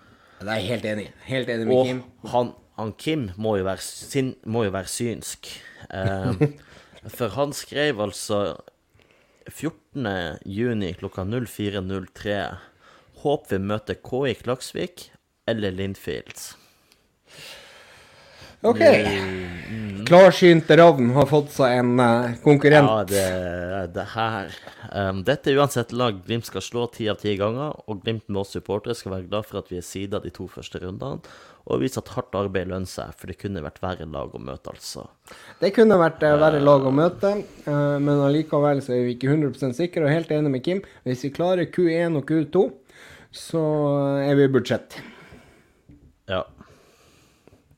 [0.40, 1.06] Det er jeg helt enig.
[1.28, 2.02] Helt enig med Og Kim.
[2.32, 5.50] han, han Kim må jo være, sin, må jo være synsk.
[5.90, 6.42] Eh,
[7.18, 8.40] for han skrev altså
[9.48, 10.38] 14.
[10.46, 12.40] juni klokka 04.03
[13.22, 15.08] Håp vi møter KI Klaksvik
[15.50, 16.38] eller Lindfield.
[18.62, 18.80] OK.
[20.08, 22.88] Klarsynte Ravn har fått seg en uh, konkurrent.
[22.88, 24.54] Ja, det, det her
[24.88, 28.40] um, Dette er uansett lag Glimt skal slå ti av ti ganger, og Glimt med
[28.42, 31.20] oss supportere skal være glad for at vi er sida de to første rundene,
[31.68, 34.72] og vise at hardt arbeid lønner seg, for det kunne vært verre lag å møte,
[34.72, 35.04] altså.
[35.60, 37.34] Det kunne vært uh, verre lag å møte,
[37.68, 40.82] uh, men allikevel så er vi ikke 100 sikre, og helt enig med Kim.
[41.06, 42.64] Hvis vi klarer Q1 og Q2,
[43.44, 43.62] så
[44.24, 44.98] er vi i budsjett.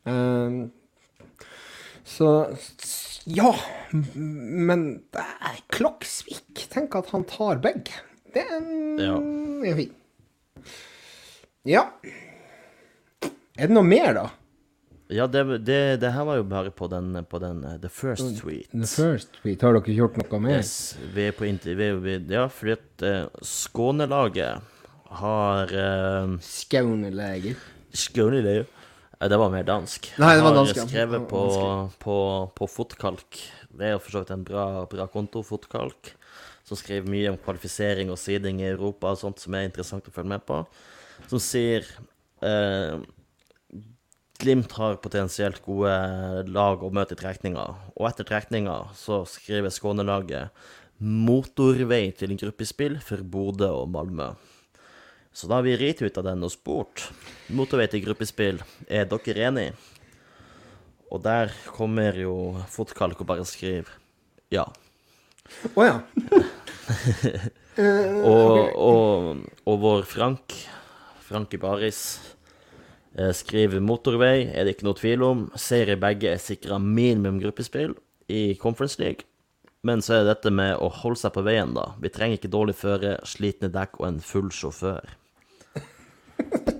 [0.06, 0.12] Ja.
[0.12, 0.68] Eh,
[2.10, 2.28] så
[3.30, 3.52] ja,
[3.92, 6.64] men det er Klaksvik.
[6.72, 7.92] Tenk at han tar begge.
[8.34, 8.44] Det
[8.98, 9.16] Ja.
[9.66, 9.96] er fint.
[11.68, 11.84] Ja.
[13.60, 14.26] Er det noe mer, da?
[15.10, 18.38] Ja, det, det, det her var jo bare på den, på den uh, The First
[18.40, 18.70] Tweet.
[18.70, 20.60] The first tweet, har dere gjort noe mer?
[20.62, 24.62] Yes, vi er på intervju Ja, fordi at uh, Skånelaget
[25.20, 27.58] har uh, Skauneleger.
[27.92, 28.76] Skånelaget Eh,
[29.20, 30.06] Det var mer dansk.
[30.16, 30.86] Nei, det var dansk, ja.
[30.88, 31.42] skrevet på,
[32.00, 32.16] på,
[32.56, 33.40] på Fotkalk.
[33.68, 36.14] Det er jo for så vidt en bra, bra konto, Fotkalk,
[36.64, 40.14] som skriver mye om kvalifisering og seeding i Europa og sånt som er interessant å
[40.14, 40.62] følge med på.
[41.28, 41.84] Som sier
[42.40, 42.96] eh,
[44.40, 45.92] Glimt har potensielt gode
[46.48, 50.64] lag å møte i trekninga, og etter trekninga så skriver Skånelaget
[51.00, 54.30] motorvei til gruppespill for Bodø og Malmö.
[55.32, 57.06] Så da har vi retweeta den og spurt
[57.54, 59.68] motorvei til gruppespill, er dere enig?
[61.10, 62.34] Og der kommer jo
[62.70, 63.90] Fotkalk og bare skriver
[64.50, 64.66] ja.
[65.74, 65.96] Å ja.
[67.80, 70.52] Og, og, og vår Frank,
[71.24, 72.00] Frank Baris,
[73.14, 75.44] eh, skriver motorvei, er det ikke noe tvil om.
[75.56, 77.94] Seier i begge er sikra minimum gruppespill
[78.28, 79.24] i Conference League.
[79.86, 81.94] Men så er det dette med å holde seg på veien, da.
[82.02, 85.16] Vi trenger ikke dårlig føre, slitne dekk og en full sjåfør.
[86.40, 86.76] Eh,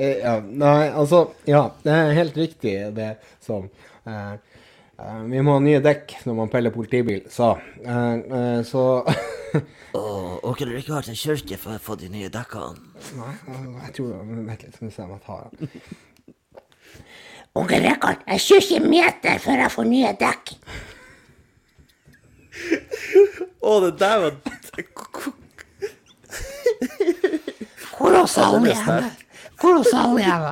[0.00, 0.36] ja.
[0.40, 3.10] Nei, altså Ja, det er helt riktig det
[3.44, 3.68] som
[4.08, 4.32] eh,
[4.98, 7.54] eh, Vi må ha nye dekk når man peller politibil, sa.
[7.84, 8.84] Eh, eh, så
[9.98, 12.78] Åh, åker du ikke vært til kirke for å få de nye dekkene?
[13.18, 13.32] Nei,
[13.86, 15.72] jeg tror Vent litt, skal vi se om jeg tar den.
[17.60, 20.52] Onkel Rekord, jeg kjører ikke meter før jeg får nye dekk.
[23.66, 24.36] Å, det der var
[27.96, 29.10] Hvor er den er henne?
[29.60, 30.42] Hvor er Sally hen?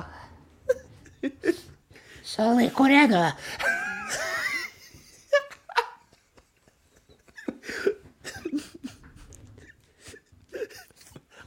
[2.25, 3.23] Sally, hvor er du?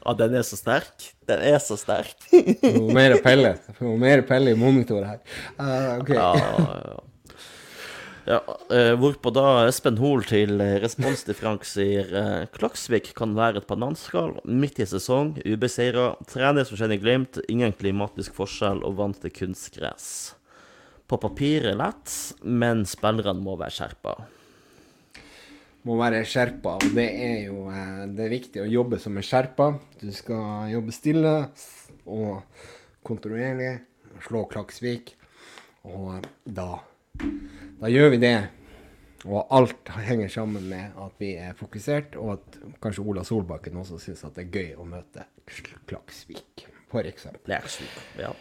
[0.02, 1.12] Ja, den er så sterk.
[1.30, 2.18] Den er så sterk.
[2.66, 3.54] Noe mer pelle.
[3.78, 5.22] Noe mer pelle i monitoret her.
[5.60, 6.18] Uh, okay.
[6.18, 6.82] Ja, ja.
[6.90, 7.00] ja
[8.38, 13.62] eh, hvorpå da Espen Hoel til eh, respons til Frank sier eh, Klaksvik kan være
[13.62, 19.22] et bananskall midt i sesong, ubeseira, trener som kjenner Glimt, ingen klimatisk forskjell og vant
[19.24, 20.08] til kunstgress.
[21.12, 24.18] På papiret lett, men spillerne må være skjerpa.
[25.90, 27.66] Må være skjerpa, det er jo
[28.14, 29.72] det er viktig å jobbe som en skjerpa.
[30.00, 31.34] Du skal jobbe stille
[32.06, 32.44] og
[33.08, 33.80] kontinuerlig.
[34.22, 35.16] Slå Klaksvik.
[35.90, 36.76] Og da,
[37.20, 38.36] da gjør vi det.
[39.26, 44.00] Og alt henger sammen med at vi er fokusert, og at kanskje Ola Solbakken også
[44.02, 45.28] syns at det er gøy å møte
[45.86, 47.44] Klaksvik, for eksempel.
[47.52, 48.32] Lersvik, ja.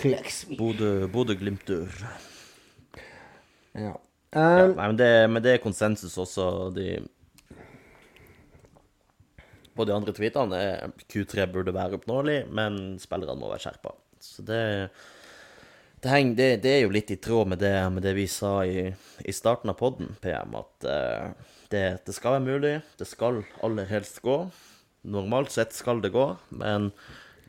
[0.00, 0.56] Klaksvik.
[0.60, 1.92] Bodø- Bodø-Glimt-dur.
[3.76, 3.92] Ja.
[3.92, 3.92] Ja,
[4.36, 6.46] Eh, nei, men det, men det er konsensus også.
[6.74, 6.98] De
[9.76, 13.92] På de andre tweetene er Q3 burde være oppnåelig, men spillerne må være skjerpa.
[14.20, 14.60] Så det,
[16.00, 18.58] det, heng, det, det er jo litt i tråd med det, med det vi sa
[18.64, 18.88] i,
[19.24, 22.74] i starten av podden, PM, at uh, det, det skal være mulig.
[22.98, 24.38] Det skal aller helst gå.
[25.06, 26.28] Normalt sett skal det gå,
[26.58, 26.90] men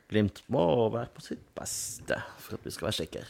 [0.08, 0.64] Glimt må
[0.94, 3.26] være på sitt beste for at vi skal være sikre.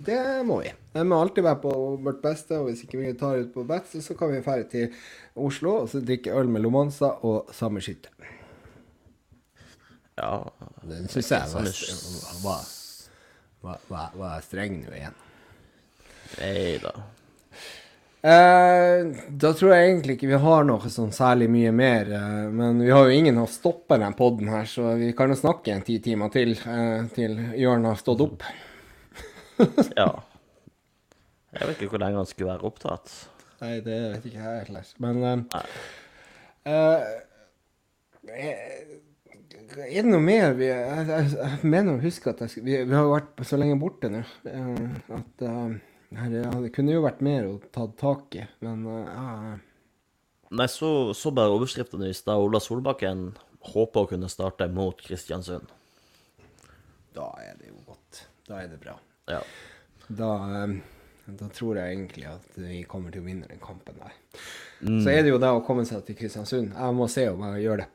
[0.00, 0.70] Det må vi.
[0.94, 1.72] Vi må alltid være på
[2.04, 4.94] vårt beste, og hvis ikke vi tar ut på best, så kan vi dra til
[5.34, 8.14] Oslo og så drikke øl med Lomanza og samme skytte.
[10.20, 10.44] Ja,
[10.86, 12.79] Den syns jeg var, Samme
[13.60, 15.16] var, var, var, var streng nå igjen.
[16.40, 16.92] nei da.
[18.20, 19.06] Eh,
[19.40, 22.10] da tror jeg egentlig ikke vi har noe sånn særlig mye mer.
[22.12, 25.38] eh, men vi har jo ingen å stoppe den poden her, så vi kan jo
[25.40, 28.44] snakke en ti timer til eh, til Jørn har stått opp.
[29.96, 30.10] Ja.
[31.52, 33.10] Jeg vet ikke hvor lenge han skulle være opptatt.
[33.60, 34.92] Nei, det vet ikke jeg heller.
[35.04, 35.64] Men eh, Nei.
[36.70, 37.02] eh,
[38.36, 38.94] eh,
[39.76, 42.96] Er det noe mer vi Jeg, jeg, jeg mener å huske at jeg, vi, vi
[42.96, 45.74] har vært så lenge borte nå eh, at eh,
[46.18, 46.32] her,
[46.64, 49.52] det kunne jo vært mer å ta tak i, men uh,
[50.50, 52.42] Nei, så, så bare overskriftene i stad.
[52.42, 53.28] Ola Solbakken
[53.70, 55.70] håper å kunne starte mot Kristiansund.
[57.14, 58.24] da er det jo godt.
[58.48, 58.96] Da er det bra.
[59.30, 59.38] Ja.
[60.08, 60.32] Da,
[61.38, 64.18] da tror jeg egentlig at vi kommer til å vinne den kampen der.
[64.82, 66.74] Så er det jo det å komme seg til Kristiansund.
[66.74, 67.88] Jeg må se om jeg gjør det.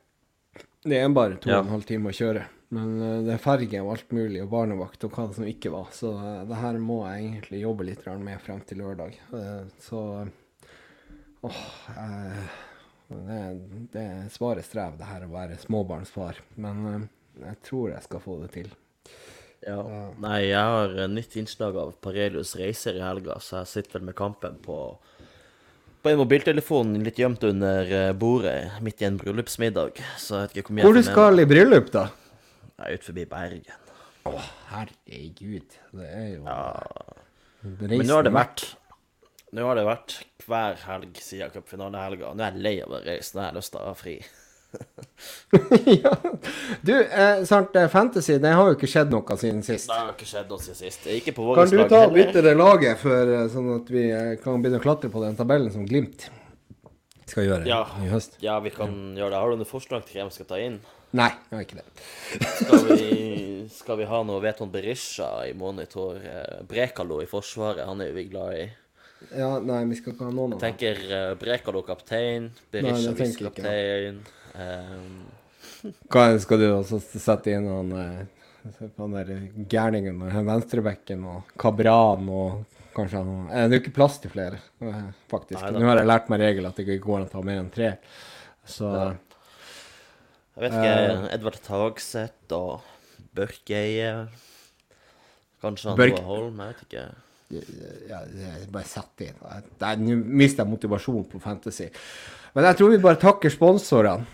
[0.86, 2.46] Det er bare to og en halv time å kjøre.
[2.76, 5.92] Men eh, det er ferge og alt mulig, og barnevakt og hva som ikke var.
[5.96, 9.20] Så eh, det her må jeg egentlig jobbe litt med frem til lørdag.
[9.34, 10.02] Eh, så
[11.46, 11.62] åh,
[13.08, 13.40] det,
[13.94, 16.42] det er svare strev, det her å være småbarnsfar.
[16.62, 17.08] Men
[17.42, 18.72] jeg tror jeg skal få det til.
[19.66, 19.82] ja.
[20.22, 24.18] Nei, jeg har nytt innslag av Parelius reiser i helga, så jeg sitter vel med
[24.18, 24.80] kampen på
[26.06, 29.98] på en mobiltelefon litt gjemt under eh, bordet midt i en bryllupsmiddag.
[30.22, 32.04] Så jeg vet ikke hvor mye Hvor du skal i bryllup, da?
[32.76, 33.80] Jeg er ut forbi Bergen.
[34.30, 34.34] Å,
[34.70, 35.78] herregud.
[35.96, 36.60] Det er jo Ja.
[37.66, 38.68] Men nå har det vært
[39.56, 42.34] Nå har det vært hver helg siden cupfinalehelga.
[42.38, 43.34] Nå er jeg lei av å reise.
[43.34, 44.16] Nå har jeg lyst til å ha fri.
[46.04, 46.12] ja.
[46.82, 49.88] Du, eh, sant, eh, Fantasy, det har jo ikke skjedd noe siden sist.
[49.90, 51.06] Det har ikke skjedd noe siden sist.
[51.12, 54.04] Ikke på vårt Kan du ta og bytte det laget, for, eh, sånn at vi
[54.12, 56.28] eh, kan begynne å klatre på den tabellen som Glimt
[57.26, 57.82] skal gjøre Ja.
[58.04, 58.38] i høst?
[58.44, 59.40] Ja, vi kan gjøre det.
[59.42, 60.80] Har du noe forslag til hvem vi skal ta inn?
[61.16, 62.46] Nei, jeg har ikke det.
[62.60, 63.04] Skal vi,
[63.80, 66.20] skal vi ha noe Veton Berisha i monitor?
[66.68, 68.66] Brekalo i forsvaret, han er jo vi glad i.
[69.32, 70.66] Ja, nei, vi skal ikke ha noen av dem.
[70.68, 74.20] Tenker Brekalo kaptein, Berisha visekaptein.
[74.56, 79.34] Um, Hva skal du også sette inn han, eh, han der
[79.70, 82.64] gærningen og venstrebekken og Kabran og
[82.96, 85.02] kanskje han eh, Det er jo ikke plass til flere, eh,
[85.32, 85.60] faktisk.
[85.62, 85.74] Nei.
[85.82, 87.70] Nå har jeg lært meg regel at det ikke går an å ta mer enn
[87.74, 87.92] tre.
[88.66, 89.10] Så Ja.
[90.56, 92.82] jeg vet ikke, Edvard Tagseth og
[93.36, 94.14] Børkeie.
[95.62, 97.06] Kanskje han Børk- Holm, jeg vet ikke.
[98.10, 98.20] ja,
[98.74, 99.38] bare sett inn.
[100.02, 101.90] Nå mister jeg motivasjonen på Fantasy.
[102.56, 104.26] Men jeg tror vi bare takker sponsorene.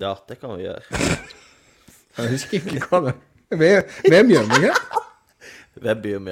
[0.00, 0.82] Ja, det kan vi gjøre.
[2.16, 3.22] Jeg husker ikke hva det er.
[3.52, 4.72] Ikke Webium, ja.
[5.76, 6.30] Webium.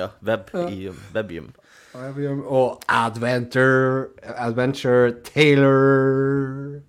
[1.14, 1.52] Webium.
[1.94, 6.80] Vebjørn Og Adventure, Adventure Taylor.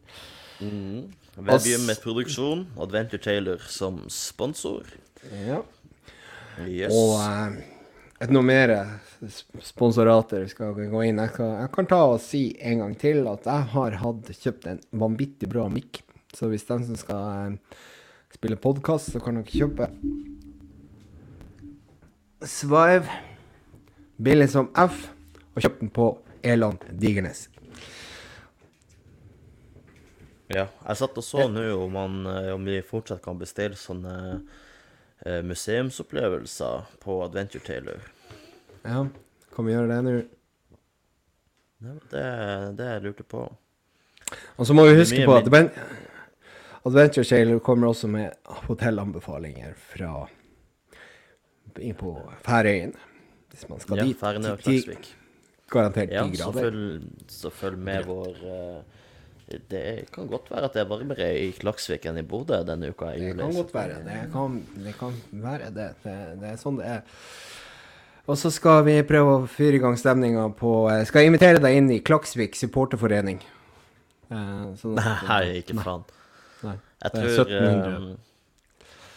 [1.38, 2.66] Webium med produksjon.
[2.82, 4.88] Adventure Taylor som sponsor.
[5.46, 5.62] Ja.
[6.66, 6.94] Yes.
[6.96, 7.60] Og eh,
[8.24, 8.74] et noe mer
[9.62, 11.20] sponsorater skal gå inn.
[11.22, 14.70] Jeg, kan, jeg kan ta og si en gang til at jeg har hatt kjøpt
[14.72, 16.05] en vanvittig bra mic.
[16.36, 17.80] Så hvis de som skal eh,
[18.36, 19.88] spille podkast, så kan dere kjøpe
[22.46, 23.08] Svive
[24.22, 25.08] billig som F,
[25.56, 26.10] og kjøpe den på
[26.46, 27.48] Eland Digernes.
[30.52, 31.96] Ja, jeg satt og så nå om,
[32.30, 34.14] eh, om vi fortsatt kan bestille sånne
[35.26, 38.04] eh, museumsopplevelser på Adventure Taylor.
[38.86, 39.08] Ja,
[39.56, 40.16] kan vi gjøre det nå?
[42.12, 42.26] Det
[42.78, 43.48] det jeg lurte på.
[44.58, 45.74] Og så må vi huske på at Adven-
[46.86, 48.32] Adventure Sailor kommer også med
[48.68, 50.28] hotellanbefalinger fra
[52.00, 52.12] på
[52.46, 52.94] Færøyene.
[53.52, 54.18] Hvis man skal Ja, dit.
[54.20, 55.16] Færøyene og Klaksvik.
[55.72, 57.00] Garantert Ja, ti så grader.
[57.28, 62.06] så følg med vår eh, Det kan godt være at det er varmere i Klaksvik
[62.06, 63.98] enn i Bodø denne uka Det kan godt være.
[64.06, 65.90] Det kan, det kan være det.
[66.04, 66.16] det.
[66.42, 67.02] Det er sånn det er.
[68.28, 71.60] Og så skal vi prøve å fyre i gang stemninga på eh, Skal jeg invitere
[71.62, 73.42] deg inn i Klaksvik supporterforening?
[74.30, 76.06] Eh, sånn at- Nei, ikke faen.
[76.66, 76.78] Nei.
[77.06, 77.98] Jeg tror 1700.
[77.98, 78.18] Um,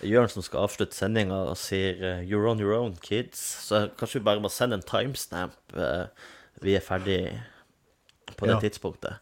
[0.07, 3.41] Jørn som skal avslutte sendinga, sier uh, 'you're on your own, kids'.
[3.67, 5.57] Så kanskje vi bare må sende en timestamp.
[5.75, 6.07] Uh,
[6.63, 7.19] vi er ferdig
[8.37, 8.61] på det Ja.
[8.61, 9.17] tidspunktet.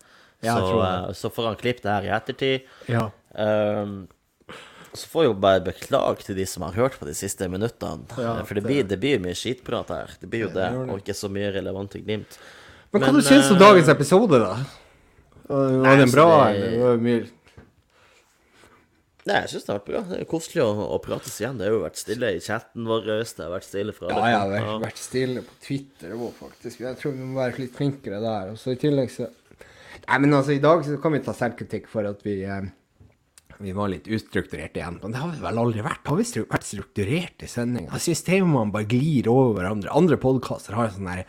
[0.44, 2.60] Ja, så, uh, eh, så får han klippe det her i ettertid.
[2.92, 3.06] Ja.
[3.34, 4.08] Um,
[4.96, 8.04] så får jeg jo bare beklage til de som har hørt på de siste minuttene.
[8.18, 10.10] Ja, Eh, For det blir, det blir mye skitprat her.
[10.20, 10.88] Det blir jo det, det.
[10.90, 12.38] og ikke så mye relevant til Glimt.
[12.92, 14.56] Men hva Men, du syns om eh, dagens episode, da?
[15.48, 17.26] Var den bra, det- eller?
[19.26, 20.00] Nei, jeg syns det har vært bra.
[20.06, 21.58] Det er koselig å, å prates igjen.
[21.58, 24.38] Det har jo vært stille i chatten vår, det har vært stille fra Ja, jeg
[24.38, 26.84] har vært, vært stille på Twitter òg, faktisk.
[26.84, 28.52] Jeg tror vi må være litt flinkere der.
[28.54, 29.26] Og så i tillegg så
[30.06, 32.68] Nei, men altså, i dag så kan vi ta selvkritikk for at vi eh,
[33.58, 34.98] vi var litt ustrukturerte igjen.
[35.02, 36.04] Men det har vi vel aldri vært.
[36.06, 37.90] Har vi stru vært strukturert i sendinga?
[37.96, 39.94] Jeg syns temaene bare glir over hverandre.
[39.96, 41.24] Andre podkaster har en sånn der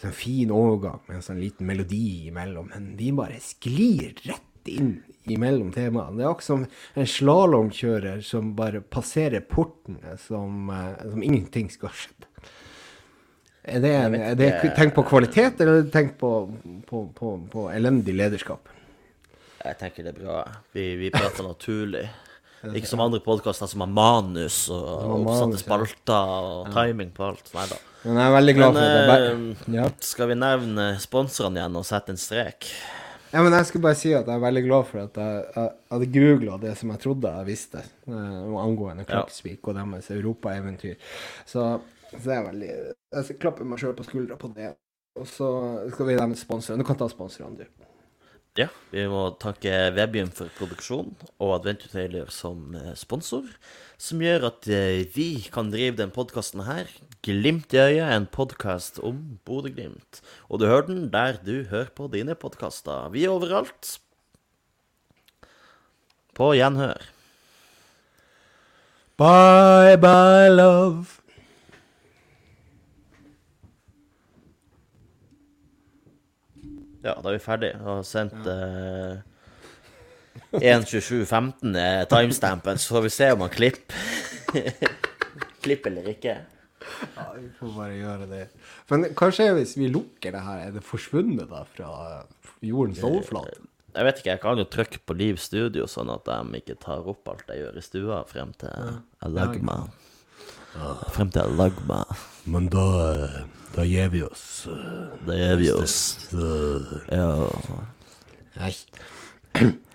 [0.00, 4.98] sånn fin overgang med en sånn liten melodi imellom, men vi bare sklir rett inn
[5.30, 6.16] imellom temaene.
[6.18, 6.64] Det er akkurat som
[6.94, 12.16] en slalåmkjører som bare passerer portene som, eh, som ingenting skal skje.
[13.70, 16.30] Er det, vet er det tenk på kvalitet, eller er tenk på,
[16.88, 18.68] på, på, på elendig lederskap?
[19.60, 20.40] Jeg tenker det er bra.
[20.72, 22.06] Vi, vi prater naturlig.
[22.76, 27.52] Ikke som andre podkaster som har manus og oppsatte spalter og timing på alt.
[27.56, 27.78] Nei da.
[28.02, 29.86] Men jeg er veldig glad for det bare eh, ja.
[30.08, 32.68] skal vi nevne sponsorene igjen og sette en strek?
[33.30, 35.72] Ja, men jeg skulle bare si at jeg er veldig glad for at jeg, jeg
[35.94, 40.96] hadde googla det som jeg trodde jeg visste uh, angående Klaksvik og deres europaeventyr.
[41.44, 41.66] Så,
[42.10, 44.72] så det er veldig Jeg skal klappe meg sjøl på skuldra på det.
[45.18, 45.50] Og så
[45.90, 46.82] skal vi nevne sponsorene.
[46.82, 47.89] Du kan ta sponsorene, du.
[48.58, 53.44] Ja, vi må takke Webium for produksjon og Adventure som eh, sponsor,
[53.94, 56.90] som gjør at eh, vi kan drive den podkasten her.
[57.22, 60.18] Glimt i øyet, en podkast om Bodø-Glimt.
[60.50, 63.12] Og du hører den der du hører på dine podkaster.
[63.14, 64.00] Vi er overalt.
[66.34, 67.06] På gjenhør.
[69.20, 71.19] Bye, bye, love.
[77.00, 77.80] Ja, da er vi ferdige.
[77.80, 79.20] Og har sendt eh,
[80.60, 83.96] 1.27,15 er timestampen, så får vi se om han klipper.
[85.64, 86.36] klipper eller ikke.
[87.16, 88.44] Ja, vi får bare gjøre det.
[88.90, 90.62] Men hva skjer hvis vi lukker det her?
[90.66, 91.90] Er det forsvunnet da fra
[92.64, 93.66] jordens overflate?
[93.90, 97.08] Jeg vet ikke, jeg kan jo trykke på Liv Studio, sånn at de ikke tar
[97.10, 99.96] opp alt jeg gjør i stua frem til jeg legger meg.
[101.14, 101.72] Frem til meg.
[102.50, 102.86] Men da,
[103.74, 104.46] da gir vi oss.
[105.26, 105.98] Da gir vi oss.
[107.10, 107.30] Ja.
[108.60, 108.74] Jeg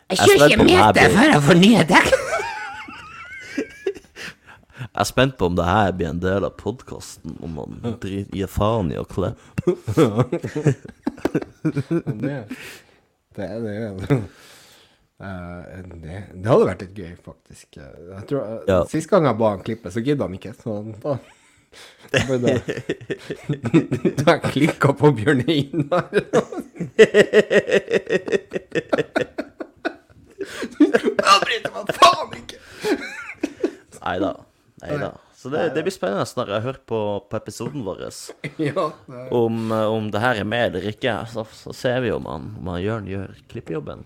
[0.10, 2.12] Jeg kjører ikke meter før jeg får nye dekk.
[4.96, 8.50] Jeg er spent på om det her blir en del av podkasten, om man gir
[8.52, 9.76] faen i å klippe.
[13.36, 14.18] Det, det, det,
[15.20, 17.78] det, Eh, det, det hadde vært litt gøy, faktisk.
[17.80, 18.82] Jeg tror, eh, Ja.
[18.92, 20.54] Sist gang jeg ba han klippe, så gidda han ikke.
[20.60, 21.18] Så da
[22.12, 22.38] da
[24.26, 26.08] Da jeg klikka på Bjørn Einar
[31.26, 32.60] Jeg meg faen ikke!
[34.06, 34.32] Nei da.
[34.84, 35.10] Nei da.
[35.36, 38.00] Så det, det blir spennende når jeg hører på, på episoden vår
[38.62, 38.86] Ja,
[39.30, 41.18] om, eh, om det her er med eller ikke.
[41.30, 44.06] Så, så ser vi om han, om han Jørn gjør klippejobben.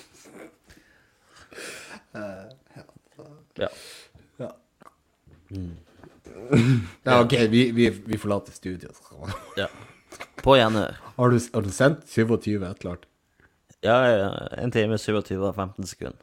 [3.61, 4.49] ja.
[7.03, 8.89] Ja, ok, vi, vi, vi forlater studio.
[9.59, 9.67] ja.
[10.43, 10.97] På gjenhør.
[11.15, 13.07] Har du, har du sendt 27 et eller annet?
[13.81, 14.47] Ja, ja, ja.
[14.61, 16.19] En time, 27 og 15 sekunder.